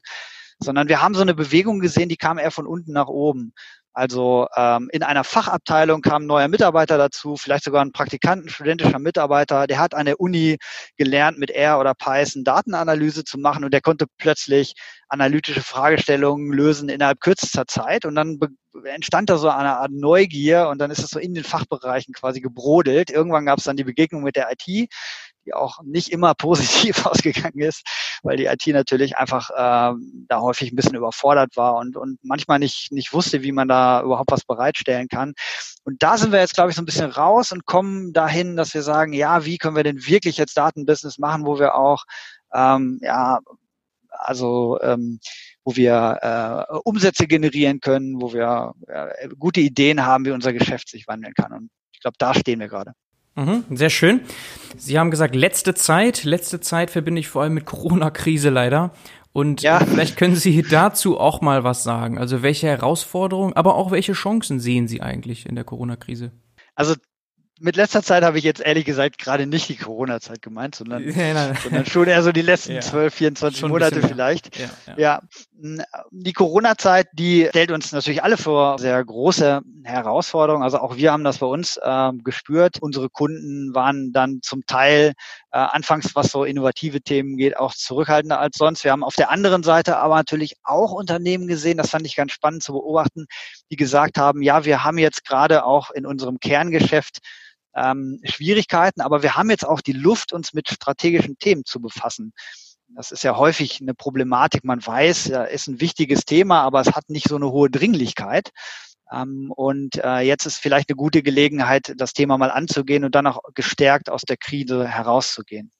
sondern 0.59 0.89
wir 0.89 1.03
haben 1.03 1.15
so 1.15 1.23
eine 1.23 1.35
Bewegung 1.35 1.81
gesehen, 1.81 2.09
die 2.09 2.17
kam 2.17 2.39
eher 2.39 2.51
von 2.51 2.67
unten 2.67 2.93
nach 2.93 3.09
oben. 3.09 3.53
Also 3.97 4.47
ähm, 4.55 4.91
in 4.93 5.03
einer 5.03 5.25
Fachabteilung 5.25 6.03
kam 6.03 6.25
ein 6.25 6.27
neuer 6.27 6.49
Mitarbeiter 6.49 6.99
dazu, 6.99 7.37
vielleicht 7.37 7.65
sogar 7.65 7.83
ein 7.83 7.93
Praktikanten, 7.93 8.51
studentischer 8.51 8.99
Mitarbeiter, 8.99 9.67
der 9.67 9.79
hat 9.79 9.95
an 9.95 10.05
der 10.05 10.21
Uni 10.21 10.59
gelernt, 10.99 11.39
mit 11.39 11.51
R 11.51 11.81
oder 11.81 11.95
Python 11.95 12.45
Datenanalyse 12.45 13.25
zu 13.25 13.39
machen 13.39 13.65
und 13.65 13.73
der 13.73 13.81
konnte 13.81 14.05
plötzlich 14.19 14.75
analytische 15.09 15.63
Fragestellungen 15.63 16.53
lösen 16.53 16.91
innerhalb 16.91 17.23
kürzester 17.23 17.67
Zeit. 17.67 18.05
Und 18.05 18.17
dann 18.17 18.39
entstand 18.85 19.31
da 19.31 19.39
so 19.39 19.49
eine 19.49 19.79
Art 19.79 19.93
Neugier 19.93 20.69
und 20.69 20.79
dann 20.79 20.91
ist 20.91 20.99
es 20.99 21.09
so 21.09 21.19
in 21.19 21.33
den 21.33 21.45
Fachbereichen 21.45 22.13
quasi 22.13 22.43
gebrodelt. 22.43 23.09
Irgendwann 23.09 23.47
gab 23.47 23.61
es 23.61 23.65
dann 23.65 23.79
die 23.79 23.85
Begegnung 23.85 24.23
mit 24.23 24.37
der 24.37 24.51
IT 24.53 24.91
die 25.47 25.55
auch 25.55 25.81
nicht 25.83 26.09
immer 26.09 26.35
positiv 26.39 27.07
ausgegangen 27.07 27.61
ist, 27.61 27.83
weil 28.23 28.37
die 28.37 28.47
IT 28.47 28.67
natürlich 28.67 29.17
einfach 29.17 29.51
äh, 29.51 29.95
da 30.29 30.41
häufig 30.41 30.73
ein 30.73 30.77
bisschen 30.77 30.97
überfordert 30.97 31.57
war 31.57 31.77
und, 31.77 31.97
und 31.97 32.19
manchmal 32.23 32.59
nicht, 32.59 32.93
nicht 32.93 33.13
wusste, 33.13 33.43
wie 33.43 33.53
man 33.53 33.69
da 33.69 34.03
überhaupt 34.03 34.31
was 34.31 34.45
bereitstellen 34.45 35.09
kann. 35.09 35.35
Und 35.85 36.03
da 36.03 36.19
sind 36.19 36.33
wir 36.33 36.41
jetzt, 36.41 36.55
glaube 36.55 36.71
ich, 36.71 36.77
so 36.77 36.83
ein 36.83 36.87
bisschen 36.87 37.11
raus 37.11 37.53
und 37.53 37.65
kommen 37.65 38.13
dahin, 38.13 38.57
dass 38.57 38.75
wir 38.75 38.83
sagen, 38.83 39.13
ja, 39.13 39.45
wie 39.45 39.59
können 39.59 39.77
wir 39.77 39.85
denn 39.85 40.07
wirklich 40.07 40.37
jetzt 40.37 40.57
Datenbusiness 40.57 41.19
machen, 41.19 41.47
wo 41.47 41.59
wir 41.59 41.75
auch 41.75 42.05
ähm, 42.53 42.99
ja, 43.03 43.41
also 44.11 44.79
ähm, 44.83 45.21
wo 45.65 45.77
wir 45.77 46.67
äh, 46.71 46.79
Umsätze 46.85 47.27
generieren 47.27 47.81
können, 47.81 48.21
wo 48.21 48.33
wir 48.33 48.75
äh, 48.87 49.29
gute 49.39 49.61
Ideen 49.61 50.05
haben, 50.07 50.25
wie 50.25 50.31
unser 50.31 50.53
Geschäft 50.53 50.89
sich 50.89 51.07
wandeln 51.07 51.35
kann. 51.35 51.53
Und 51.53 51.71
ich 51.93 52.01
glaube, 52.01 52.17
da 52.19 52.35
stehen 52.35 52.61
wir 52.61 52.69
gerade. 52.69 52.93
Mhm, 53.37 53.65
sehr 53.71 53.91
schön. 53.91 54.23
Sie 54.77 54.99
haben 54.99 55.11
gesagt, 55.11 55.35
letzte 55.35 55.75
Zeit. 55.75 56.25
Letzte 56.25 56.61
Zeit 56.61 56.91
verbinde 56.91 57.21
ich 57.21 57.29
vor 57.29 57.43
allem 57.43 57.55
mit 57.55 57.67
Corona-Krise 57.67 58.51
leider. 58.51 58.93
Und 59.33 59.61
ja. 59.61 59.81
vielleicht 59.81 60.17
können 60.17 60.37
Sie 60.37 60.63
dazu 60.63 61.21
auch 61.21 61.43
mal 61.43 61.63
was 61.63 61.83
sagen. 61.83 62.19
Also 62.19 62.43
welche 62.43 62.67
Herausforderungen, 62.67 63.53
aber 63.53 63.75
auch 63.75 63.91
welche 63.91 64.15
Chancen 64.15 64.59
sehen 64.59 64.89
Sie 64.89 65.03
eigentlich 65.03 65.47
in 65.47 65.55
der 65.55 65.65
Corona-Krise? 65.65 66.33
Also 66.75 66.95
mit 67.59 67.77
letzter 67.77 68.03
Zeit 68.03 68.23
habe 68.23 68.39
ich 68.39 68.45
jetzt 68.45 68.61
ehrlich 68.61 68.85
gesagt 68.85 69.19
gerade 69.19 69.47
nicht 69.47 69.69
die 69.69 69.77
Corona-Zeit 69.77 70.43
gemeint, 70.43 70.75
sondern, 70.75 71.03
ja, 71.09 71.55
sondern 71.55 71.87
schon 71.87 72.07
eher 72.07 72.23
so 72.23 72.33
die 72.33 72.43
letzten 72.43 72.73
ja. 72.73 72.81
12, 72.81 73.15
24 73.15 73.61
schon 73.61 73.71
Monate 73.71 74.03
vielleicht. 74.03 74.59
Ja, 74.59 74.69
ja. 74.87 74.95
ja, 74.99 75.23
die 76.11 76.33
Corona-Zeit, 76.35 77.09
die 77.15 77.47
stellt 77.49 77.71
uns 77.71 77.93
natürlich 77.93 78.23
alle 78.23 78.37
vor 78.37 78.79
sehr 78.79 79.03
große 79.03 79.63
Herausforderungen. 79.85 80.65
Also 80.65 80.79
auch 80.79 80.97
wir 80.97 81.13
haben 81.13 81.25
das 81.25 81.39
bei 81.39 81.47
uns 81.47 81.79
äh, 81.83 82.13
gespürt. 82.23 82.79
Unsere 82.83 83.09
Kunden 83.09 83.75
waren 83.75 84.13
dann 84.13 84.41
zum 84.43 84.67
Teil 84.67 85.13
äh, 85.51 85.59
anfangs, 85.59 86.15
was 86.15 86.31
so 86.31 86.45
innovative 86.45 87.01
Themen 87.01 87.39
geht, 87.39 87.57
auch 87.57 87.75
zurückhaltender 87.75 88.39
als 88.39 88.59
sonst. 88.59 88.85
Wir 88.85 88.93
haben 88.93 89.05
auf 89.05 89.15
der 89.15 89.31
anderen 89.31 89.63
Seite 89.63 89.97
aber 89.97 90.17
natürlich 90.17 90.57
auch 90.63 90.93
Unternehmen 90.93 91.47
gesehen, 91.47 91.79
das 91.79 91.91
fand 91.91 92.07
ich 92.07 92.17
ganz 92.17 92.33
spannend 92.33 92.63
zu 92.63 92.73
beobachten, 92.73 93.27
die 93.71 93.77
gesagt 93.77 94.19
haben, 94.19 94.43
ja, 94.43 94.67
wir 94.67 94.85
haben 94.85 94.99
jetzt 94.99 95.25
gerade 95.25 95.65
auch 95.65 95.91
in 95.91 96.05
unserem 96.05 96.39
Kerngeschäft 96.39 97.21
ähm, 97.77 98.21
Schwierigkeiten, 98.25 99.01
aber 99.01 99.23
wir 99.23 99.37
haben 99.37 99.51
jetzt 99.51 99.67
auch 99.67 99.81
die 99.81 99.93
Luft, 99.93 100.33
uns 100.33 100.55
mit 100.55 100.69
strategischen 100.69 101.39
Themen 101.39 101.65
zu 101.65 101.81
befassen. 101.81 102.33
Das 102.89 103.11
ist 103.11 103.25
ja 103.25 103.37
häufig 103.37 103.81
eine 103.81 103.95
Problematik. 103.95 104.65
Man 104.65 104.85
weiß, 104.85 105.27
ja, 105.27 105.45
ist 105.45 105.67
ein 105.67 105.81
wichtiges 105.81 106.25
Thema, 106.25 106.63
aber 106.63 106.81
es 106.81 106.93
hat 106.95 107.11
nicht 107.11 107.29
so 107.29 107.37
eine 107.37 107.51
hohe 107.51 107.71
Dringlichkeit. 107.71 108.51
Ähm, 109.13 109.53
und 109.55 109.97
äh, 110.03 110.21
jetzt 110.21 110.47
ist 110.47 110.59
vielleicht 110.59 110.89
eine 110.89 110.97
gute 110.97 111.23
Gelegenheit, 111.23 111.93
das 111.97 112.13
Thema 112.13 112.39
mal 112.39 112.51
anzugehen 112.51 113.05
und 113.05 113.15
dann 113.15 113.27
auch 113.27 113.41
gestärkt 113.55 114.11
aus 114.11 114.23
der 114.23 114.37
Krise 114.37 114.87
herauszugehen. 114.89 115.71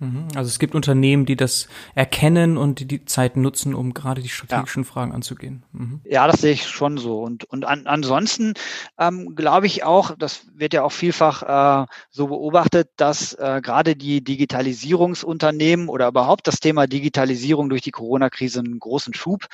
Mhm. 0.00 0.28
Also 0.34 0.48
es 0.48 0.58
gibt 0.58 0.74
Unternehmen, 0.74 1.26
die 1.26 1.36
das 1.36 1.68
erkennen 1.94 2.56
und 2.56 2.80
die 2.80 2.86
die 2.86 3.04
Zeit 3.04 3.36
nutzen, 3.36 3.74
um 3.74 3.92
gerade 3.92 4.22
die 4.22 4.30
strategischen 4.30 4.82
ja. 4.84 4.88
Fragen 4.88 5.12
anzugehen. 5.12 5.62
Mhm. 5.72 6.00
Ja, 6.04 6.26
das 6.26 6.40
sehe 6.40 6.52
ich 6.52 6.66
schon 6.66 6.96
so. 6.96 7.20
Und, 7.20 7.44
und 7.44 7.66
an, 7.66 7.86
ansonsten 7.86 8.54
ähm, 8.98 9.36
glaube 9.36 9.66
ich 9.66 9.84
auch, 9.84 10.16
das 10.18 10.46
wird 10.54 10.72
ja 10.72 10.82
auch 10.82 10.92
vielfach 10.92 11.84
äh, 11.84 11.86
so 12.10 12.28
beobachtet, 12.28 12.88
dass 12.96 13.34
äh, 13.34 13.60
gerade 13.62 13.94
die 13.94 14.24
Digitalisierungsunternehmen 14.24 15.88
oder 15.90 16.08
überhaupt 16.08 16.46
das 16.46 16.60
Thema 16.60 16.86
Digitalisierung 16.86 17.68
durch 17.68 17.82
die 17.82 17.90
Corona-Krise 17.90 18.60
einen 18.60 18.78
großen 18.78 19.12
Schub 19.12 19.46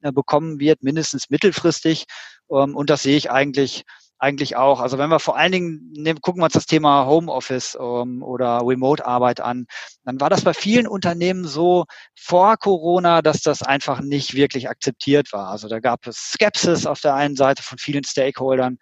äh, 0.00 0.10
bekommen 0.10 0.58
wird, 0.58 0.82
mindestens 0.82 1.30
mittelfristig. 1.30 2.06
Ähm, 2.50 2.74
und 2.74 2.90
das 2.90 3.04
sehe 3.04 3.16
ich 3.16 3.30
eigentlich 3.30 3.84
eigentlich 4.22 4.56
auch. 4.56 4.80
Also 4.80 4.98
wenn 4.98 5.10
wir 5.10 5.18
vor 5.18 5.36
allen 5.36 5.50
Dingen 5.50 5.92
nehmen, 5.96 6.20
gucken 6.20 6.40
wir 6.40 6.44
uns 6.44 6.52
das 6.54 6.66
Thema 6.66 7.06
Homeoffice 7.06 7.76
ähm, 7.80 8.22
oder 8.22 8.60
Remote-Arbeit 8.64 9.40
an, 9.40 9.66
dann 10.04 10.20
war 10.20 10.30
das 10.30 10.42
bei 10.42 10.54
vielen 10.54 10.86
Unternehmen 10.86 11.44
so 11.44 11.86
vor 12.14 12.56
Corona, 12.56 13.20
dass 13.20 13.42
das 13.42 13.62
einfach 13.62 14.00
nicht 14.00 14.34
wirklich 14.34 14.68
akzeptiert 14.68 15.32
war. 15.32 15.48
Also 15.48 15.68
da 15.68 15.80
gab 15.80 16.06
es 16.06 16.32
Skepsis 16.34 16.86
auf 16.86 17.00
der 17.00 17.14
einen 17.14 17.34
Seite 17.34 17.64
von 17.64 17.78
vielen 17.78 18.04
Stakeholdern 18.04 18.78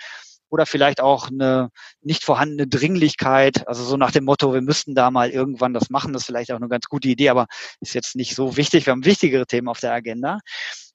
oder 0.51 0.67
vielleicht 0.67 1.01
auch 1.01 1.29
eine 1.29 1.71
nicht 2.03 2.25
vorhandene 2.25 2.67
Dringlichkeit, 2.67 3.67
also 3.67 3.85
so 3.85 3.97
nach 3.97 4.11
dem 4.11 4.25
Motto, 4.25 4.53
wir 4.53 4.63
müssten 4.63 4.95
da 4.95 5.11
mal 5.11 5.31
irgendwann 5.31 5.73
das 5.73 5.91
machen, 5.91 6.13
das 6.13 6.23
ist 6.23 6.27
vielleicht 6.27 6.53
auch 6.53 6.57
eine 6.57 6.69
ganz 6.69 6.87
gute 6.87 7.09
Idee, 7.09 7.31
aber 7.31 7.47
ist 7.81 7.95
jetzt 7.95 8.17
nicht 8.17 8.35
so 8.35 8.57
wichtig, 8.57 8.87
wir 8.87 8.91
haben 8.91 9.05
wichtigere 9.05 9.47
Themen 9.47 9.69
auf 9.69 9.81
der 9.81 9.93
Agenda. 9.93 10.41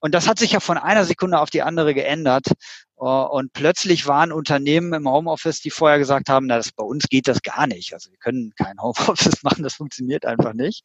Und 0.01 0.13
das 0.13 0.27
hat 0.27 0.37
sich 0.37 0.51
ja 0.51 0.59
von 0.59 0.77
einer 0.77 1.05
Sekunde 1.05 1.39
auf 1.39 1.49
die 1.49 1.63
andere 1.63 1.93
geändert. 1.93 2.47
Und 2.95 3.51
plötzlich 3.51 4.07
waren 4.07 4.31
Unternehmen 4.31 4.93
im 4.93 5.09
Homeoffice, 5.09 5.59
die 5.59 5.69
vorher 5.69 5.99
gesagt 5.99 6.29
haben, 6.29 6.47
na, 6.47 6.57
das, 6.57 6.71
bei 6.71 6.83
uns 6.83 7.09
geht 7.09 7.27
das 7.27 7.41
gar 7.41 7.67
nicht. 7.67 7.93
Also 7.93 8.09
wir 8.09 8.17
können 8.17 8.53
kein 8.57 8.77
Homeoffice 8.81 9.43
machen, 9.43 9.63
das 9.63 9.75
funktioniert 9.75 10.25
einfach 10.25 10.53
nicht. 10.53 10.83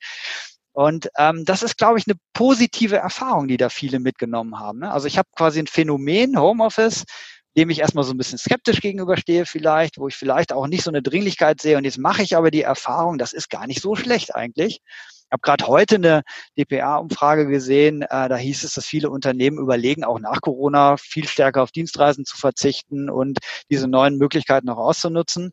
Und 0.73 1.09
ähm, 1.19 1.45
das 1.45 1.63
ist, 1.63 1.79
glaube 1.79 1.99
ich, 1.99 2.07
eine 2.07 2.17
positive 2.33 2.97
Erfahrung, 2.97 3.49
die 3.49 3.57
da 3.57 3.69
viele 3.69 3.99
mitgenommen 3.99 4.59
haben. 4.59 4.81
Ne? 4.81 4.91
Also 4.91 5.07
ich 5.07 5.19
habe 5.19 5.29
quasi 5.37 5.59
ein 5.59 5.67
Phänomen 5.67 6.39
Homeoffice, 6.39 7.05
dem 7.57 7.71
ich 7.71 7.81
erstmal 7.81 8.05
so 8.05 8.13
ein 8.13 8.17
bisschen 8.17 8.39
skeptisch 8.39 8.81
gegenüberstehe 8.81 9.47
vielleicht, 9.47 9.99
wo 9.99 10.07
ich 10.09 10.17
vielleicht 10.17 10.53
auch 10.53 10.69
nicht 10.69 10.85
so 10.85 10.91
eine 10.91 11.03
Dringlichkeit 11.03 11.61
sehe. 11.61 11.77
Und 11.77 11.85
jetzt 11.85 11.99
mache 11.99 12.23
ich 12.23 12.37
aber 12.37 12.51
die 12.51 12.63
Erfahrung, 12.63 13.19
das 13.19 13.33
ist 13.33 13.51
gar 13.51 13.67
nicht 13.67 13.83
so 13.83 13.97
schlecht 13.97 14.35
eigentlich. 14.35 14.81
Ich 15.31 15.33
habe 15.33 15.43
gerade 15.43 15.67
heute 15.69 15.95
eine 15.95 16.23
DPA-Umfrage 16.59 17.47
gesehen, 17.47 18.03
äh, 18.03 18.29
da 18.29 18.37
hieß 18.37 18.65
es, 18.65 18.75
dass 18.75 18.85
viele 18.85 19.11
Unternehmen 19.11 19.59
überlegen, 19.59 20.03
auch 20.03 20.19
nach 20.19 20.41
Corona 20.41 20.97
viel 20.97 21.29
stärker 21.29 21.63
auf 21.63 21.71
Dienstreisen 21.71 22.25
zu 22.25 22.37
verzichten 22.37 23.09
und 23.09 23.39
diese 23.71 23.87
neuen 23.87 24.19
Möglichkeiten 24.19 24.69
auch 24.69 24.79
auszunutzen. 24.79 25.53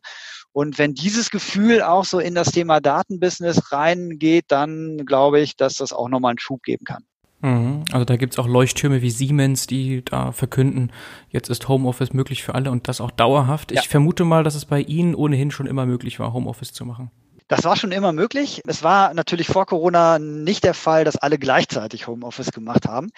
Und 0.50 0.78
wenn 0.78 0.94
dieses 0.94 1.30
Gefühl 1.30 1.80
auch 1.82 2.04
so 2.04 2.18
in 2.18 2.34
das 2.34 2.50
Thema 2.50 2.80
Datenbusiness 2.80 3.70
reingeht, 3.70 4.46
dann 4.48 5.06
glaube 5.06 5.38
ich, 5.38 5.54
dass 5.54 5.76
das 5.76 5.92
auch 5.92 6.08
nochmal 6.08 6.30
einen 6.30 6.40
Schub 6.40 6.64
geben 6.64 6.84
kann. 6.84 7.04
Mhm. 7.40 7.84
Also 7.92 8.04
da 8.04 8.16
gibt's 8.16 8.40
auch 8.40 8.48
Leuchttürme 8.48 9.00
wie 9.00 9.10
Siemens, 9.10 9.68
die 9.68 10.04
da 10.04 10.32
verkünden, 10.32 10.90
jetzt 11.30 11.50
ist 11.50 11.68
Homeoffice 11.68 12.12
möglich 12.12 12.42
für 12.42 12.56
alle 12.56 12.72
und 12.72 12.88
das 12.88 13.00
auch 13.00 13.12
dauerhaft. 13.12 13.70
Ja. 13.70 13.80
Ich 13.80 13.88
vermute 13.88 14.24
mal, 14.24 14.42
dass 14.42 14.56
es 14.56 14.64
bei 14.64 14.80
Ihnen 14.80 15.14
ohnehin 15.14 15.52
schon 15.52 15.66
immer 15.66 15.86
möglich 15.86 16.18
war, 16.18 16.32
Homeoffice 16.32 16.72
zu 16.72 16.84
machen. 16.84 17.12
Das 17.48 17.64
war 17.64 17.76
schon 17.76 17.92
immer 17.92 18.12
möglich. 18.12 18.62
Es 18.66 18.82
war 18.82 19.14
natürlich 19.14 19.48
vor 19.48 19.66
Corona 19.66 20.18
nicht 20.18 20.64
der 20.64 20.74
Fall, 20.74 21.04
dass 21.04 21.16
alle 21.16 21.38
gleichzeitig 21.38 22.06
Homeoffice 22.06 22.52
gemacht 22.52 22.86
haben. 22.86 23.10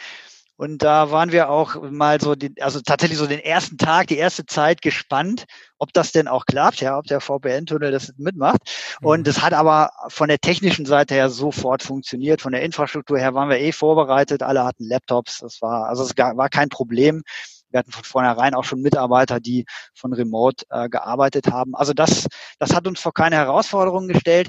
Und 0.60 0.82
da 0.82 1.10
waren 1.10 1.32
wir 1.32 1.49
auch 1.49 1.80
mal 1.90 2.20
so, 2.20 2.34
die, 2.34 2.60
also 2.60 2.82
tatsächlich 2.82 3.18
so 3.18 3.26
den 3.26 3.40
ersten 3.40 3.78
Tag, 3.78 4.08
die 4.08 4.18
erste 4.18 4.44
Zeit 4.44 4.82
gespannt, 4.82 5.46
ob 5.78 5.90
das 5.94 6.12
denn 6.12 6.28
auch 6.28 6.44
klappt, 6.44 6.82
ja, 6.82 6.99
ob 6.99 7.06
der 7.06 7.22
VPN-Tunnel 7.22 7.90
das 7.90 8.12
mitmacht. 8.18 8.61
Und 9.00 9.26
es 9.26 9.38
mhm. 9.38 9.42
hat 9.42 9.52
aber 9.55 9.90
von 10.09 10.28
der 10.28 10.38
technischen 10.38 10.85
Seite 10.85 11.14
her 11.14 11.31
sofort 11.31 11.83
funktioniert. 11.83 12.42
Von 12.42 12.52
der 12.52 12.61
Infrastruktur 12.61 13.18
her 13.18 13.33
waren 13.33 13.48
wir 13.48 13.59
eh 13.59 13.72
vorbereitet. 13.72 14.42
Alle 14.42 14.62
hatten 14.64 14.85
Laptops. 14.85 15.38
Das 15.38 15.62
war, 15.62 15.88
also 15.88 16.05
es 16.05 16.11
war 16.16 16.50
kein 16.50 16.68
Problem. 16.68 17.22
Wir 17.70 17.78
hatten 17.78 17.92
von 17.92 18.04
vornherein 18.04 18.54
auch 18.54 18.64
schon 18.64 18.80
Mitarbeiter, 18.83 19.40
die 19.40 19.64
von 19.94 20.12
Remote 20.12 20.64
äh, 20.70 20.88
gearbeitet 20.88 21.48
haben. 21.48 21.74
Also 21.74 21.92
das, 21.92 22.26
das 22.59 22.74
hat 22.74 22.87
uns 22.87 23.00
vor 23.00 23.12
keine 23.14 23.37
Herausforderungen 23.37 24.09
gestellt. 24.09 24.48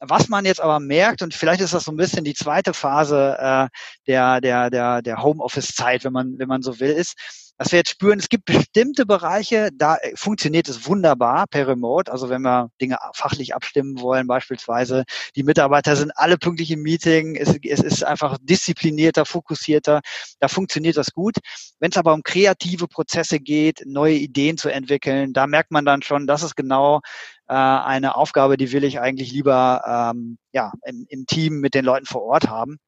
Was 0.00 0.28
man 0.28 0.44
jetzt 0.44 0.60
aber 0.60 0.80
merkt, 0.80 1.22
und 1.22 1.32
vielleicht 1.32 1.60
ist 1.60 1.74
das 1.74 1.84
so 1.84 1.92
ein 1.92 1.96
bisschen 1.96 2.24
die 2.24 2.34
zweite 2.34 2.74
Phase 2.74 3.36
äh, 3.38 3.68
der, 4.08 4.40
der, 4.40 4.68
der, 4.68 5.00
der 5.00 5.22
Homeoffice-Zeit, 5.22 6.02
wenn 6.02 6.12
man, 6.12 6.38
wenn 6.38 6.48
man 6.48 6.62
so 6.62 6.80
will, 6.80 6.90
ist, 6.90 7.14
dass 7.62 7.70
wir 7.70 7.78
jetzt 7.78 7.90
spüren, 7.90 8.18
es 8.18 8.28
gibt 8.28 8.46
bestimmte 8.46 9.06
Bereiche, 9.06 9.70
da 9.72 9.94
äh, 9.94 10.16
funktioniert 10.16 10.68
es 10.68 10.88
wunderbar 10.88 11.46
per 11.46 11.68
Remote. 11.68 12.10
Also 12.10 12.28
wenn 12.28 12.42
wir 12.42 12.70
Dinge 12.80 12.98
fachlich 13.14 13.54
abstimmen 13.54 14.00
wollen, 14.00 14.26
beispielsweise, 14.26 15.04
die 15.36 15.44
Mitarbeiter 15.44 15.94
sind 15.94 16.10
alle 16.16 16.38
pünktlich 16.38 16.72
im 16.72 16.82
Meeting, 16.82 17.36
es, 17.36 17.56
es 17.62 17.78
ist 17.78 18.02
einfach 18.02 18.36
disziplinierter, 18.42 19.24
fokussierter, 19.24 20.00
da 20.40 20.48
funktioniert 20.48 20.96
das 20.96 21.12
gut. 21.12 21.36
Wenn 21.78 21.92
es 21.92 21.96
aber 21.96 22.14
um 22.14 22.24
kreative 22.24 22.88
Prozesse 22.88 23.38
geht, 23.38 23.84
neue 23.86 24.14
Ideen 24.14 24.58
zu 24.58 24.68
entwickeln, 24.68 25.32
da 25.32 25.46
merkt 25.46 25.70
man 25.70 25.84
dann 25.84 26.02
schon, 26.02 26.26
das 26.26 26.42
ist 26.42 26.56
genau 26.56 27.00
äh, 27.46 27.54
eine 27.54 28.16
Aufgabe, 28.16 28.56
die 28.56 28.72
will 28.72 28.82
ich 28.82 28.98
eigentlich 28.98 29.30
lieber 29.30 30.12
ähm, 30.12 30.36
ja, 30.50 30.72
im, 30.84 31.06
im 31.08 31.26
Team 31.26 31.60
mit 31.60 31.74
den 31.74 31.84
Leuten 31.84 32.06
vor 32.06 32.22
Ort 32.22 32.48
haben. 32.48 32.78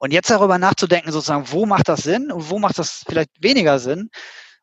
Und 0.00 0.12
jetzt 0.12 0.30
darüber 0.30 0.58
nachzudenken, 0.58 1.12
sozusagen, 1.12 1.52
wo 1.52 1.66
macht 1.66 1.88
das 1.88 2.02
Sinn 2.02 2.32
und 2.32 2.48
wo 2.48 2.58
macht 2.58 2.78
das 2.78 3.04
vielleicht 3.06 3.30
weniger 3.38 3.78
Sinn 3.78 4.08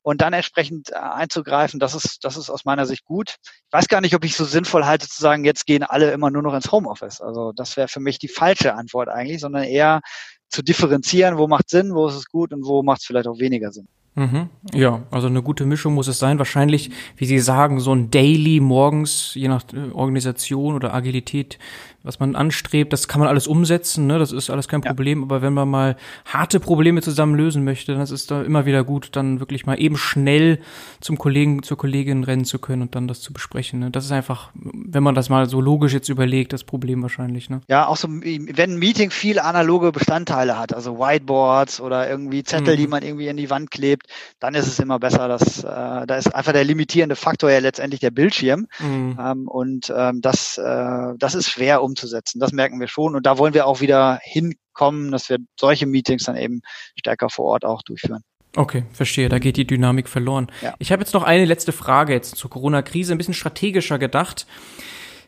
und 0.02 0.22
dann 0.22 0.34
entsprechend 0.34 0.90
äh, 0.90 0.96
einzugreifen, 0.96 1.80
das 1.80 1.94
ist, 1.94 2.24
das 2.24 2.38
ist 2.38 2.50
aus 2.50 2.66
meiner 2.66 2.88
Sicht 2.88 3.06
gut. 3.06 3.36
Ich 3.44 3.72
weiß 3.74 3.88
gar 3.88 4.02
nicht, 4.02 4.16
ob 4.16 4.26
ich 4.26 4.36
so 4.36 4.46
sinnvoll 4.46 4.86
halte 4.86 5.08
zu 5.08 5.22
sagen, 5.22 5.46
jetzt 5.46 5.68
gehen 5.68 5.84
alle 5.84 6.12
immer 6.12 6.32
nur 6.32 6.42
noch 6.42 6.56
ins 6.56 6.72
Homeoffice. 6.72 7.22
Also 7.22 7.52
das 7.56 7.78
wäre 7.78 7.88
für 7.88 8.00
mich 8.00 8.18
die 8.18 8.30
falsche 8.30 8.74
Antwort 8.74 9.10
eigentlich, 9.10 9.42
sondern 9.42 9.64
eher 9.64 10.02
zu 10.50 10.64
differenzieren, 10.64 11.38
wo 11.38 11.48
macht 11.48 11.70
Sinn, 11.70 11.94
wo 11.94 12.08
ist 12.08 12.16
es 12.16 12.26
gut 12.26 12.52
und 12.52 12.66
wo 12.66 12.82
macht 12.82 13.02
es 13.02 13.06
vielleicht 13.06 13.28
auch 13.28 13.38
weniger 13.38 13.72
Sinn. 13.72 13.88
Mhm. 14.18 14.50
Ja, 14.74 15.04
also 15.12 15.28
eine 15.28 15.44
gute 15.44 15.68
Mischung 15.68 15.94
muss 15.94 16.08
es 16.08 16.18
sein. 16.18 16.40
Wahrscheinlich, 16.40 16.90
wie 17.18 17.26
Sie 17.26 17.38
sagen, 17.38 17.80
so 17.80 17.94
ein 17.94 18.10
Daily 18.10 18.60
morgens, 18.60 19.36
je 19.36 19.48
nach 19.48 19.64
äh, 19.74 19.92
Organisation 19.92 20.74
oder 20.74 20.92
Agilität, 20.96 21.60
was 22.08 22.20
man 22.20 22.36
anstrebt, 22.36 22.94
das 22.94 23.08
kann 23.08 23.20
man 23.20 23.28
alles 23.28 23.48
umsetzen, 23.48 24.08
ne? 24.08 24.18
das 24.18 24.32
ist 24.32 24.50
alles 24.50 24.68
kein 24.68 24.82
Problem. 24.82 25.20
Ja. 25.20 25.26
Aber 25.26 25.42
wenn 25.42 25.54
man 25.54 25.70
mal 25.70 25.98
harte 26.26 26.60
Probleme 26.60 27.02
zusammen 27.02 27.36
lösen 27.36 27.64
möchte, 27.64 27.92
dann 27.92 28.02
ist 28.02 28.12
es 28.12 28.26
da 28.26 28.42
immer 28.42 28.66
wieder 28.66 28.84
gut, 28.84 29.10
dann 29.12 29.40
wirklich 29.42 29.66
mal 29.66 29.80
eben 29.80 29.98
schnell 29.98 30.60
zum 31.02 31.18
Kollegen, 31.18 31.64
zur 31.64 31.78
Kollegin 31.78 32.24
rennen 32.24 32.46
zu 32.46 32.60
können 32.60 32.82
und 32.82 32.96
dann 32.96 33.08
das 33.08 33.22
zu 33.22 33.34
besprechen. 33.34 33.80
Ne? 33.80 33.92
Das 33.92 34.06
ist 34.06 34.12
einfach, 34.12 34.52
wenn 34.56 35.04
man 35.04 35.16
das 35.16 35.30
mal 35.30 35.50
so 35.50 35.60
logisch 35.60 35.94
jetzt 35.94 36.08
überlegt, 36.08 36.54
das 36.54 36.64
Problem 36.64 37.02
wahrscheinlich. 37.02 37.50
Ne? 37.50 37.60
Ja, 37.68 37.88
auch 37.88 37.98
so, 37.98 38.08
wenn 38.08 38.72
ein 38.72 38.78
Meeting 38.78 39.12
viel 39.12 39.40
analoge 39.40 39.92
Bestandteile 39.92 40.58
hat, 40.58 40.74
also 40.74 40.98
Whiteboards 40.98 41.82
oder 41.82 42.10
irgendwie 42.10 42.44
Zettel, 42.44 42.76
mhm. 42.76 42.80
die 42.80 42.88
man 42.88 43.04
irgendwie 43.04 43.28
in 43.28 43.38
die 43.38 43.50
Wand 43.50 43.70
klebt, 43.70 44.08
dann 44.40 44.56
ist 44.56 44.68
es 44.68 44.80
immer 44.80 44.98
besser, 44.98 45.28
dass 45.28 45.64
äh, 45.64 46.08
da 46.08 46.16
ist 46.16 46.34
einfach 46.34 46.54
der 46.54 46.64
limitierende 46.64 47.18
Faktor 47.18 47.52
ja 47.52 47.60
letztendlich 47.60 48.00
der 48.00 48.12
Bildschirm. 48.12 48.68
Mhm. 48.80 49.20
Ähm, 49.22 49.48
und 49.50 49.94
ähm, 49.96 50.22
das, 50.22 50.58
äh, 50.58 51.14
das 51.18 51.36
ist 51.36 51.50
schwer 51.50 51.84
um 51.84 51.97
umzusetzen. 51.98 52.40
Das 52.40 52.52
merken 52.52 52.80
wir 52.80 52.88
schon. 52.88 53.16
Und 53.16 53.26
da 53.26 53.38
wollen 53.38 53.54
wir 53.54 53.66
auch 53.66 53.82
wieder 53.82 54.20
hinkommen, 54.24 55.12
dass 55.12 55.30
wir 55.30 55.38
solche 55.60 55.86
Meetings 55.86 56.26
dann 56.26 56.38
eben 56.38 56.62
stärker 56.98 57.30
vor 57.30 57.46
Ort 57.46 57.66
auch 57.66 57.82
durchführen. 57.82 58.24
Okay, 58.56 58.86
verstehe. 58.92 59.30
Da 59.30 59.40
geht 59.40 59.58
die 59.58 59.68
Dynamik 59.68 60.08
verloren. 60.08 60.48
Ja. 60.62 60.74
Ich 60.80 60.92
habe 60.92 61.02
jetzt 61.02 61.14
noch 61.14 61.24
eine 61.24 61.46
letzte 61.46 61.72
Frage 61.72 62.14
jetzt 62.14 62.36
zur 62.36 62.50
Corona-Krise, 62.50 63.12
ein 63.12 63.18
bisschen 63.18 63.34
strategischer 63.34 64.00
gedacht. 64.00 64.48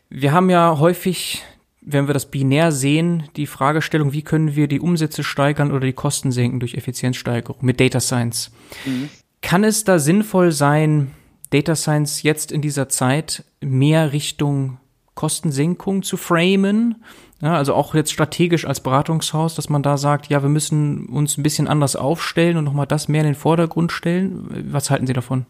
Wir 0.08 0.32
haben 0.32 0.50
ja 0.50 0.78
häufig, 0.78 1.42
wenn 1.80 2.08
wir 2.08 2.14
das 2.14 2.30
binär 2.30 2.72
sehen, 2.72 3.28
die 3.36 3.46
Fragestellung, 3.46 4.12
wie 4.12 4.22
können 4.22 4.56
wir 4.56 4.66
die 4.66 4.80
Umsätze 4.80 5.22
steigern 5.22 5.70
oder 5.70 5.86
die 5.86 5.92
Kosten 5.92 6.32
senken 6.32 6.58
durch 6.58 6.74
Effizienzsteigerung 6.74 7.58
mit 7.60 7.78
Data 7.78 8.00
Science. 8.00 8.50
Mhm. 8.84 9.10
Kann 9.42 9.64
es 9.64 9.84
da 9.84 9.98
sinnvoll 9.98 10.50
sein, 10.50 11.12
Data 11.50 11.76
Science 11.76 12.22
jetzt 12.22 12.50
in 12.50 12.62
dieser 12.62 12.88
Zeit 12.88 13.44
mehr 13.60 14.12
Richtung 14.12 14.79
Kostensenkung 15.20 16.02
zu 16.02 16.16
framen. 16.16 17.04
Ja, 17.42 17.54
also 17.54 17.74
auch 17.74 17.94
jetzt 17.94 18.10
strategisch 18.10 18.64
als 18.64 18.80
Beratungshaus, 18.80 19.54
dass 19.54 19.68
man 19.68 19.82
da 19.82 19.98
sagt, 19.98 20.30
ja, 20.30 20.40
wir 20.42 20.48
müssen 20.48 21.10
uns 21.10 21.36
ein 21.36 21.42
bisschen 21.42 21.68
anders 21.68 21.94
aufstellen 21.94 22.56
und 22.56 22.64
nochmal 22.64 22.86
das 22.86 23.06
mehr 23.06 23.20
in 23.20 23.26
den 23.26 23.34
Vordergrund 23.34 23.92
stellen. 23.92 24.48
Was 24.72 24.88
halten 24.88 25.06
Sie 25.06 25.12
davon? 25.12 25.44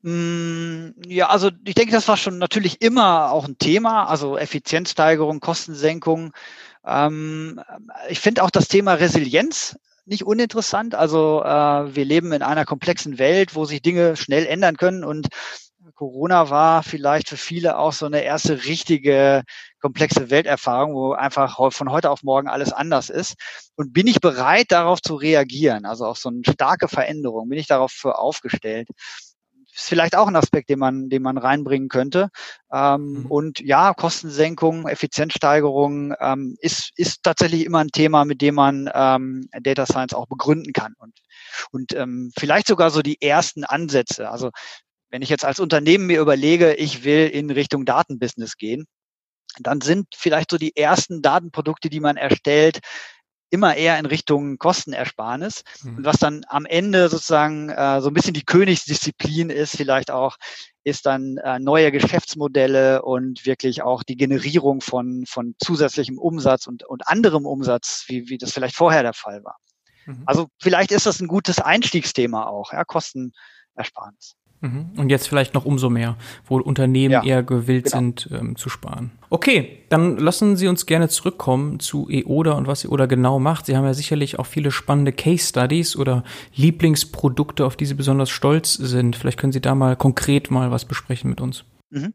Mm, 0.00 0.94
ja, 1.06 1.28
also 1.28 1.50
ich 1.66 1.74
denke, 1.74 1.92
das 1.92 2.08
war 2.08 2.16
schon 2.16 2.38
natürlich 2.38 2.80
immer 2.80 3.30
auch 3.30 3.46
ein 3.46 3.58
Thema, 3.58 4.04
also 4.04 4.38
Effizienzsteigerung, 4.38 5.40
Kostensenkung. 5.40 6.32
Ähm, 6.86 7.60
ich 8.08 8.20
finde 8.20 8.42
auch 8.42 8.50
das 8.50 8.68
Thema 8.68 8.94
Resilienz 8.94 9.76
nicht 10.06 10.24
uninteressant. 10.24 10.94
Also 10.94 11.42
äh, 11.44 11.94
wir 11.94 12.06
leben 12.06 12.32
in 12.32 12.42
einer 12.42 12.64
komplexen 12.64 13.18
Welt, 13.18 13.54
wo 13.54 13.66
sich 13.66 13.82
Dinge 13.82 14.16
schnell 14.16 14.46
ändern 14.46 14.78
können 14.78 15.04
und 15.04 15.28
Corona 16.02 16.50
war 16.50 16.82
vielleicht 16.82 17.28
für 17.28 17.36
viele 17.36 17.78
auch 17.78 17.92
so 17.92 18.06
eine 18.06 18.24
erste 18.24 18.64
richtige 18.64 19.44
komplexe 19.80 20.30
Welterfahrung, 20.30 20.96
wo 20.96 21.12
einfach 21.12 21.72
von 21.72 21.92
heute 21.92 22.10
auf 22.10 22.24
morgen 22.24 22.48
alles 22.48 22.72
anders 22.72 23.08
ist. 23.08 23.36
Und 23.76 23.92
bin 23.92 24.08
ich 24.08 24.20
bereit, 24.20 24.72
darauf 24.72 25.00
zu 25.00 25.14
reagieren? 25.14 25.84
Also 25.84 26.04
auf 26.06 26.18
so 26.18 26.28
eine 26.28 26.42
starke 26.42 26.88
Veränderung, 26.88 27.48
bin 27.48 27.58
ich 27.60 27.68
darauf 27.68 27.92
für 27.92 28.18
aufgestellt? 28.18 28.88
ist 29.72 29.88
vielleicht 29.88 30.16
auch 30.16 30.26
ein 30.26 30.34
Aspekt, 30.34 30.70
den 30.70 30.80
man, 30.80 31.08
den 31.08 31.22
man 31.22 31.38
reinbringen 31.38 31.88
könnte. 31.88 32.30
Ähm, 32.72 33.12
mhm. 33.12 33.26
Und 33.26 33.60
ja, 33.60 33.94
Kostensenkung, 33.94 34.88
Effizienzsteigerung 34.88 36.14
ähm, 36.20 36.56
ist, 36.60 36.90
ist 36.96 37.22
tatsächlich 37.22 37.64
immer 37.64 37.78
ein 37.78 37.92
Thema, 37.92 38.24
mit 38.24 38.42
dem 38.42 38.56
man 38.56 38.90
ähm, 38.92 39.48
Data 39.60 39.86
Science 39.86 40.14
auch 40.14 40.26
begründen 40.26 40.72
kann. 40.72 40.94
Und, 40.98 41.14
und 41.70 41.94
ähm, 41.94 42.32
vielleicht 42.36 42.66
sogar 42.66 42.90
so 42.90 43.02
die 43.02 43.22
ersten 43.22 43.62
Ansätze. 43.64 44.28
Also 44.28 44.50
wenn 45.12 45.22
ich 45.22 45.28
jetzt 45.28 45.44
als 45.44 45.60
Unternehmen 45.60 46.06
mir 46.06 46.20
überlege, 46.20 46.74
ich 46.74 47.04
will 47.04 47.28
in 47.28 47.50
Richtung 47.50 47.84
Datenbusiness 47.84 48.56
gehen, 48.56 48.86
dann 49.60 49.82
sind 49.82 50.06
vielleicht 50.16 50.50
so 50.50 50.56
die 50.56 50.74
ersten 50.74 51.20
Datenprodukte, 51.20 51.90
die 51.90 52.00
man 52.00 52.16
erstellt, 52.16 52.80
immer 53.50 53.76
eher 53.76 53.98
in 53.98 54.06
Richtung 54.06 54.56
Kostenersparnis. 54.56 55.62
Mhm. 55.82 55.98
Und 55.98 56.04
was 56.06 56.16
dann 56.16 56.44
am 56.48 56.64
Ende 56.64 57.10
sozusagen 57.10 57.68
äh, 57.68 58.00
so 58.00 58.08
ein 58.08 58.14
bisschen 58.14 58.32
die 58.32 58.46
Königsdisziplin 58.46 59.50
ist, 59.50 59.76
vielleicht 59.76 60.10
auch, 60.10 60.38
ist 60.84 61.04
dann 61.04 61.36
äh, 61.36 61.58
neue 61.58 61.92
Geschäftsmodelle 61.92 63.02
und 63.02 63.44
wirklich 63.44 63.82
auch 63.82 64.02
die 64.02 64.16
Generierung 64.16 64.80
von, 64.80 65.24
von 65.26 65.54
zusätzlichem 65.62 66.16
Umsatz 66.16 66.66
und, 66.66 66.84
und 66.84 67.06
anderem 67.06 67.44
Umsatz, 67.44 68.04
wie, 68.08 68.30
wie 68.30 68.38
das 68.38 68.52
vielleicht 68.52 68.74
vorher 68.74 69.02
der 69.02 69.12
Fall 69.12 69.44
war. 69.44 69.58
Mhm. 70.06 70.22
Also 70.24 70.48
vielleicht 70.58 70.90
ist 70.90 71.04
das 71.04 71.20
ein 71.20 71.28
gutes 71.28 71.58
Einstiegsthema 71.58 72.46
auch, 72.46 72.72
ja, 72.72 72.84
Kostenersparnis. 72.84 74.36
Mhm. 74.62 74.90
Und 74.96 75.10
jetzt 75.10 75.28
vielleicht 75.28 75.54
noch 75.54 75.64
umso 75.64 75.90
mehr, 75.90 76.16
wo 76.46 76.56
Unternehmen 76.58 77.12
ja, 77.12 77.24
eher 77.24 77.42
gewillt 77.42 77.86
genau. 77.86 77.96
sind 77.96 78.28
ähm, 78.32 78.56
zu 78.56 78.68
sparen. 78.68 79.10
Okay, 79.28 79.80
dann 79.88 80.18
lassen 80.18 80.56
Sie 80.56 80.68
uns 80.68 80.86
gerne 80.86 81.08
zurückkommen 81.08 81.80
zu 81.80 82.08
EODA 82.08 82.52
und 82.52 82.68
was 82.68 82.84
EODA 82.84 83.06
genau 83.06 83.40
macht. 83.40 83.66
Sie 83.66 83.76
haben 83.76 83.84
ja 83.84 83.92
sicherlich 83.92 84.38
auch 84.38 84.46
viele 84.46 84.70
spannende 84.70 85.12
Case 85.12 85.48
Studies 85.48 85.96
oder 85.96 86.22
Lieblingsprodukte, 86.54 87.66
auf 87.66 87.76
die 87.76 87.86
Sie 87.86 87.94
besonders 87.94 88.30
stolz 88.30 88.74
sind. 88.74 89.16
Vielleicht 89.16 89.38
können 89.38 89.52
Sie 89.52 89.60
da 89.60 89.74
mal 89.74 89.96
konkret 89.96 90.52
mal 90.52 90.70
was 90.70 90.84
besprechen 90.84 91.28
mit 91.28 91.40
uns. 91.40 91.64
Mhm. 91.90 92.14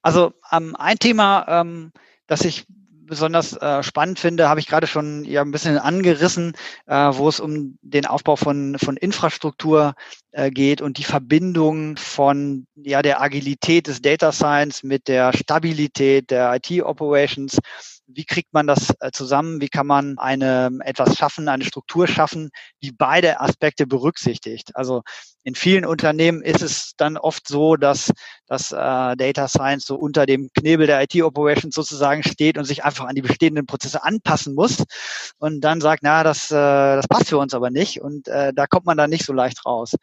Also 0.00 0.32
ähm, 0.52 0.76
ein 0.76 0.98
Thema, 1.00 1.44
ähm, 1.48 1.90
das 2.28 2.44
ich 2.44 2.66
besonders 3.06 3.54
äh, 3.54 3.82
spannend 3.82 4.18
finde, 4.18 4.48
habe 4.48 4.60
ich 4.60 4.66
gerade 4.66 4.86
schon 4.86 5.24
ja 5.24 5.42
ein 5.42 5.50
bisschen 5.50 5.78
angerissen, 5.78 6.54
äh, 6.86 6.94
wo 6.94 7.28
es 7.28 7.40
um 7.40 7.78
den 7.82 8.06
Aufbau 8.06 8.36
von, 8.36 8.76
von 8.78 8.96
Infrastruktur 8.96 9.94
äh, 10.32 10.50
geht 10.50 10.80
und 10.80 10.98
die 10.98 11.04
Verbindung 11.04 11.96
von 11.96 12.66
ja 12.76 13.02
der 13.02 13.20
Agilität 13.20 13.86
des 13.86 14.02
Data 14.02 14.32
Science 14.32 14.82
mit 14.82 15.08
der 15.08 15.32
Stabilität 15.36 16.30
der 16.30 16.54
IT 16.54 16.82
Operations 16.82 17.58
wie 18.06 18.24
kriegt 18.24 18.52
man 18.52 18.66
das 18.66 18.92
äh, 19.00 19.10
zusammen? 19.12 19.60
Wie 19.60 19.68
kann 19.68 19.86
man 19.86 20.18
eine 20.18 20.70
etwas 20.84 21.16
schaffen, 21.16 21.48
eine 21.48 21.64
Struktur 21.64 22.06
schaffen, 22.06 22.50
die 22.82 22.92
beide 22.92 23.40
Aspekte 23.40 23.86
berücksichtigt? 23.86 24.76
Also 24.76 25.02
in 25.42 25.54
vielen 25.54 25.84
Unternehmen 25.84 26.42
ist 26.42 26.62
es 26.62 26.92
dann 26.96 27.16
oft 27.16 27.48
so, 27.48 27.76
dass 27.76 28.12
dass 28.46 28.72
äh, 28.72 28.76
Data 29.16 29.48
Science 29.48 29.86
so 29.86 29.96
unter 29.96 30.26
dem 30.26 30.50
Knebel 30.54 30.86
der 30.86 31.02
IT 31.02 31.20
Operations 31.22 31.74
sozusagen 31.74 32.22
steht 32.22 32.58
und 32.58 32.64
sich 32.64 32.84
einfach 32.84 33.06
an 33.06 33.14
die 33.14 33.22
bestehenden 33.22 33.66
Prozesse 33.66 34.04
anpassen 34.04 34.54
muss 34.54 34.84
und 35.38 35.60
dann 35.62 35.80
sagt, 35.80 36.02
na, 36.02 36.22
das 36.22 36.50
äh, 36.50 36.54
das 36.54 37.08
passt 37.08 37.28
für 37.28 37.38
uns 37.38 37.54
aber 37.54 37.70
nicht 37.70 38.00
und 38.00 38.28
äh, 38.28 38.52
da 38.54 38.66
kommt 38.66 38.86
man 38.86 38.96
dann 38.98 39.10
nicht 39.10 39.24
so 39.24 39.32
leicht 39.32 39.64
raus. 39.66 39.94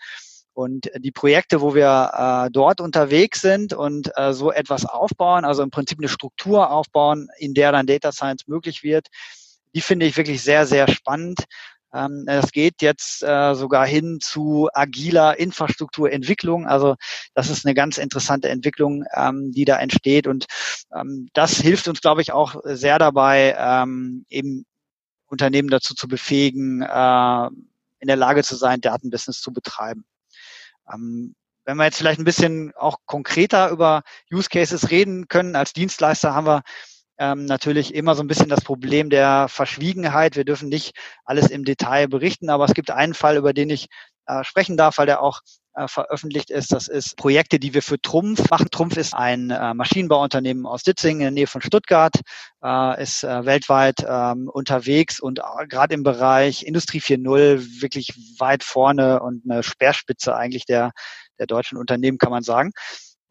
Und 0.53 0.91
die 0.97 1.11
Projekte, 1.11 1.61
wo 1.61 1.73
wir 1.73 2.11
äh, 2.47 2.51
dort 2.51 2.81
unterwegs 2.81 3.41
sind 3.41 3.73
und 3.73 4.11
äh, 4.15 4.33
so 4.33 4.51
etwas 4.51 4.85
aufbauen, 4.85 5.45
also 5.45 5.63
im 5.63 5.71
Prinzip 5.71 5.99
eine 5.99 6.09
Struktur 6.09 6.71
aufbauen, 6.71 7.29
in 7.37 7.53
der 7.53 7.71
dann 7.71 7.87
Data 7.87 8.11
Science 8.11 8.47
möglich 8.47 8.83
wird, 8.83 9.07
die 9.73 9.81
finde 9.81 10.05
ich 10.05 10.17
wirklich 10.17 10.43
sehr, 10.43 10.65
sehr 10.65 10.89
spannend. 10.89 11.45
Ähm, 11.93 12.25
es 12.27 12.51
geht 12.51 12.81
jetzt 12.81 13.23
äh, 13.23 13.53
sogar 13.53 13.85
hin 13.85 14.19
zu 14.21 14.69
agiler 14.73 15.37
Infrastrukturentwicklung. 15.39 16.67
Also 16.67 16.95
das 17.33 17.49
ist 17.49 17.65
eine 17.65 17.73
ganz 17.73 17.97
interessante 17.97 18.49
Entwicklung, 18.49 19.03
ähm, 19.13 19.51
die 19.51 19.65
da 19.65 19.77
entsteht. 19.79 20.27
Und 20.27 20.45
ähm, 20.93 21.29
das 21.33 21.57
hilft 21.57 21.87
uns, 21.87 22.01
glaube 22.01 22.21
ich, 22.21 22.31
auch 22.31 22.55
sehr 22.63 22.99
dabei, 22.99 23.55
ähm, 23.57 24.25
eben 24.29 24.65
Unternehmen 25.27 25.69
dazu 25.69 25.93
zu 25.95 26.07
befähigen, 26.07 26.81
äh, 26.81 27.47
in 27.99 28.07
der 28.07 28.17
Lage 28.17 28.43
zu 28.43 28.55
sein, 28.55 28.81
Datenbusiness 28.81 29.41
zu 29.41 29.53
betreiben. 29.53 30.05
Ähm, 30.91 31.35
wenn 31.65 31.77
wir 31.77 31.85
jetzt 31.85 31.97
vielleicht 31.97 32.19
ein 32.19 32.25
bisschen 32.25 32.73
auch 32.75 32.97
konkreter 33.05 33.69
über 33.69 34.01
Use 34.31 34.49
Cases 34.49 34.89
reden 34.89 35.27
können, 35.27 35.55
als 35.55 35.73
Dienstleister 35.73 36.33
haben 36.33 36.47
wir 36.47 36.61
ähm, 37.19 37.45
natürlich 37.45 37.93
immer 37.93 38.15
so 38.15 38.23
ein 38.23 38.27
bisschen 38.27 38.49
das 38.49 38.63
Problem 38.63 39.11
der 39.11 39.47
Verschwiegenheit. 39.47 40.35
Wir 40.35 40.43
dürfen 40.43 40.69
nicht 40.69 40.95
alles 41.23 41.51
im 41.51 41.63
Detail 41.63 42.07
berichten, 42.07 42.49
aber 42.49 42.65
es 42.65 42.73
gibt 42.73 42.89
einen 42.89 43.13
Fall, 43.13 43.37
über 43.37 43.53
den 43.53 43.69
ich 43.69 43.87
äh, 44.25 44.43
sprechen 44.43 44.77
darf, 44.77 44.97
weil 44.97 45.05
der 45.05 45.21
auch 45.21 45.41
äh, 45.73 45.87
veröffentlicht 45.87 46.49
ist. 46.49 46.71
Das 46.71 46.87
ist 46.87 47.15
Projekte, 47.15 47.59
die 47.59 47.73
wir 47.73 47.81
für 47.81 48.01
Trumpf 48.01 48.49
machen. 48.49 48.67
Trumpf 48.71 48.97
ist 48.97 49.13
ein 49.13 49.51
äh, 49.51 49.73
Maschinenbauunternehmen 49.73 50.65
aus 50.65 50.83
Ditzing 50.83 51.17
in 51.17 51.19
der 51.19 51.31
Nähe 51.31 51.47
von 51.47 51.61
Stuttgart, 51.61 52.13
äh, 52.63 53.01
ist 53.01 53.23
äh, 53.23 53.45
weltweit 53.45 54.05
ähm, 54.07 54.49
unterwegs 54.51 55.19
und 55.19 55.39
äh, 55.39 55.67
gerade 55.67 55.93
im 55.93 56.03
Bereich 56.03 56.63
Industrie 56.63 56.99
4.0 56.99 57.81
wirklich 57.81 58.13
weit 58.37 58.63
vorne 58.63 59.21
und 59.21 59.43
eine 59.49 59.63
Speerspitze 59.63 60.35
eigentlich 60.35 60.65
der, 60.65 60.91
der 61.39 61.47
deutschen 61.47 61.77
Unternehmen, 61.77 62.17
kann 62.17 62.31
man 62.31 62.43
sagen. 62.43 62.71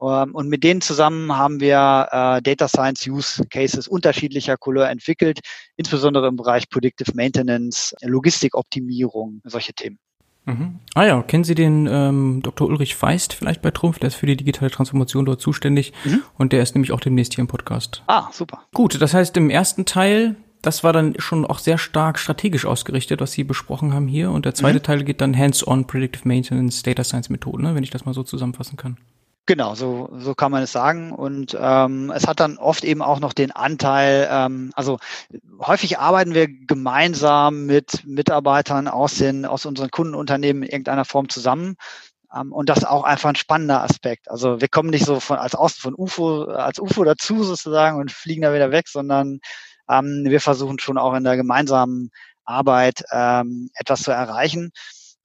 Ähm, 0.03 0.35
und 0.35 0.49
mit 0.49 0.65
denen 0.65 0.81
zusammen 0.81 1.37
haben 1.37 1.61
wir 1.61 2.09
äh, 2.11 2.43
Data 2.43 2.69
Science 2.69 3.07
Use 3.07 3.45
Cases 3.51 3.87
unterschiedlicher 3.87 4.57
Couleur 4.57 4.89
entwickelt, 4.89 5.41
insbesondere 5.77 6.29
im 6.29 6.37
Bereich 6.37 6.69
Predictive 6.71 7.13
Maintenance, 7.15 7.95
Logistikoptimierung, 8.01 9.43
solche 9.45 9.75
Themen. 9.75 9.99
Mhm. 10.47 10.81
Ah 10.95 11.05
ja, 11.05 11.23
kennen 11.23 11.45
Sie 11.45 11.55
den 11.55 11.87
ähm, 11.91 12.41
Dr. 12.43 12.69
Ulrich 12.69 12.97
Feist 12.97 13.33
vielleicht 13.33 13.63
bei 13.63 13.71
Trumpf? 13.71 13.99
Der 13.99 14.09
ist 14.09 14.17
für 14.17 14.27
die 14.27 14.37
digitale 14.37 14.71
Transformation 14.71 15.25
dort 15.25 15.41
zuständig 15.41 15.93
mhm. 16.05 16.23
und 16.39 16.53
der 16.53 16.63
ist 16.63 16.75
nämlich 16.75 16.93
auch 16.93 17.01
demnächst 17.01 17.35
hier 17.35 17.43
im 17.43 17.49
Podcast. 17.49 18.03
Ah, 18.07 18.29
super. 18.33 18.61
Gut, 18.75 19.01
das 19.01 19.15
heißt 19.15 19.37
im 19.37 19.51
ersten 19.51 19.85
Teil, 19.85 20.37
das 20.63 20.85
war 20.85 20.93
dann 20.93 21.15
schon 21.19 21.47
auch 21.47 21.59
sehr 21.59 21.79
stark 21.79 22.19
strategisch 22.19 22.67
ausgerichtet, 22.67 23.21
was 23.21 23.33
Sie 23.33 23.45
besprochen 23.45 23.95
haben 23.95 24.09
hier 24.09 24.31
und 24.31 24.45
der 24.45 24.55
zweite 24.55 24.79
mhm. 24.79 24.83
Teil 24.83 25.05
geht 25.05 25.21
dann 25.21 25.37
Hands-on 25.37 25.87
Predictive 25.87 26.27
Maintenance 26.27 26.83
Data 26.83 27.05
Science 27.05 27.31
Methoden, 27.31 27.63
ne, 27.63 27.75
wenn 27.75 27.85
ich 27.85 27.91
das 27.91 28.05
mal 28.05 28.15
so 28.15 28.23
zusammenfassen 28.23 28.77
kann. 28.77 28.97
Genau, 29.51 29.75
so, 29.75 30.09
so 30.17 30.37
kann 30.37 30.53
man 30.53 30.63
es 30.63 30.71
sagen. 30.71 31.11
Und 31.11 31.59
ähm, 31.61 32.13
es 32.15 32.29
hat 32.29 32.39
dann 32.39 32.57
oft 32.57 32.85
eben 32.85 33.03
auch 33.03 33.19
noch 33.19 33.33
den 33.33 33.51
Anteil, 33.51 34.29
ähm, 34.31 34.71
also 34.77 34.99
häufig 35.61 35.99
arbeiten 35.99 36.35
wir 36.35 36.47
gemeinsam 36.47 37.67
mit 37.67 38.07
Mitarbeitern 38.07 38.87
aus, 38.87 39.17
den, 39.17 39.45
aus 39.45 39.67
unseren 39.67 39.91
Kundenunternehmen 39.91 40.63
in 40.63 40.69
irgendeiner 40.69 41.05
Form 41.05 41.29
zusammen. 41.29 41.75
Ähm, 42.33 42.53
und 42.53 42.69
das 42.69 42.79
ist 42.79 42.85
auch 42.85 43.03
einfach 43.03 43.31
ein 43.31 43.35
spannender 43.35 43.83
Aspekt. 43.83 44.31
Also 44.31 44.61
wir 44.61 44.69
kommen 44.69 44.91
nicht 44.91 45.05
so 45.05 45.19
von 45.19 45.39
als 45.39 45.57
Außen 45.57 45.81
von 45.81 45.95
UFO, 45.97 46.45
als 46.45 46.79
UFO 46.79 47.03
dazu 47.03 47.43
sozusagen 47.43 47.99
und 47.99 48.13
fliegen 48.13 48.43
da 48.43 48.55
wieder 48.55 48.71
weg, 48.71 48.87
sondern 48.87 49.41
ähm, 49.91 50.27
wir 50.27 50.41
versuchen 50.41 50.79
schon 50.79 50.97
auch 50.97 51.15
in 51.15 51.25
der 51.25 51.37
gemeinsamen 51.37 52.11
Arbeit 52.45 53.03
ähm, 53.11 53.69
etwas 53.75 54.03
zu 54.03 54.13
erreichen. 54.13 54.71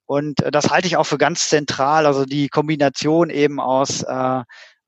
Und 0.06 0.42
äh, 0.42 0.52
das 0.52 0.70
halte 0.70 0.88
ich 0.88 0.98
auch 0.98 1.06
für 1.06 1.18
ganz 1.18 1.50
zentral. 1.50 2.06
Also 2.06 2.26
die 2.26 2.50
Kombination 2.50 3.30
eben 3.30 3.60
aus, 3.60 4.04
äh, 4.04 4.44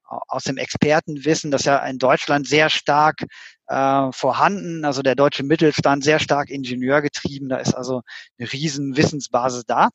aus 0.06 0.44
dem 0.44 0.58
Expertenwissen, 0.58 1.52
das 1.52 1.66
ja 1.66 1.78
in 1.86 1.98
Deutschland 1.98 2.48
sehr 2.48 2.70
stark 2.70 3.24
äh, 3.68 4.12
vorhanden, 4.12 4.86
also 4.86 5.02
der 5.02 5.16
deutsche 5.16 5.44
Mittelstand 5.44 6.04
sehr 6.04 6.20
stark 6.20 6.50
ingenieurgetrieben, 6.50 7.50
da 7.50 7.58
ist 7.58 7.74
also 7.74 8.02
eine 8.40 8.52
riesen 8.52 8.96
Wissensbasis 8.96 9.66
da. 9.66 9.90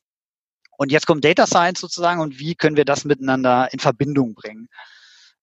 Und 0.77 0.91
jetzt 0.91 1.07
kommt 1.07 1.25
Data 1.25 1.47
Science 1.47 1.81
sozusagen 1.81 2.21
und 2.21 2.39
wie 2.39 2.55
können 2.55 2.77
wir 2.77 2.85
das 2.85 3.05
miteinander 3.05 3.69
in 3.73 3.79
Verbindung 3.79 4.35
bringen? 4.35 4.69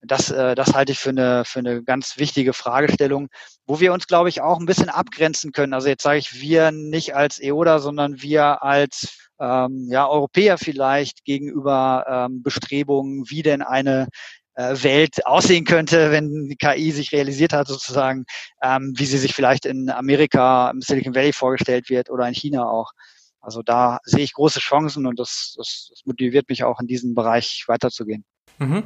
Das, 0.01 0.31
äh, 0.31 0.55
das 0.55 0.73
halte 0.73 0.93
ich 0.93 0.99
für 0.99 1.09
eine, 1.09 1.43
für 1.45 1.59
eine 1.59 1.83
ganz 1.83 2.17
wichtige 2.17 2.53
Fragestellung, 2.53 3.27
wo 3.65 3.79
wir 3.79 3.91
uns, 3.91 4.07
glaube 4.07 4.29
ich, 4.29 4.41
auch 4.41 4.59
ein 4.59 4.65
bisschen 4.65 4.89
abgrenzen 4.89 5.51
können. 5.51 5.73
Also 5.73 5.89
jetzt 5.89 6.03
sage 6.03 6.19
ich 6.19 6.39
wir 6.41 6.71
nicht 6.71 7.15
als 7.15 7.39
EODA, 7.39 7.79
sondern 7.79 8.21
wir 8.21 8.63
als 8.63 9.29
ähm, 9.39 9.88
ja, 9.89 10.07
Europäer 10.07 10.57
vielleicht 10.57 11.25
gegenüber 11.25 12.05
ähm, 12.07 12.43
Bestrebungen, 12.43 13.29
wie 13.29 13.41
denn 13.41 13.62
eine 13.62 14.07
äh, 14.55 14.83
Welt 14.83 15.25
aussehen 15.25 15.65
könnte, 15.65 16.12
wenn 16.12 16.47
die 16.49 16.55
KI 16.55 16.91
sich 16.91 17.12
realisiert 17.12 17.53
hat, 17.53 17.67
sozusagen, 17.67 18.25
ähm, 18.62 18.93
wie 18.97 19.05
sie 19.05 19.17
sich 19.17 19.33
vielleicht 19.33 19.65
in 19.65 19.89
Amerika, 19.89 20.69
im 20.69 20.81
Silicon 20.81 21.15
Valley 21.15 21.33
vorgestellt 21.33 21.89
wird 21.89 22.09
oder 22.09 22.27
in 22.27 22.33
China 22.33 22.69
auch. 22.69 22.91
Also 23.41 23.62
da 23.63 23.99
sehe 24.03 24.23
ich 24.23 24.33
große 24.33 24.59
Chancen 24.59 25.05
und 25.05 25.17
das, 25.19 25.55
das, 25.57 25.88
das 25.89 26.01
motiviert 26.05 26.49
mich 26.49 26.63
auch 26.63 26.79
in 26.79 26.88
diesem 26.88 27.15
Bereich 27.15 27.63
weiterzugehen. 27.67 28.25
Mhm. 28.60 28.84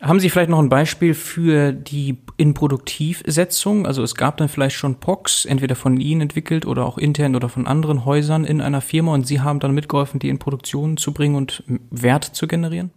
Haben 0.00 0.18
Sie 0.18 0.30
vielleicht 0.30 0.48
noch 0.50 0.58
ein 0.58 0.70
Beispiel 0.70 1.12
für 1.14 1.72
die 1.72 2.18
Inproduktivsetzung? 2.38 3.86
Also 3.86 4.02
es 4.02 4.14
gab 4.14 4.38
dann 4.38 4.48
vielleicht 4.48 4.76
schon 4.76 4.98
POCs, 4.98 5.44
entweder 5.44 5.76
von 5.76 6.00
Ihnen 6.00 6.22
entwickelt 6.22 6.64
oder 6.64 6.86
auch 6.86 6.96
intern 6.96 7.36
oder 7.36 7.50
von 7.50 7.66
anderen 7.66 8.06
Häusern 8.06 8.44
in 8.44 8.62
einer 8.62 8.80
Firma 8.80 9.12
und 9.12 9.26
Sie 9.26 9.40
haben 9.40 9.60
dann 9.60 9.72
mitgeholfen, 9.74 10.20
die 10.20 10.30
in 10.30 10.38
Produktion 10.38 10.96
zu 10.96 11.12
bringen 11.12 11.36
und 11.36 11.62
Wert 11.90 12.24
zu 12.24 12.48
generieren? 12.48 12.90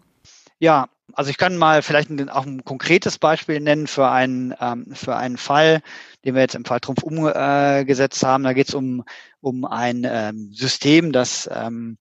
Ja, 0.60 0.88
Also 1.16 1.30
ich 1.30 1.38
kann 1.38 1.58
mal 1.58 1.82
vielleicht 1.82 2.10
auch 2.32 2.46
ein 2.46 2.64
konkretes 2.64 3.20
Beispiel 3.20 3.60
nennen 3.60 3.88
für 3.88 4.10
einen, 4.10 4.54
ähm, 4.60 4.88
für 4.94 5.16
einen 5.16 5.38
Fall, 5.38 5.82
den 6.24 6.36
wir 6.36 6.42
jetzt 6.42 6.56
im 6.56 6.66
Fall 6.66 6.80
Trumpf 6.80 7.04
umgesetzt 7.04 8.24
haben. 8.24 8.44
Da 8.44 8.54
geht 8.54 8.70
es 8.70 8.74
um, 8.74 9.04
um 9.42 9.66
ein 9.66 10.06
ähm, 10.10 10.52
System, 10.54 11.12
das 11.12 11.50
ähm, 11.54 11.98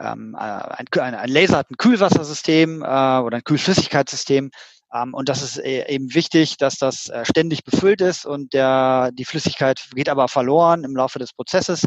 ähm, 0.00 0.36
äh, 0.38 0.38
ein, 0.38 0.86
ein 1.14 1.28
Laser 1.28 1.58
hat 1.58 1.70
ein 1.70 1.76
Kühlwassersystem 1.76 2.82
äh, 2.82 2.84
oder 2.84 3.38
ein 3.38 3.44
Kühlflüssigkeitssystem. 3.44 4.50
Ähm, 4.92 5.14
und 5.14 5.28
das 5.28 5.42
ist 5.42 5.58
äh, 5.58 5.86
eben 5.88 6.14
wichtig, 6.14 6.56
dass 6.56 6.76
das 6.76 7.08
äh, 7.08 7.24
ständig 7.24 7.64
befüllt 7.64 8.00
ist 8.00 8.26
und 8.26 8.52
der, 8.54 9.10
die 9.12 9.24
Flüssigkeit 9.24 9.80
geht 9.94 10.08
aber 10.08 10.28
verloren 10.28 10.84
im 10.84 10.96
Laufe 10.96 11.18
des 11.18 11.32
Prozesses. 11.32 11.84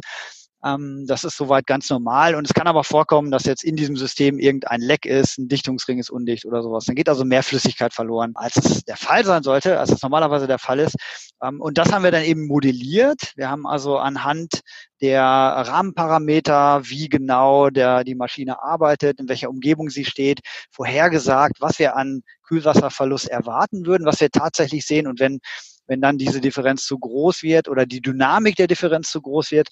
Ähm, 0.63 1.05
das 1.07 1.23
ist 1.23 1.37
soweit 1.37 1.65
ganz 1.67 1.89
normal. 1.89 2.35
Und 2.35 2.45
es 2.45 2.53
kann 2.53 2.67
aber 2.67 2.83
vorkommen, 2.83 3.31
dass 3.31 3.45
jetzt 3.45 3.63
in 3.63 3.75
diesem 3.75 3.97
System 3.97 4.39
irgendein 4.39 4.81
Leck 4.81 5.05
ist, 5.05 5.37
ein 5.37 5.47
Dichtungsring 5.47 5.99
ist 5.99 6.09
undicht 6.09 6.45
oder 6.45 6.61
sowas. 6.61 6.85
Dann 6.85 6.95
geht 6.95 7.09
also 7.09 7.25
mehr 7.25 7.43
Flüssigkeit 7.43 7.93
verloren, 7.93 8.33
als 8.35 8.57
es 8.57 8.83
der 8.83 8.97
Fall 8.97 9.25
sein 9.25 9.43
sollte, 9.43 9.79
als 9.79 9.91
es 9.91 10.01
normalerweise 10.01 10.47
der 10.47 10.59
Fall 10.59 10.79
ist. 10.79 10.95
Ähm, 11.43 11.61
und 11.61 11.77
das 11.77 11.91
haben 11.91 12.03
wir 12.03 12.11
dann 12.11 12.23
eben 12.23 12.47
modelliert. 12.47 13.33
Wir 13.35 13.49
haben 13.49 13.65
also 13.65 13.97
anhand 13.97 14.61
der 15.01 15.23
Rahmenparameter, 15.23 16.81
wie 16.85 17.09
genau 17.09 17.69
der, 17.69 18.03
die 18.03 18.15
Maschine 18.15 18.61
arbeitet, 18.61 19.19
in 19.19 19.27
welcher 19.27 19.49
Umgebung 19.49 19.89
sie 19.89 20.05
steht, 20.05 20.41
vorhergesagt, 20.69 21.59
was 21.59 21.79
wir 21.79 21.95
an 21.95 22.21
Kühlwasserverlust 22.43 23.29
erwarten 23.29 23.85
würden, 23.85 24.05
was 24.05 24.21
wir 24.21 24.29
tatsächlich 24.29 24.85
sehen. 24.85 25.07
Und 25.07 25.19
wenn 25.19 25.39
wenn 25.87 25.99
dann 25.99 26.17
diese 26.17 26.39
Differenz 26.39 26.85
zu 26.85 26.97
groß 26.97 27.43
wird 27.43 27.67
oder 27.67 27.85
die 27.85 27.99
Dynamik 27.99 28.55
der 28.55 28.67
Differenz 28.67 29.11
zu 29.11 29.21
groß 29.21 29.51
wird, 29.51 29.67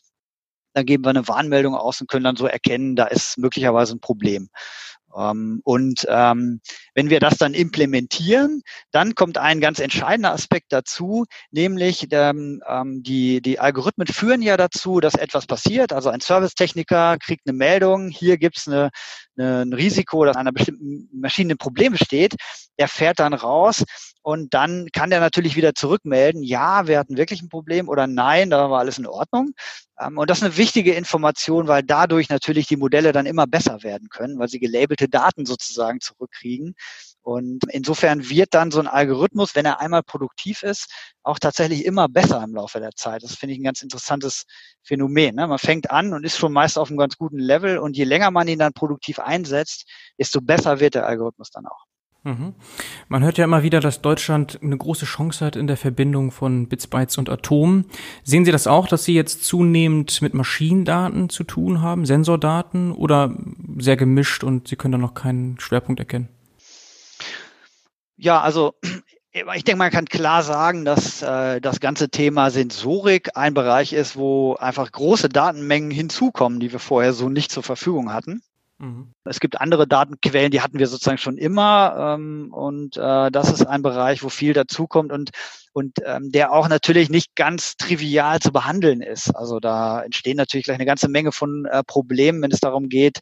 dann 0.80 0.86
geben 0.86 1.06
wir 1.06 1.10
eine 1.10 1.28
Warnmeldung 1.28 1.76
aus 1.76 2.02
und 2.02 2.10
können 2.10 2.24
dann 2.24 2.36
so 2.36 2.48
erkennen, 2.48 2.96
da 2.96 3.06
ist 3.06 3.38
möglicherweise 3.38 3.96
ein 3.96 4.00
Problem. 4.00 4.50
Ähm, 5.16 5.62
und 5.64 6.06
ähm, 6.10 6.62
wenn 6.94 7.10
wir 7.10 7.20
das 7.20 7.38
dann 7.38 7.54
implementieren, 7.54 8.62
dann 8.92 9.16
kommt 9.16 9.38
ein 9.38 9.60
ganz 9.60 9.80
entscheidender 9.80 10.32
Aspekt 10.32 10.72
dazu, 10.72 11.26
nämlich 11.52 12.08
ähm, 12.12 12.62
ähm, 12.68 13.04
die, 13.04 13.42
die 13.42 13.60
Algorithmen 13.60 14.08
führen 14.08 14.42
ja 14.42 14.58
dazu, 14.58 15.00
dass 15.00 15.16
etwas 15.16 15.48
passiert. 15.48 15.94
Also 15.94 16.10
ein 16.10 16.20
Servicetechniker 16.22 17.18
kriegt 17.18 17.48
eine 17.48 17.58
Meldung, 17.58 18.10
hier 18.10 18.38
gibt 18.38 18.58
es 18.58 18.68
eine, 18.68 18.78
eine, 18.78 18.92
ein 19.40 19.74
Risiko, 19.74 20.26
dass 20.26 20.36
einer 20.36 20.52
bestimmten 20.52 21.10
Maschine 21.14 21.54
ein 21.54 21.58
Problem 21.58 21.94
besteht. 21.94 22.36
Er 22.78 22.88
fährt 22.88 23.20
dann 23.20 23.34
raus 23.34 23.84
und 24.22 24.54
dann 24.54 24.90
kann 24.94 25.10
der 25.10 25.20
natürlich 25.20 25.56
wieder 25.56 25.74
zurückmelden, 25.74 26.44
ja, 26.44 26.88
wir 26.88 27.00
hatten 27.00 27.18
wirklich 27.18 27.42
ein 27.42 27.50
Problem 27.50 27.88
oder 27.90 28.06
nein, 28.06 28.50
da 28.50 28.70
war 28.70 28.80
alles 28.80 28.98
in 28.98 29.08
Ordnung. 29.08 29.54
Ähm, 30.00 30.18
und 30.18 30.30
das 30.30 30.40
ist 30.40 30.44
eine 30.44 30.58
wichtige 30.58 30.94
Information, 30.94 31.68
weil 31.68 31.84
dadurch 31.84 32.30
natürlich 32.30 32.68
die 32.68 32.78
Modelle 32.78 33.12
dann 33.12 33.26
immer 33.26 33.48
besser 33.48 33.84
werden 33.84 34.10
können, 34.10 34.38
weil 34.38 34.50
sie 34.50 34.60
gelabelte 34.60 35.08
Daten 35.10 35.46
sozusagen 35.46 36.00
zurückkriegen. 36.00 36.76
Und 37.30 37.64
insofern 37.70 38.28
wird 38.28 38.56
dann 38.56 38.72
so 38.72 38.80
ein 38.80 38.88
Algorithmus, 38.88 39.54
wenn 39.54 39.64
er 39.64 39.80
einmal 39.80 40.02
produktiv 40.02 40.64
ist, 40.64 40.92
auch 41.22 41.38
tatsächlich 41.38 41.86
immer 41.86 42.10
besser 42.10 42.44
im 42.44 42.56
Laufe 42.56 42.80
der 42.80 42.94
Zeit. 42.96 43.22
Das 43.22 43.36
finde 43.36 43.54
ich 43.54 43.60
ein 43.60 43.66
ganz 43.66 43.84
interessantes 43.84 44.46
Phänomen. 44.82 45.36
Ne? 45.36 45.46
Man 45.46 45.60
fängt 45.60 45.92
an 45.92 46.14
und 46.14 46.24
ist 46.24 46.40
schon 46.40 46.52
meist 46.52 46.80
auf 46.80 46.90
einem 46.90 46.98
ganz 46.98 47.18
guten 47.18 47.38
Level 47.38 47.78
und 47.78 47.96
je 47.96 48.04
länger 48.04 48.32
man 48.32 48.48
ihn 48.48 48.58
dann 48.58 48.74
produktiv 48.74 49.20
einsetzt, 49.20 49.88
desto 50.18 50.42
besser 50.42 50.80
wird 50.80 50.96
der 50.96 51.06
Algorithmus 51.06 51.52
dann 51.52 51.68
auch. 51.68 51.86
Mhm. 52.24 52.56
Man 53.10 53.24
hört 53.24 53.38
ja 53.38 53.44
immer 53.44 53.62
wieder, 53.62 53.80
dass 53.80 54.02
Deutschland 54.02 54.58
eine 54.64 54.76
große 54.76 55.06
Chance 55.06 55.46
hat 55.46 55.56
in 55.56 55.68
der 55.68 55.78
Verbindung 55.78 56.32
von 56.32 56.68
Bits, 56.68 56.88
Bytes 56.88 57.20
und 57.20 57.30
Atomen. 57.30 57.86
Sehen 58.24 58.44
Sie 58.44 58.52
das 58.52 58.66
auch, 58.66 58.88
dass 58.88 59.04
Sie 59.04 59.14
jetzt 59.14 59.46
zunehmend 59.46 60.24
mit 60.24 60.34
Maschinendaten 60.34 61.30
zu 61.30 61.44
tun 61.44 61.84
haben, 61.84 62.08
Sensordaten 62.08 62.92
oder 62.92 63.36
sehr 63.78 63.98
gemischt 63.98 64.44
und 64.44 64.68
Sie 64.68 64.78
können 64.78 64.94
da 64.94 64.98
noch 64.98 65.14
keinen 65.14 65.60
Schwerpunkt 65.60 66.00
erkennen? 66.00 66.30
Ja, 68.20 68.42
also 68.42 68.74
ich 69.32 69.64
denke, 69.64 69.78
man 69.78 69.92
kann 69.92 70.06
klar 70.06 70.44
sagen, 70.44 70.86
dass 70.86 71.22
äh, 71.22 71.62
das 71.62 71.80
ganze 71.80 72.10
Thema 72.10 72.52
Sensorik 72.52 73.32
ein 73.36 73.54
Bereich 73.54 73.94
ist, 73.94 74.18
wo 74.18 74.56
einfach 74.56 74.92
große 74.92 75.30
Datenmengen 75.30 75.92
hinzukommen, 75.92 76.60
die 76.60 76.72
wir 76.72 76.80
vorher 76.80 77.14
so 77.14 77.30
nicht 77.30 77.52
zur 77.52 77.64
Verfügung 77.64 78.12
hatten. 78.12 78.42
Mhm. 78.78 79.14
Es 79.24 79.40
gibt 79.40 79.60
andere 79.62 79.88
Datenquellen, 79.88 80.52
die 80.52 80.62
hatten 80.62 80.80
wir 80.80 80.88
sozusagen 80.88 81.18
schon 81.18 81.38
immer. 81.38 82.16
Ähm, 82.18 82.54
und 82.54 82.98
äh, 82.98 83.32
das 83.32 83.52
ist 83.52 83.66
ein 83.66 83.82
Bereich, 83.82 84.24
wo 84.24 84.30
viel 84.30 84.54
dazukommt 84.54 85.12
und, 85.12 85.32
und 85.72 85.98
ähm, 86.06 86.32
der 86.32 86.52
auch 86.52 86.68
natürlich 86.68 87.10
nicht 87.10 87.36
ganz 87.36 87.78
trivial 87.78 88.40
zu 88.40 88.52
behandeln 88.52 89.02
ist. 89.02 89.34
Also 89.36 89.60
da 89.60 90.02
entstehen 90.02 90.38
natürlich 90.38 90.66
gleich 90.66 90.78
eine 90.78 90.86
ganze 90.86 91.08
Menge 91.08 91.32
von 91.32 91.66
äh, 91.66 91.84
Problemen, 91.86 92.42
wenn 92.42 92.52
es 92.52 92.60
darum 92.60 92.90
geht, 92.90 93.20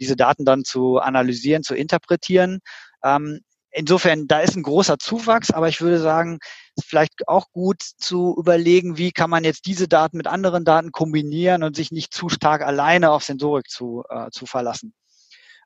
diese 0.00 0.16
Daten 0.16 0.44
dann 0.44 0.64
zu 0.64 0.98
analysieren, 0.98 1.62
zu 1.62 1.74
interpretieren. 1.74 2.60
Ähm, 3.04 3.40
insofern, 3.72 4.26
da 4.26 4.40
ist 4.40 4.56
ein 4.56 4.62
großer 4.62 4.98
Zuwachs, 4.98 5.50
aber 5.50 5.68
ich 5.68 5.80
würde 5.80 5.98
sagen, 5.98 6.38
vielleicht 6.84 7.28
auch 7.28 7.50
gut 7.52 7.82
zu 7.82 8.36
überlegen, 8.38 8.96
wie 8.96 9.12
kann 9.12 9.30
man 9.30 9.44
jetzt 9.44 9.66
diese 9.66 9.88
Daten 9.88 10.16
mit 10.16 10.26
anderen 10.26 10.64
Daten 10.64 10.92
kombinieren 10.92 11.62
und 11.62 11.76
sich 11.76 11.90
nicht 11.90 12.14
zu 12.14 12.28
stark 12.28 12.62
alleine 12.62 13.10
auf 13.10 13.24
Sensorik 13.24 13.68
zu, 13.68 14.04
äh, 14.08 14.30
zu 14.30 14.46
verlassen. 14.46 14.94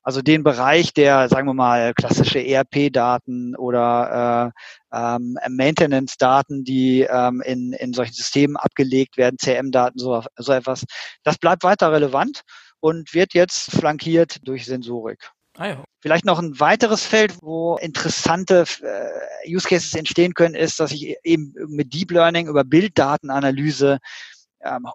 Also 0.04 0.20
den 0.20 0.42
Bereich 0.44 0.92
der, 0.92 1.30
sagen 1.30 1.48
wir 1.48 1.54
mal, 1.54 1.94
klassische 1.94 2.38
ERP-Daten 2.38 3.56
oder 3.56 4.52
äh, 4.92 4.96
ähm, 5.16 5.38
Maintenance-Daten, 5.48 6.62
die 6.62 7.06
ähm, 7.08 7.40
in, 7.40 7.72
in 7.72 7.94
solchen 7.94 8.12
Systemen 8.12 8.56
abgelegt 8.56 9.16
werden, 9.16 9.38
CM-Daten, 9.38 9.98
so, 9.98 10.22
so 10.36 10.52
etwas, 10.52 10.84
das 11.22 11.38
bleibt 11.38 11.64
weiter 11.64 11.90
relevant 11.90 12.42
und 12.80 13.14
wird 13.14 13.32
jetzt 13.32 13.70
flankiert 13.70 14.46
durch 14.46 14.66
Sensorik. 14.66 15.30
Ah 15.56 15.68
ja. 15.68 15.84
Vielleicht 16.00 16.24
noch 16.24 16.38
ein 16.38 16.58
weiteres 16.58 17.06
Feld, 17.06 17.36
wo 17.40 17.76
interessante 17.76 18.64
äh, 18.82 19.54
Use 19.54 19.68
Cases 19.68 19.94
entstehen 19.94 20.34
können, 20.34 20.54
ist, 20.54 20.80
dass 20.80 20.92
ich 20.92 21.16
eben 21.22 21.54
mit 21.68 21.94
Deep 21.94 22.10
Learning 22.10 22.48
über 22.48 22.64
Bilddatenanalyse 22.64 23.98
ähm, 24.64 24.86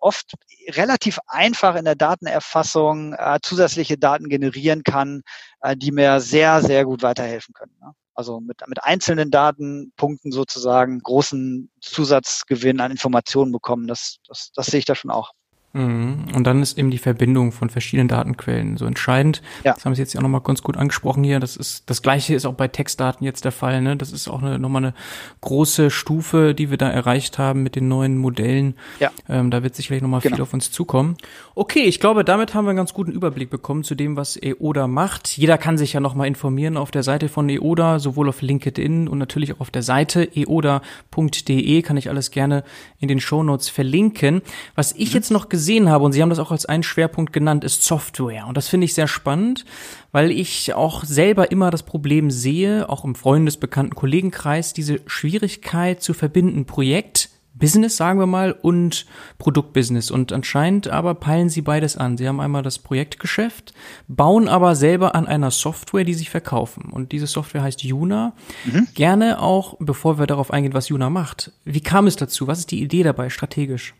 oft 0.00 0.34
relativ 0.68 1.18
einfach 1.26 1.74
in 1.74 1.84
der 1.84 1.94
Datenerfassung 1.94 3.14
äh, 3.14 3.38
zusätzliche 3.42 3.98
Daten 3.98 4.28
generieren 4.28 4.82
kann, 4.82 5.22
äh, 5.60 5.76
die 5.76 5.90
mir 5.92 6.20
sehr, 6.20 6.62
sehr 6.62 6.84
gut 6.84 7.02
weiterhelfen 7.02 7.54
können. 7.54 7.76
Ne? 7.80 7.92
Also 8.14 8.40
mit, 8.40 8.62
mit 8.66 8.82
einzelnen 8.82 9.30
Datenpunkten 9.30 10.32
sozusagen 10.32 11.00
großen 11.00 11.70
Zusatzgewinn 11.80 12.80
an 12.80 12.90
Informationen 12.90 13.52
bekommen. 13.52 13.86
Das, 13.86 14.18
das, 14.26 14.52
das 14.54 14.66
sehe 14.66 14.78
ich 14.78 14.84
da 14.86 14.94
schon 14.94 15.10
auch. 15.10 15.32
Mhm. 15.76 16.34
Und 16.34 16.44
dann 16.44 16.62
ist 16.62 16.78
eben 16.78 16.90
die 16.90 16.98
Verbindung 16.98 17.52
von 17.52 17.68
verschiedenen 17.68 18.08
Datenquellen 18.08 18.78
so 18.78 18.86
entscheidend. 18.86 19.42
Ja. 19.62 19.74
Das 19.74 19.84
haben 19.84 19.94
Sie 19.94 20.00
jetzt 20.00 20.16
auch 20.16 20.22
nochmal 20.22 20.40
ganz 20.40 20.62
gut 20.62 20.78
angesprochen 20.78 21.22
hier. 21.22 21.38
Das 21.38 21.56
ist, 21.56 21.90
das 21.90 22.00
Gleiche 22.00 22.34
ist 22.34 22.46
auch 22.46 22.54
bei 22.54 22.66
Textdaten 22.66 23.24
jetzt 23.24 23.44
der 23.44 23.52
Fall, 23.52 23.82
ne? 23.82 23.94
Das 23.96 24.10
ist 24.10 24.26
auch 24.26 24.42
eine, 24.42 24.58
nochmal 24.58 24.84
eine 24.84 24.94
große 25.42 25.90
Stufe, 25.90 26.54
die 26.54 26.70
wir 26.70 26.78
da 26.78 26.88
erreicht 26.88 27.38
haben 27.38 27.62
mit 27.62 27.76
den 27.76 27.88
neuen 27.88 28.16
Modellen. 28.16 28.74
Ja. 29.00 29.10
Ähm, 29.28 29.50
da 29.50 29.62
wird 29.62 29.74
sicherlich 29.74 30.02
nochmal 30.02 30.20
genau. 30.22 30.36
viel 30.36 30.42
auf 30.42 30.54
uns 30.54 30.70
zukommen. 30.70 31.16
Okay, 31.54 31.82
ich 31.82 32.00
glaube, 32.00 32.24
damit 32.24 32.54
haben 32.54 32.64
wir 32.64 32.70
einen 32.70 32.78
ganz 32.78 32.94
guten 32.94 33.12
Überblick 33.12 33.50
bekommen 33.50 33.84
zu 33.84 33.94
dem, 33.94 34.16
was 34.16 34.38
EODA 34.38 34.86
macht. 34.86 35.36
Jeder 35.36 35.58
kann 35.58 35.76
sich 35.76 35.92
ja 35.92 36.00
nochmal 36.00 36.26
informieren 36.26 36.78
auf 36.78 36.90
der 36.90 37.02
Seite 37.02 37.28
von 37.28 37.50
EODA, 37.50 37.98
sowohl 37.98 38.30
auf 38.30 38.40
LinkedIn 38.40 39.08
und 39.08 39.18
natürlich 39.18 39.52
auch 39.52 39.60
auf 39.60 39.70
der 39.70 39.82
Seite 39.82 40.26
eoda.de 40.34 41.82
kann 41.82 41.98
ich 41.98 42.08
alles 42.08 42.30
gerne 42.30 42.64
in 42.98 43.08
den 43.08 43.20
Shownotes 43.20 43.68
verlinken. 43.68 44.40
Was 44.74 44.92
ich 44.92 45.10
mhm. 45.10 45.14
jetzt 45.16 45.30
noch 45.30 45.50
gesehen 45.50 45.65
gesehen 45.66 45.90
habe, 45.90 46.04
und 46.04 46.12
Sie 46.12 46.22
haben 46.22 46.30
das 46.30 46.38
auch 46.38 46.52
als 46.52 46.64
einen 46.64 46.84
Schwerpunkt 46.84 47.32
genannt, 47.32 47.64
ist 47.64 47.82
Software. 47.82 48.46
Und 48.46 48.56
das 48.56 48.68
finde 48.68 48.84
ich 48.84 48.94
sehr 48.94 49.08
spannend, 49.08 49.64
weil 50.12 50.30
ich 50.30 50.74
auch 50.74 51.02
selber 51.02 51.50
immer 51.50 51.72
das 51.72 51.82
Problem 51.82 52.30
sehe, 52.30 52.88
auch 52.88 53.04
im 53.04 53.16
freundesbekannten 53.16 53.96
Kollegenkreis, 53.96 54.74
diese 54.74 55.00
Schwierigkeit 55.06 56.00
zu 56.00 56.14
verbinden, 56.14 56.66
Projekt, 56.66 57.30
Business, 57.52 57.96
sagen 57.96 58.20
wir 58.20 58.26
mal, 58.26 58.52
und 58.52 59.06
Produktbusiness. 59.38 60.12
Und 60.12 60.32
anscheinend 60.32 60.86
aber 60.86 61.14
peilen 61.14 61.48
sie 61.48 61.62
beides 61.62 61.96
an. 61.96 62.16
Sie 62.16 62.28
haben 62.28 62.38
einmal 62.38 62.62
das 62.62 62.78
Projektgeschäft, 62.78 63.74
bauen 64.06 64.46
aber 64.46 64.76
selber 64.76 65.16
an 65.16 65.26
einer 65.26 65.50
Software, 65.50 66.04
die 66.04 66.14
sich 66.14 66.30
verkaufen. 66.30 66.92
Und 66.92 67.10
diese 67.10 67.26
Software 67.26 67.62
heißt 67.62 67.82
Juna. 67.82 68.34
Mhm. 68.66 68.86
Gerne 68.94 69.42
auch, 69.42 69.74
bevor 69.80 70.20
wir 70.20 70.28
darauf 70.28 70.52
eingehen, 70.52 70.74
was 70.74 70.90
Juna 70.90 71.10
macht. 71.10 71.50
Wie 71.64 71.80
kam 71.80 72.06
es 72.06 72.14
dazu? 72.14 72.46
Was 72.46 72.60
ist 72.60 72.70
die 72.70 72.82
Idee 72.82 73.02
dabei 73.02 73.30
strategisch? 73.30 73.94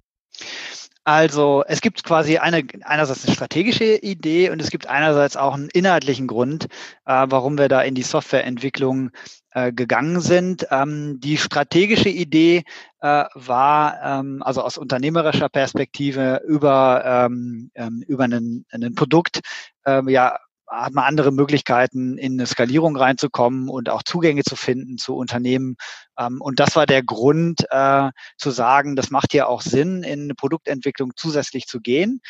Also 1.06 1.62
es 1.68 1.82
gibt 1.82 2.02
quasi 2.02 2.38
eine, 2.38 2.66
einerseits 2.82 3.24
eine 3.24 3.32
strategische 3.36 3.84
Idee 3.84 4.50
und 4.50 4.60
es 4.60 4.70
gibt 4.70 4.88
einerseits 4.88 5.36
auch 5.36 5.54
einen 5.54 5.68
inhaltlichen 5.68 6.26
Grund, 6.26 6.64
äh, 7.04 7.26
warum 7.28 7.58
wir 7.58 7.68
da 7.68 7.80
in 7.82 7.94
die 7.94 8.02
Softwareentwicklung 8.02 9.10
äh, 9.52 9.72
gegangen 9.72 10.20
sind. 10.20 10.66
Ähm, 10.72 11.20
die 11.20 11.36
strategische 11.36 12.08
Idee 12.08 12.64
äh, 13.02 13.24
war, 13.34 14.02
ähm, 14.02 14.42
also 14.42 14.62
aus 14.62 14.78
unternehmerischer 14.78 15.48
Perspektive 15.48 16.42
über, 16.44 17.04
ähm, 17.06 17.70
ähm 17.76 18.02
über 18.08 18.24
einen, 18.24 18.66
ein 18.72 18.96
Produkt, 18.96 19.42
äh, 19.84 20.02
ja, 20.10 20.40
hat 20.68 20.94
man 20.94 21.04
andere 21.04 21.32
Möglichkeiten, 21.32 22.18
in 22.18 22.34
eine 22.34 22.46
Skalierung 22.46 22.96
reinzukommen 22.96 23.68
und 23.68 23.88
auch 23.88 24.02
Zugänge 24.02 24.42
zu 24.42 24.56
finden 24.56 24.98
zu 24.98 25.16
Unternehmen. 25.16 25.76
Ähm, 26.18 26.40
und 26.40 26.60
das 26.60 26.76
war 26.76 26.86
der 26.86 27.02
Grund, 27.02 27.64
äh, 27.70 28.10
zu 28.36 28.50
sagen, 28.50 28.96
das 28.96 29.10
macht 29.10 29.34
ja 29.34 29.46
auch 29.46 29.62
Sinn, 29.62 30.02
in 30.02 30.22
eine 30.22 30.34
Produktentwicklung 30.34 31.12
zusätzlich 31.16 31.66
zu 31.66 31.80
gehen. 31.80 32.20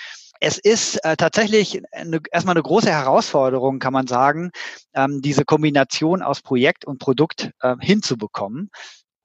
es 0.41 0.59
ist 0.59 1.03
äh, 1.05 1.17
tatsächlich 1.17 1.81
eine, 1.93 2.21
erstmal 2.31 2.55
eine 2.55 2.63
große 2.63 2.91
Herausforderung, 2.91 3.79
kann 3.79 3.95
man 3.95 4.07
sagen, 4.07 4.51
ähm, 4.95 5.23
diese 5.23 5.45
Kombination 5.47 6.23
aus 6.23 6.43
Projekt 6.43 6.85
und 6.85 6.99
Produkt 6.99 7.53
äh, 7.61 7.75
hinzubekommen. 7.81 8.71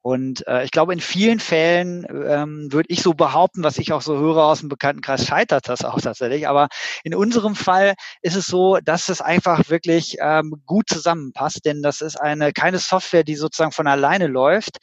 Und 0.01 0.47
äh, 0.47 0.63
ich 0.63 0.71
glaube, 0.71 0.93
in 0.93 0.99
vielen 0.99 1.39
Fällen 1.39 2.05
ähm, 2.09 2.71
würde 2.71 2.89
ich 2.89 3.03
so 3.03 3.13
behaupten, 3.13 3.63
was 3.63 3.77
ich 3.77 3.93
auch 3.93 4.01
so 4.01 4.17
höre 4.17 4.43
aus 4.45 4.61
dem 4.61 4.69
Bekanntenkreis, 4.69 5.27
scheitert 5.27 5.69
das 5.69 5.85
auch 5.85 6.01
tatsächlich. 6.01 6.47
Aber 6.47 6.69
in 7.03 7.13
unserem 7.13 7.55
Fall 7.55 7.93
ist 8.21 8.35
es 8.35 8.47
so, 8.47 8.77
dass 8.83 9.09
es 9.09 9.21
einfach 9.21 9.69
wirklich 9.69 10.17
ähm, 10.19 10.55
gut 10.65 10.89
zusammenpasst, 10.89 11.65
denn 11.65 11.83
das 11.83 12.01
ist 12.01 12.19
eine 12.19 12.51
keine 12.51 12.79
Software, 12.79 13.23
die 13.23 13.35
sozusagen 13.35 13.71
von 13.71 13.87
alleine 13.87 14.25
läuft, 14.25 14.79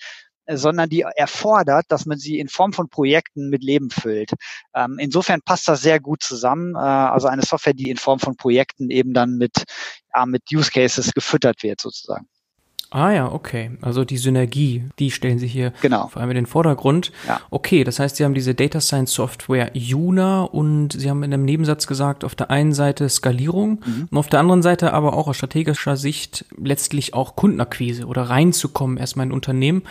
äh, 0.46 0.56
sondern 0.56 0.88
die 0.88 1.00
erfordert, 1.00 1.86
dass 1.88 2.06
man 2.06 2.18
sie 2.18 2.38
in 2.38 2.48
Form 2.48 2.72
von 2.72 2.88
Projekten 2.88 3.48
mit 3.50 3.64
Leben 3.64 3.90
füllt. 3.90 4.32
Ähm, 4.74 4.98
insofern 5.00 5.42
passt 5.44 5.66
das 5.66 5.82
sehr 5.82 5.98
gut 5.98 6.22
zusammen. 6.22 6.76
Äh, 6.76 6.78
also 6.78 7.26
eine 7.26 7.42
Software, 7.42 7.74
die 7.74 7.90
in 7.90 7.96
Form 7.96 8.20
von 8.20 8.36
Projekten 8.36 8.88
eben 8.90 9.14
dann 9.14 9.36
mit, 9.36 9.64
ja, 10.14 10.26
mit 10.26 10.44
Use 10.52 10.70
Cases 10.70 11.12
gefüttert 11.12 11.64
wird 11.64 11.80
sozusagen. 11.80 12.28
Ah 12.90 13.10
ja, 13.10 13.30
okay. 13.30 13.72
Also 13.82 14.04
die 14.04 14.16
Synergie, 14.16 14.84
die 14.98 15.10
stellen 15.10 15.38
Sie 15.38 15.46
hier 15.46 15.72
genau. 15.82 16.08
vor 16.08 16.22
allem 16.22 16.30
in 16.30 16.36
den 16.36 16.46
Vordergrund. 16.46 17.12
Ja. 17.26 17.40
Okay, 17.50 17.84
das 17.84 17.98
heißt, 17.98 18.16
Sie 18.16 18.24
haben 18.24 18.32
diese 18.32 18.54
Data 18.54 18.80
Science 18.80 19.12
Software 19.12 19.70
Juna 19.74 20.42
und 20.42 20.94
Sie 20.94 21.10
haben 21.10 21.22
in 21.22 21.34
einem 21.34 21.44
Nebensatz 21.44 21.86
gesagt, 21.86 22.24
auf 22.24 22.34
der 22.34 22.50
einen 22.50 22.72
Seite 22.72 23.08
Skalierung 23.10 23.82
mhm. 23.84 24.08
und 24.10 24.16
auf 24.16 24.28
der 24.28 24.40
anderen 24.40 24.62
Seite 24.62 24.94
aber 24.94 25.12
auch 25.12 25.28
aus 25.28 25.36
strategischer 25.36 25.96
Sicht 25.96 26.46
letztlich 26.56 27.12
auch 27.12 27.36
Kundenakquise 27.36 28.06
oder 28.06 28.22
reinzukommen 28.22 28.96
erstmal 28.96 29.26
in 29.26 29.32
ein 29.32 29.34
Unternehmen. 29.34 29.82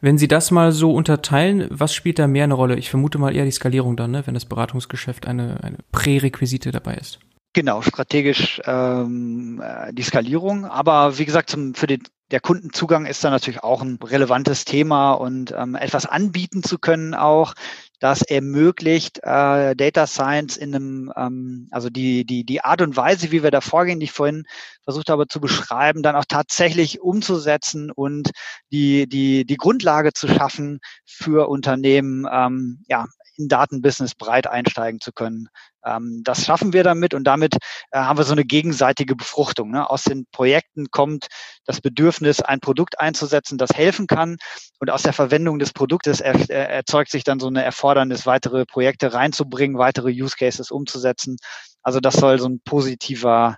Wenn 0.00 0.18
Sie 0.18 0.28
das 0.28 0.52
mal 0.52 0.70
so 0.70 0.94
unterteilen, 0.94 1.66
was 1.70 1.92
spielt 1.92 2.20
da 2.20 2.28
mehr 2.28 2.44
eine 2.44 2.54
Rolle? 2.54 2.76
Ich 2.76 2.88
vermute 2.88 3.18
mal 3.18 3.34
eher 3.34 3.44
die 3.44 3.50
Skalierung 3.50 3.96
dann, 3.96 4.12
ne, 4.12 4.26
wenn 4.26 4.34
das 4.34 4.44
Beratungsgeschäft 4.44 5.26
eine, 5.26 5.58
eine 5.62 5.78
Prärequisite 5.90 6.70
dabei 6.70 6.94
ist. 6.94 7.18
Genau, 7.54 7.82
strategisch 7.82 8.60
ähm, 8.66 9.62
äh, 9.64 9.92
die 9.92 10.02
Skalierung. 10.02 10.64
Aber 10.66 11.18
wie 11.18 11.24
gesagt, 11.24 11.50
zum, 11.50 11.74
für 11.74 11.86
den 11.86 12.02
der 12.34 12.40
Kundenzugang 12.40 13.06
ist 13.06 13.22
da 13.22 13.30
natürlich 13.30 13.62
auch 13.62 13.80
ein 13.80 13.96
relevantes 14.02 14.64
Thema 14.64 15.12
und 15.12 15.54
ähm, 15.56 15.76
etwas 15.76 16.04
anbieten 16.04 16.64
zu 16.64 16.80
können 16.80 17.14
auch, 17.14 17.54
das 18.00 18.22
ermöglicht 18.22 19.18
äh, 19.22 19.76
Data 19.76 20.08
Science 20.08 20.56
in 20.56 20.74
einem, 20.74 21.12
ähm, 21.16 21.68
also 21.70 21.90
die, 21.90 22.24
die, 22.24 22.42
die 22.42 22.60
Art 22.60 22.82
und 22.82 22.96
Weise, 22.96 23.30
wie 23.30 23.44
wir 23.44 23.52
da 23.52 23.60
vorgehen, 23.60 24.00
die 24.00 24.06
ich 24.06 24.12
vorhin 24.12 24.46
versucht 24.84 25.10
habe 25.10 25.26
zu 25.26 25.40
beschreiben, 25.40 26.02
dann 26.02 26.16
auch 26.16 26.26
tatsächlich 26.26 27.00
umzusetzen 27.00 27.90
und 27.90 28.30
die, 28.70 29.08
die, 29.08 29.44
die 29.44 29.56
Grundlage 29.56 30.12
zu 30.12 30.28
schaffen 30.28 30.78
für 31.04 31.48
Unternehmen, 31.48 32.26
ähm, 32.30 32.84
ja, 32.88 33.06
in 33.36 33.48
Datenbusiness 33.48 34.14
breit 34.14 34.46
einsteigen 34.46 35.00
zu 35.00 35.12
können. 35.12 35.48
Ähm, 35.84 36.22
das 36.24 36.44
schaffen 36.44 36.72
wir 36.72 36.84
damit 36.84 37.14
und 37.14 37.24
damit 37.24 37.56
äh, 37.90 37.98
haben 37.98 38.18
wir 38.18 38.24
so 38.24 38.32
eine 38.32 38.44
gegenseitige 38.44 39.16
Befruchtung. 39.16 39.70
Ne? 39.70 39.88
Aus 39.88 40.04
den 40.04 40.26
Projekten 40.32 40.90
kommt 40.90 41.26
das 41.64 41.80
Bedürfnis, 41.80 42.40
ein 42.40 42.60
Produkt 42.60 42.98
einzusetzen, 43.00 43.58
das 43.58 43.70
helfen 43.70 44.06
kann 44.06 44.36
und 44.78 44.90
aus 44.90 45.02
der 45.02 45.12
Verwendung 45.12 45.58
des 45.58 45.72
Produktes 45.72 46.20
er, 46.20 46.48
er, 46.48 46.70
erzeugt 46.70 47.10
sich 47.10 47.24
dann 47.24 47.40
so 47.40 47.48
eine 47.48 47.64
Erfordernis, 47.64 48.26
weitere 48.26 48.64
Projekte 48.64 49.12
reinzubringen, 49.12 49.78
weitere 49.78 50.10
Use 50.10 50.36
Cases 50.36 50.70
umzusetzen. 50.70 51.36
Also 51.84 52.00
das 52.00 52.14
soll 52.14 52.38
so 52.40 52.48
ein 52.48 52.60
positiver, 52.64 53.56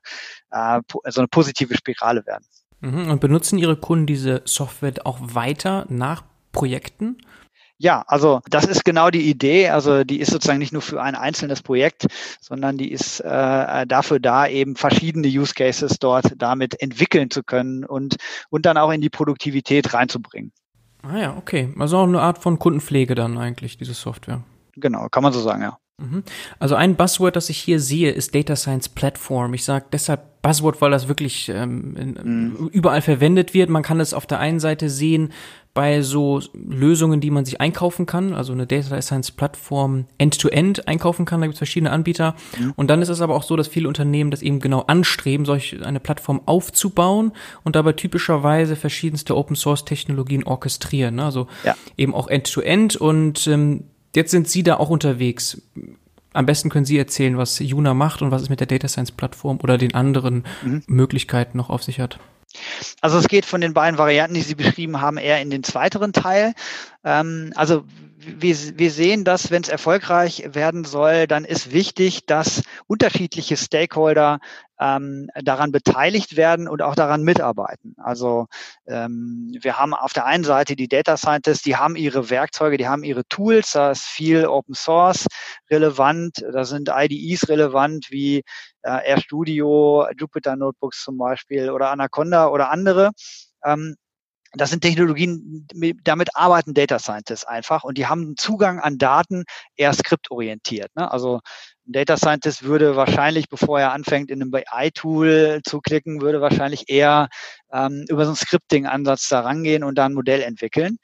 äh, 0.51 0.81
so 1.09 1.21
eine 1.21 1.29
positive 1.29 1.75
Spirale 1.75 2.27
werden. 2.27 2.45
Mhm. 2.81 3.11
Und 3.11 3.21
benutzen 3.21 3.59
Ihre 3.59 3.77
Kunden 3.77 4.07
diese 4.07 4.43
Software 4.45 4.95
auch 5.05 5.19
weiter 5.21 5.87
nach 5.89 6.25
Projekten? 6.53 7.17
Ja, 7.79 8.05
also 8.07 8.41
das 8.49 8.65
ist 8.65 8.85
genau 8.85 9.11
die 9.11 9.29
Idee. 9.29 9.69
Also 9.69 10.03
die 10.03 10.21
ist 10.21 10.31
sozusagen 10.31 10.59
nicht 10.59 10.73
nur 10.73 10.83
für 10.83 11.03
ein 11.03 11.15
einzelnes 11.15 11.63
Projekt, 11.63 12.07
sondern 12.41 12.79
die 12.79 12.91
ist 12.91 13.21
äh, 13.21 13.87
dafür 13.87 14.19
da, 14.19 14.47
eben 14.47 14.77
verschiedene 14.77 15.29
Use 15.29 15.53
Cases 15.55 15.99
dort 15.99 16.33
damit 16.37 16.81
entwickeln 16.81 17.31
zu 17.31 17.43
können 17.43 17.85
und, 17.85 18.17
und 18.49 18.65
dann 18.65 18.79
auch 18.79 18.91
in 18.91 19.03
die 19.03 19.11
Produktivität 19.11 19.93
reinzubringen. 19.93 20.53
Ah 21.03 21.19
ja, 21.19 21.37
okay. 21.37 21.73
Also 21.79 21.99
auch 21.99 22.05
eine 22.05 22.21
Art 22.21 22.39
von 22.39 22.59
Kundenpflege 22.59 23.15
dann 23.15 23.37
eigentlich, 23.37 23.77
diese 23.77 23.95
Software. 23.95 24.43
Genau, 24.75 25.09
kann 25.09 25.23
man 25.23 25.33
so 25.33 25.41
sagen, 25.41 25.63
ja. 25.63 25.79
Mhm. 25.99 26.25
Also 26.59 26.75
ein 26.75 26.95
Buzzword, 26.95 27.37
das 27.37 27.49
ich 27.49 27.59
hier 27.59 27.81
sehe, 27.81 28.11
ist 28.11 28.35
Data 28.35 28.55
Science 28.55 28.89
Platform. 28.89 29.55
Ich 29.55 29.65
sage 29.65 29.87
deshalb 29.91 30.43
Buzzword, 30.43 30.81
weil 30.83 30.91
das 30.91 31.09
wirklich 31.09 31.49
ähm, 31.49 31.97
in, 31.97 32.53
mhm. 32.53 32.69
überall 32.69 33.01
verwendet 33.01 33.55
wird. 33.55 33.71
Man 33.71 33.83
kann 33.83 33.99
es 33.99 34.13
auf 34.13 34.27
der 34.27 34.39
einen 34.39 34.61
Seite 34.61 34.91
sehen 34.91 35.33
bei 35.73 36.01
so 36.01 36.41
Lösungen, 36.55 37.21
die 37.21 37.31
man 37.31 37.45
sich 37.45 37.61
einkaufen 37.61 38.07
kann, 38.07 38.33
also 38.33 38.55
eine 38.55 38.67
Data 38.67 39.01
Science 39.03 39.31
Plattform 39.31 40.07
end-to-end 40.17 40.81
-End 40.81 40.89
einkaufen 40.89 41.27
kann, 41.27 41.41
da 41.41 41.47
gibt 41.47 41.55
es 41.55 41.59
verschiedene 41.59 41.91
Anbieter. 41.91 42.35
Mhm. 42.59 42.73
Und 42.77 42.89
dann 42.89 43.03
ist 43.03 43.11
es 43.11 43.21
aber 43.21 43.35
auch 43.35 43.43
so, 43.43 43.57
dass 43.57 43.69
viele 43.69 43.87
Unternehmen 43.87 44.31
das 44.31 44.41
eben 44.41 44.61
genau 44.61 44.81
anstreben, 44.87 45.45
solch 45.45 45.77
eine 45.85 46.01
Plattform 46.01 46.41
aufzubauen 46.47 47.33
und 47.63 47.77
dabei 47.77 47.93
typischerweise 47.93 48.75
verschiedenste 48.75 49.37
Open-Source-Technologien 49.37 50.45
orchestrieren. 50.45 51.17
Ne? 51.17 51.25
Also 51.25 51.47
ja. 51.63 51.75
eben 51.99 52.15
auch 52.15 52.29
end-to-end 52.29 52.95
-End 52.95 52.99
und 52.99 53.47
ähm, 53.47 53.85
jetzt 54.17 54.33
sind 54.33 54.49
Sie 54.49 54.65
da 54.65 54.79
auch 54.79 54.91
unterwegs. 54.91 55.63
Am 56.33 56.47
besten 56.47 56.69
können 56.69 56.85
Sie 56.85 56.99
erzählen, 56.99 57.39
was 57.39 57.59
Juna 57.61 57.95
macht 57.95 58.21
und 58.21 58.31
was 58.31 58.43
es 58.43 58.49
mit 58.49 58.61
der 58.61 58.67
Data 58.67 58.89
Science 58.89 59.13
Plattform 59.13 59.59
oder 59.63 59.79
den 59.79 59.95
anderen 59.95 60.45
mhm. 60.63 60.83
Möglichkeiten 60.87 61.57
noch 61.57 61.71
auf 61.71 61.83
sich 61.83 62.01
hat. 62.01 62.19
Also 63.01 63.19
es 63.19 63.29
geht 63.29 63.45
von 63.45 63.61
den 63.61 63.75
beiden 63.75 63.99
Varianten, 63.99 64.35
die 64.35 64.43
Sie 64.43 64.55
beschrieben 64.55 65.01
haben, 65.01 65.19
eher 65.19 65.41
in 65.41 65.51
den 65.51 65.63
zweiteren 65.63 66.13
Teil. 66.13 66.55
Ähm, 67.05 67.53
also 67.55 67.85
wir, 68.19 68.57
wir 68.79 68.91
sehen, 68.91 69.25
dass 69.25 69.51
wenn 69.51 69.63
es 69.63 69.69
erfolgreich 69.69 70.43
werden 70.53 70.85
soll, 70.85 71.27
dann 71.27 71.45
ist 71.45 71.73
wichtig, 71.73 72.27
dass 72.27 72.63
unterschiedliche 72.87 73.57
Stakeholder 73.57 74.41
ähm, 74.81 75.29
daran 75.43 75.73
beteiligt 75.73 76.37
werden 76.37 76.69
und 76.69 76.83
auch 76.83 76.95
daran 76.95 77.23
mitarbeiten. 77.23 77.95
Also 77.99 78.47
ähm, 78.87 79.57
wir 79.61 79.79
haben 79.79 79.95
auf 79.95 80.13
der 80.13 80.27
einen 80.27 80.45
Seite 80.45 80.77
die 80.77 80.89
Data 80.89 81.17
Scientists, 81.17 81.63
die 81.63 81.77
haben 81.77 81.97
ihre 81.97 82.29
Werkzeuge, 82.29 82.77
die 82.77 82.89
haben 82.89 83.05
ihre 83.05 83.25
Tools, 83.27 83.73
da 83.73 83.93
ist 83.93 84.05
viel 84.05 84.47
Open 84.47 84.75
Source 84.75 85.27
relevant, 85.71 86.45
da 86.53 86.65
sind 86.65 86.91
IDEs 86.93 87.49
relevant 87.49 88.11
wie 88.11 88.43
äh, 88.87 89.15
RStudio, 89.15 90.07
Jupyter 90.17 90.57
Notebooks 90.57 91.03
zum 91.03 91.19
Beispiel 91.19 91.71
oder 91.71 91.91
Anaconda 91.91 92.49
oder 92.49 92.71
andere. 92.71 93.11
Ähm, 93.65 93.97
das 94.53 94.71
sind 94.71 94.81
Technologien, 94.81 95.67
damit 96.03 96.31
arbeiten 96.35 96.73
Data 96.73 96.99
Scientists 96.99 97.45
einfach 97.45 97.85
und 97.85 97.99
die 97.99 98.07
haben 98.07 98.37
Zugang 98.37 98.81
an 98.81 98.97
Daten 98.97 99.45
eher 99.77 99.93
skriptorientiert. 99.93 100.95
Ne? 100.97 101.11
Also 101.11 101.41
ein 101.87 101.93
Data 101.93 102.17
Scientist 102.17 102.63
würde 102.63 102.97
wahrscheinlich, 102.97 103.49
bevor 103.49 103.81
er 103.81 103.93
anfängt, 103.93 104.31
in 104.31 104.41
einem 104.41 104.51
BI-Tool 104.51 105.61
zu 105.65 105.81
klicken, 105.81 106.23
würde 106.23 106.41
wahrscheinlich 106.41 106.89
eher 106.89 107.29
ähm, 107.71 108.05
über 108.09 108.25
so 108.25 108.31
einen 108.31 108.37
Scripting-Ansatz 108.37 109.29
da 109.29 109.41
rangehen 109.41 109.85
und 109.85 109.97
da 109.99 110.07
ein 110.07 110.15
Modell 110.15 110.41
entwickeln 110.41 110.97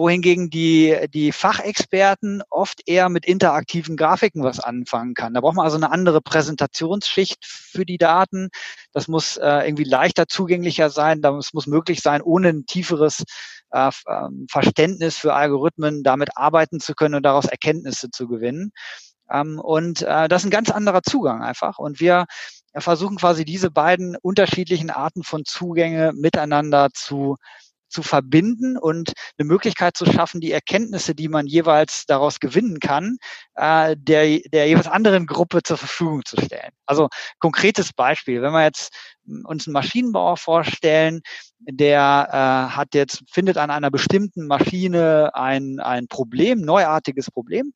wohingegen 0.00 0.48
die, 0.48 0.96
die 1.12 1.30
Fachexperten 1.30 2.42
oft 2.48 2.80
eher 2.86 3.10
mit 3.10 3.26
interaktiven 3.26 3.98
Grafiken 3.98 4.42
was 4.42 4.58
anfangen 4.58 5.12
kann. 5.12 5.34
Da 5.34 5.42
braucht 5.42 5.56
man 5.56 5.64
also 5.64 5.76
eine 5.76 5.92
andere 5.92 6.22
Präsentationsschicht 6.22 7.44
für 7.44 7.84
die 7.84 7.98
Daten. 7.98 8.48
Das 8.92 9.08
muss 9.08 9.36
äh, 9.36 9.66
irgendwie 9.66 9.84
leichter 9.84 10.26
zugänglicher 10.26 10.88
sein. 10.88 11.20
Das 11.20 11.52
muss 11.52 11.66
möglich 11.66 12.00
sein, 12.00 12.22
ohne 12.22 12.48
ein 12.48 12.64
tieferes 12.64 13.24
äh, 13.72 13.90
ähm, 14.08 14.46
Verständnis 14.50 15.18
für 15.18 15.34
Algorithmen 15.34 16.02
damit 16.02 16.30
arbeiten 16.34 16.80
zu 16.80 16.94
können 16.94 17.14
und 17.14 17.22
daraus 17.22 17.44
Erkenntnisse 17.44 18.10
zu 18.10 18.26
gewinnen. 18.26 18.72
Ähm, 19.30 19.60
und 19.60 20.00
äh, 20.00 20.28
das 20.28 20.42
ist 20.42 20.46
ein 20.46 20.50
ganz 20.50 20.70
anderer 20.70 21.02
Zugang 21.02 21.42
einfach. 21.42 21.78
Und 21.78 22.00
wir 22.00 22.24
versuchen 22.74 23.16
quasi 23.16 23.44
diese 23.44 23.70
beiden 23.70 24.16
unterschiedlichen 24.16 24.88
Arten 24.88 25.24
von 25.24 25.44
Zugänge 25.44 26.12
miteinander 26.14 26.88
zu 26.94 27.36
zu 27.90 28.02
verbinden 28.02 28.76
und 28.76 29.12
eine 29.38 29.46
Möglichkeit 29.46 29.96
zu 29.96 30.06
schaffen, 30.06 30.40
die 30.40 30.52
Erkenntnisse, 30.52 31.14
die 31.14 31.28
man 31.28 31.46
jeweils 31.46 32.06
daraus 32.06 32.40
gewinnen 32.40 32.80
kann, 32.80 33.18
äh, 33.54 33.96
der, 33.98 34.38
der 34.52 34.68
jeweils 34.68 34.86
anderen 34.86 35.26
Gruppe 35.26 35.62
zur 35.62 35.76
Verfügung 35.76 36.24
zu 36.24 36.40
stellen. 36.40 36.72
Also 36.86 37.08
konkretes 37.38 37.92
Beispiel, 37.92 38.42
wenn 38.42 38.52
wir 38.52 38.64
jetzt 38.64 38.92
uns 39.44 39.66
einen 39.66 39.74
Maschinenbauer 39.74 40.36
vorstellen, 40.36 41.20
der 41.60 42.28
äh, 42.30 42.74
hat 42.76 42.94
jetzt, 42.94 43.22
findet 43.30 43.58
an 43.58 43.70
einer 43.70 43.90
bestimmten 43.90 44.46
Maschine 44.46 45.30
ein, 45.34 45.78
ein 45.80 46.08
Problem, 46.08 46.60
neuartiges 46.60 47.30
Problem 47.30 47.72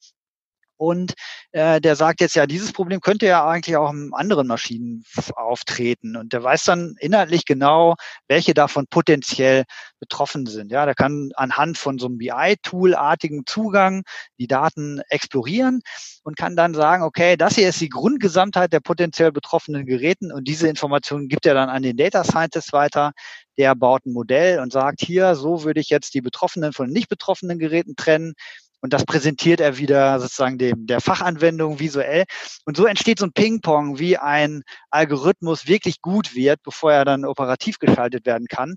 und 0.77 1.15
äh, 1.53 1.81
der 1.81 1.97
sagt 1.97 2.21
jetzt, 2.21 2.35
ja, 2.35 2.47
dieses 2.47 2.73
Problem 2.73 3.01
könnte 3.01 3.27
ja 3.27 3.47
eigentlich 3.47 3.77
auch 3.77 3.93
in 3.93 4.11
anderen 4.13 4.47
Maschinen 4.47 5.05
auftreten. 5.35 6.17
Und 6.17 6.33
der 6.33 6.43
weiß 6.43 6.65
dann 6.65 6.97
inhaltlich 6.99 7.45
genau, 7.45 7.95
welche 8.29 8.55
davon 8.55 8.87
potenziell 8.89 9.65
betroffen 10.01 10.47
sind. 10.47 10.73
Ja, 10.73 10.85
der 10.85 10.95
kann 10.95 11.31
anhand 11.37 11.79
von 11.79 11.99
so 11.99 12.07
einem 12.07 12.19
BI-Tool-artigen 12.19 13.45
Zugang 13.47 14.03
die 14.39 14.49
Daten 14.49 15.01
explorieren 15.09 15.81
und 16.25 16.37
kann 16.37 16.57
dann 16.57 16.75
sagen, 16.75 17.05
okay, 17.05 17.37
das 17.37 17.55
hier 17.55 17.69
ist 17.69 17.81
die 17.81 17.89
Grundgesamtheit 17.89 18.73
der 18.73 18.81
potenziell 18.81 19.33
betroffenen 19.33 19.87
Geräten 19.87 20.33
und 20.33 20.49
diese 20.49 20.69
Informationen 20.69 21.29
gibt 21.29 21.47
er 21.47 21.55
dann 21.55 21.69
an 21.69 21.83
den 21.83 21.97
Data 21.97 22.25
Scientist 22.25 22.73
weiter. 22.73 23.13
Der 23.57 23.77
baut 23.77 24.05
ein 24.05 24.13
Modell 24.13 24.59
und 24.59 24.73
sagt, 24.73 25.01
hier, 25.01 25.37
so 25.37 25.63
würde 25.63 25.81
ich 25.81 25.89
jetzt 25.89 26.15
die 26.15 26.21
betroffenen 26.21 26.73
von 26.73 26.91
nicht 26.91 27.09
betroffenen 27.09 27.59
Geräten 27.61 27.95
trennen 27.95 28.35
und 28.85 28.93
das 28.93 29.07
präsentiert 29.07 29.61
er 29.61 29.79
wieder 29.79 30.21
sozusagen 30.21 30.59
dem 30.59 30.87
der 30.87 31.01
Fachanwendung 31.01 31.81
visuell. 31.81 32.25
Und 32.67 32.77
so 32.77 32.85
entsteht 32.85 33.19
so 33.19 33.25
ein 33.25 33.33
Ping-Pong, 33.33 33.99
wie 33.99 34.19
ein 34.19 34.63
Algorithmus 34.91 35.67
wirklich 35.67 36.03
gut 36.03 36.35
wird, 36.35 36.63
bevor 36.63 36.93
er 36.93 37.07
dann 37.07 37.25
operativ 37.25 37.79
geschaltet 37.79 38.27
werden 38.27 38.47
kann. 38.47 38.75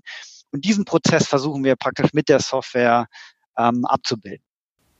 Und 0.50 0.64
diesen 0.64 0.86
Prozess 0.86 1.26
versuchen 1.26 1.62
wir 1.62 1.76
praktisch 1.76 2.14
mit 2.14 2.30
der 2.30 2.40
Software 2.40 3.06
ähm, 3.58 3.84
abzubilden. 3.84 4.47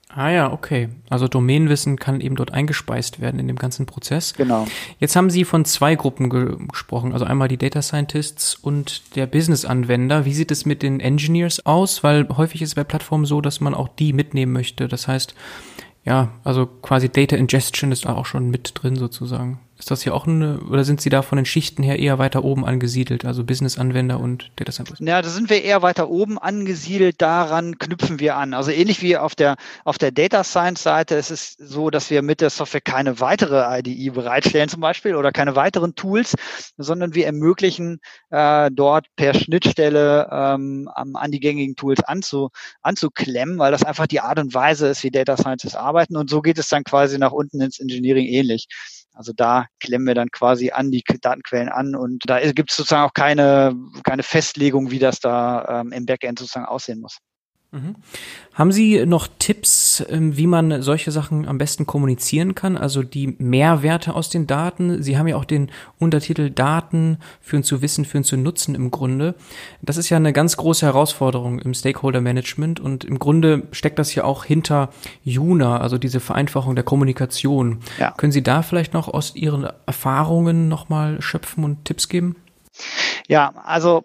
Ah 0.09 0.30
ja, 0.30 0.52
okay. 0.52 0.88
Also 1.11 1.28
Domänenwissen 1.28 1.98
kann 1.98 2.20
eben 2.20 2.34
dort 2.34 2.52
eingespeist 2.52 3.20
werden 3.20 3.38
in 3.38 3.46
dem 3.46 3.56
ganzen 3.56 3.84
Prozess. 3.84 4.32
Genau. 4.34 4.66
Jetzt 4.98 5.16
haben 5.16 5.28
Sie 5.28 5.44
von 5.44 5.64
zwei 5.66 5.96
Gruppen 5.96 6.30
ge 6.30 6.56
gesprochen, 6.68 7.12
also 7.12 7.26
einmal 7.26 7.48
die 7.48 7.59
Data 7.59 7.82
Scientists 7.82 8.54
und 8.54 9.16
der 9.16 9.26
Business-Anwender. 9.26 10.24
Wie 10.24 10.32
sieht 10.32 10.50
es 10.50 10.64
mit 10.64 10.82
den 10.82 11.00
Engineers 11.00 11.64
aus? 11.66 12.02
Weil 12.02 12.26
häufig 12.30 12.62
ist 12.62 12.70
es 12.70 12.74
bei 12.74 12.84
Plattformen 12.84 13.26
so, 13.26 13.40
dass 13.42 13.61
man 13.61 13.74
auch 13.74 13.88
die 13.88 14.14
mitnehmen 14.14 14.52
möchte. 14.52 14.88
Das 14.88 15.09
heißt, 15.09 15.34
ja, 16.04 16.30
also 16.42 16.64
quasi 16.66 17.11
Data 17.11 17.36
Ingestion 17.36 17.92
ist 17.92 18.06
da 18.06 18.14
auch 18.14 18.26
schon 18.26 18.48
mit 18.48 18.72
drin 18.74 18.96
sozusagen. 18.96 19.61
Ist 19.78 19.92
das 19.92 20.02
hier 20.02 20.12
auch 20.12 20.26
eine, 20.26 20.58
oder 20.68 20.82
sind 20.82 21.00
Sie 21.00 21.08
da 21.08 21.22
von 21.22 21.36
den 21.36 21.44
Schichten 21.44 21.84
her 21.84 22.00
eher 22.00 22.18
weiter 22.18 22.42
oben 22.42 22.64
angesiedelt, 22.64 23.24
also 23.24 23.44
Business-Anwender 23.44 24.18
und 24.18 24.50
Data 24.56 24.72
Scientist? 24.72 25.00
Ja, 25.00 25.22
da 25.22 25.28
sind 25.28 25.50
wir 25.50 25.62
eher 25.62 25.82
weiter 25.82 26.10
oben 26.10 26.36
angesiedelt, 26.36 27.22
daran 27.22 27.78
knüpfen 27.78 28.18
wir 28.18 28.36
an. 28.36 28.54
Also 28.54 28.72
ähnlich 28.72 29.02
wie 29.02 29.16
auf 29.16 29.36
der, 29.36 29.54
auf 29.84 29.96
der 29.96 30.10
Data 30.10 30.42
Science-Seite 30.42 31.14
ist 31.14 31.30
es 31.30 31.54
so, 31.58 31.90
dass 31.90 32.10
wir 32.10 32.22
mit 32.22 32.40
der 32.40 32.50
Software 32.50 32.80
keine 32.80 33.20
weitere 33.20 33.78
IDE 33.78 34.10
bereitstellen 34.10 34.68
zum 34.68 34.80
Beispiel 34.80 35.14
oder 35.14 35.30
keine 35.30 35.54
weiteren 35.54 35.94
Tools, 35.94 36.34
sondern 36.76 37.14
wir 37.14 37.26
ermöglichen 37.26 38.00
äh, 38.30 38.72
dort 38.72 39.06
per 39.14 39.32
Schnittstelle 39.32 40.28
ähm, 40.32 40.90
an 40.92 41.30
die 41.30 41.40
gängigen 41.40 41.76
Tools 41.76 42.02
anzu, 42.02 42.50
anzuklemmen, 42.82 43.58
weil 43.58 43.70
das 43.70 43.84
einfach 43.84 44.08
die 44.08 44.20
Art 44.20 44.40
und 44.40 44.52
Weise 44.54 44.88
ist, 44.88 45.04
wie 45.04 45.12
Data 45.12 45.36
Scientists 45.36 45.76
arbeiten. 45.76 46.16
Und 46.16 46.30
so 46.30 46.42
geht 46.42 46.58
es 46.58 46.68
dann 46.68 46.82
quasi 46.82 47.16
nach 47.16 47.32
unten 47.32 47.60
ins 47.60 47.78
Engineering 47.78 48.26
ähnlich. 48.26 48.66
Also 49.18 49.32
da 49.34 49.66
klemmen 49.80 50.06
wir 50.06 50.14
dann 50.14 50.30
quasi 50.30 50.70
an 50.70 50.92
die 50.92 51.02
Datenquellen 51.02 51.68
an 51.68 51.96
und 51.96 52.22
da 52.26 52.38
gibt 52.52 52.70
es 52.70 52.76
sozusagen 52.76 53.02
auch 53.02 53.14
keine, 53.14 53.74
keine 54.04 54.22
Festlegung, 54.22 54.92
wie 54.92 55.00
das 55.00 55.18
da 55.18 55.80
ähm, 55.80 55.90
im 55.90 56.06
Backend 56.06 56.38
sozusagen 56.38 56.66
aussehen 56.66 57.00
muss. 57.00 57.18
Mhm. 57.70 57.96
Haben 58.54 58.72
Sie 58.72 59.04
noch 59.04 59.28
Tipps, 59.38 60.02
ähm, 60.08 60.38
wie 60.38 60.46
man 60.46 60.80
solche 60.80 61.10
Sachen 61.10 61.46
am 61.46 61.58
besten 61.58 61.84
kommunizieren 61.84 62.54
kann? 62.54 62.78
Also 62.78 63.02
die 63.02 63.36
Mehrwerte 63.38 64.14
aus 64.14 64.30
den 64.30 64.46
Daten. 64.46 65.02
Sie 65.02 65.18
haben 65.18 65.28
ja 65.28 65.36
auch 65.36 65.44
den 65.44 65.70
Untertitel 65.98 66.48
Daten 66.48 67.18
führen 67.42 67.62
zu 67.62 67.82
Wissen, 67.82 68.06
führen 68.06 68.24
zu 68.24 68.38
Nutzen 68.38 68.74
im 68.74 68.90
Grunde. 68.90 69.34
Das 69.82 69.98
ist 69.98 70.08
ja 70.08 70.16
eine 70.16 70.32
ganz 70.32 70.56
große 70.56 70.86
Herausforderung 70.86 71.58
im 71.58 71.74
Stakeholder 71.74 72.22
Management 72.22 72.80
und 72.80 73.04
im 73.04 73.18
Grunde 73.18 73.68
steckt 73.72 73.98
das 73.98 74.14
ja 74.14 74.24
auch 74.24 74.44
hinter 74.44 74.88
Juna, 75.22 75.78
also 75.78 75.98
diese 75.98 76.20
Vereinfachung 76.20 76.74
der 76.74 76.84
Kommunikation. 76.84 77.80
Ja. 77.98 78.12
Können 78.12 78.32
Sie 78.32 78.42
da 78.42 78.62
vielleicht 78.62 78.94
noch 78.94 79.08
aus 79.08 79.36
Ihren 79.36 79.68
Erfahrungen 79.84 80.68
nochmal 80.68 81.20
schöpfen 81.20 81.64
und 81.64 81.84
Tipps 81.84 82.08
geben? 82.08 82.36
Ja, 83.26 83.52
also 83.64 84.04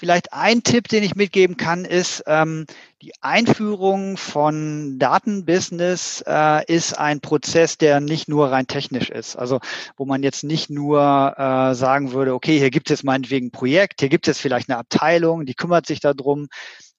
Vielleicht 0.00 0.32
ein 0.32 0.62
Tipp, 0.62 0.86
den 0.86 1.02
ich 1.02 1.16
mitgeben 1.16 1.56
kann, 1.56 1.84
ist, 1.84 2.22
ähm, 2.28 2.66
die 3.02 3.10
Einführung 3.20 4.16
von 4.16 4.96
Datenbusiness 5.00 6.22
äh, 6.24 6.64
ist 6.72 6.96
ein 6.96 7.18
Prozess, 7.20 7.78
der 7.78 7.98
nicht 7.98 8.28
nur 8.28 8.52
rein 8.52 8.68
technisch 8.68 9.10
ist. 9.10 9.34
Also 9.34 9.58
wo 9.96 10.04
man 10.04 10.22
jetzt 10.22 10.44
nicht 10.44 10.70
nur 10.70 11.34
äh, 11.36 11.74
sagen 11.74 12.12
würde, 12.12 12.34
okay, 12.34 12.60
hier 12.60 12.70
gibt 12.70 12.92
es 12.92 13.02
meinetwegen 13.02 13.48
ein 13.48 13.50
Projekt, 13.50 13.98
hier 13.98 14.08
gibt 14.08 14.28
es 14.28 14.38
vielleicht 14.38 14.70
eine 14.70 14.78
Abteilung, 14.78 15.46
die 15.46 15.54
kümmert 15.54 15.86
sich 15.86 15.98
darum, 15.98 16.46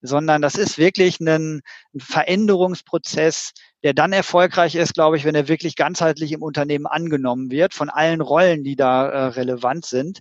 sondern 0.02 0.42
das 0.42 0.56
ist 0.56 0.78
wirklich 0.78 1.22
ein, 1.22 1.62
ein 1.96 2.00
Veränderungsprozess, 2.02 3.54
der 3.82 3.94
dann 3.94 4.12
erfolgreich 4.12 4.76
ist, 4.76 4.94
glaube 4.94 5.16
ich, 5.16 5.24
wenn 5.24 5.36
er 5.36 5.48
wirklich 5.48 5.78
ganzheitlich 5.78 6.34
im 6.34 6.44
Unternehmen 6.44 6.86
angenommen 6.86 7.50
wird, 7.50 7.74
von 7.74 7.90
allen 7.90 8.20
Rollen, 8.20 8.66
die 8.66 8.76
da 8.76 9.08
äh, 9.08 9.26
relevant 9.28 9.86
sind 9.86 10.20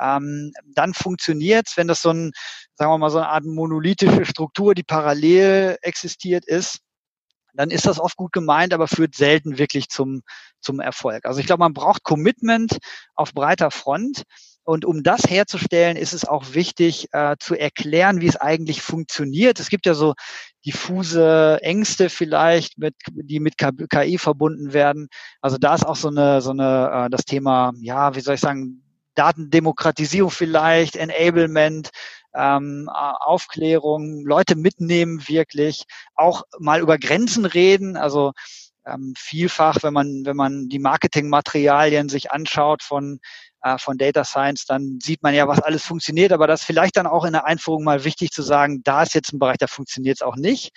ähm, 0.00 0.52
dann 0.74 0.94
funktioniert's, 0.94 1.76
wenn 1.76 1.88
das 1.88 2.02
so 2.02 2.10
ein, 2.10 2.32
sagen 2.74 2.90
wir 2.90 2.98
mal, 2.98 3.10
so 3.10 3.18
eine 3.18 3.28
Art 3.28 3.44
monolithische 3.44 4.24
Struktur, 4.24 4.74
die 4.74 4.82
parallel 4.82 5.76
existiert 5.82 6.44
ist, 6.46 6.80
dann 7.54 7.70
ist 7.70 7.86
das 7.86 7.98
oft 7.98 8.16
gut 8.16 8.32
gemeint, 8.32 8.72
aber 8.72 8.88
führt 8.88 9.14
selten 9.14 9.58
wirklich 9.58 9.88
zum, 9.88 10.22
zum 10.60 10.80
Erfolg. 10.80 11.24
Also 11.24 11.40
ich 11.40 11.46
glaube, 11.46 11.60
man 11.60 11.74
braucht 11.74 12.04
Commitment 12.04 12.78
auf 13.14 13.34
breiter 13.34 13.70
Front. 13.70 14.22
Und 14.62 14.84
um 14.84 15.02
das 15.02 15.22
herzustellen, 15.28 15.96
ist 15.96 16.12
es 16.12 16.24
auch 16.24 16.54
wichtig 16.54 17.08
äh, 17.12 17.34
zu 17.40 17.56
erklären, 17.56 18.20
wie 18.20 18.28
es 18.28 18.36
eigentlich 18.36 18.82
funktioniert. 18.82 19.58
Es 19.58 19.68
gibt 19.68 19.86
ja 19.86 19.94
so 19.94 20.14
diffuse 20.64 21.58
Ängste 21.62 22.08
vielleicht, 22.08 22.78
mit, 22.78 22.94
die 23.10 23.40
mit 23.40 23.54
KI 23.56 24.18
verbunden 24.18 24.72
werden. 24.72 25.08
Also 25.40 25.56
da 25.56 25.74
ist 25.74 25.86
auch 25.86 25.96
so 25.96 26.08
eine, 26.08 26.40
so 26.40 26.50
eine, 26.50 27.06
äh, 27.06 27.10
das 27.10 27.24
Thema, 27.24 27.72
ja, 27.80 28.14
wie 28.14 28.20
soll 28.20 28.34
ich 28.34 28.40
sagen, 28.40 28.82
Datendemokratisierung 29.14 30.30
vielleicht, 30.30 30.96
Enablement, 30.96 31.90
ähm, 32.34 32.88
Aufklärung, 32.88 34.24
Leute 34.24 34.56
mitnehmen 34.56 35.26
wirklich, 35.28 35.84
auch 36.14 36.42
mal 36.58 36.80
über 36.80 36.98
Grenzen 36.98 37.44
reden, 37.44 37.96
also 37.96 38.32
ähm, 38.86 39.14
vielfach, 39.16 39.78
wenn 39.82 39.92
man, 39.92 40.22
wenn 40.24 40.36
man 40.36 40.68
die 40.68 40.78
Marketingmaterialien 40.78 42.08
sich 42.08 42.30
anschaut 42.30 42.82
von, 42.82 43.20
äh, 43.62 43.78
von 43.78 43.98
Data 43.98 44.24
Science, 44.24 44.64
dann 44.66 44.98
sieht 45.02 45.22
man 45.22 45.34
ja, 45.34 45.48
was 45.48 45.60
alles 45.60 45.84
funktioniert, 45.84 46.32
aber 46.32 46.46
das 46.46 46.64
vielleicht 46.64 46.96
dann 46.96 47.06
auch 47.06 47.24
in 47.24 47.32
der 47.32 47.46
Einführung 47.46 47.84
mal 47.84 48.04
wichtig 48.04 48.30
zu 48.30 48.42
sagen, 48.42 48.82
da 48.84 49.02
ist 49.02 49.14
jetzt 49.14 49.32
ein 49.32 49.38
Bereich, 49.38 49.58
da 49.58 49.66
funktioniert 49.66 50.18
es 50.18 50.22
auch 50.22 50.36
nicht. 50.36 50.70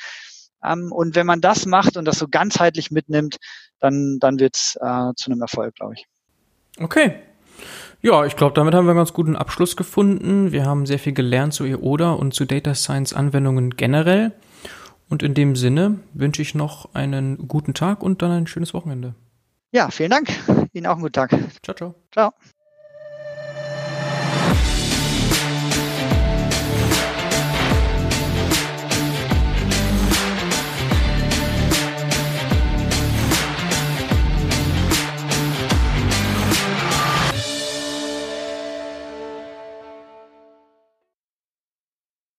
Ähm, 0.63 0.91
und 0.91 1.15
wenn 1.15 1.25
man 1.25 1.41
das 1.41 1.65
macht 1.65 1.97
und 1.97 2.05
das 2.05 2.19
so 2.19 2.27
ganzheitlich 2.27 2.91
mitnimmt, 2.91 3.37
dann, 3.79 4.17
dann 4.19 4.39
wird 4.39 4.55
es 4.55 4.75
äh, 4.81 5.11
zu 5.15 5.31
einem 5.31 5.41
Erfolg, 5.41 5.75
glaube 5.75 5.93
ich. 5.95 6.05
Okay, 6.79 7.21
ja, 8.03 8.25
ich 8.25 8.35
glaube, 8.35 8.53
damit 8.53 8.73
haben 8.73 8.85
wir 8.85 8.91
einen 8.91 8.99
ganz 8.99 9.13
guten 9.13 9.35
Abschluss 9.37 9.77
gefunden. 9.77 10.51
Wir 10.51 10.65
haben 10.65 10.85
sehr 10.85 10.99
viel 10.99 11.13
gelernt 11.13 11.53
zu 11.53 11.63
EODA 11.63 12.11
und 12.11 12.33
zu 12.33 12.45
Data 12.45 12.75
Science 12.75 13.13
Anwendungen 13.13 13.77
generell. 13.77 14.33
Und 15.09 15.23
in 15.23 15.33
dem 15.33 15.55
Sinne 15.55 15.99
wünsche 16.13 16.41
ich 16.41 16.53
noch 16.53 16.93
einen 16.93 17.47
guten 17.47 17.73
Tag 17.73 18.03
und 18.03 18.21
dann 18.21 18.31
ein 18.31 18.47
schönes 18.47 18.73
Wochenende. 18.73 19.15
Ja, 19.71 19.89
vielen 19.89 20.11
Dank. 20.11 20.27
Ihnen 20.73 20.85
auch 20.85 20.93
einen 20.93 21.01
guten 21.01 21.13
Tag. 21.13 21.31
Ciao, 21.63 21.75
ciao. 21.75 21.95
Ciao. 22.11 22.33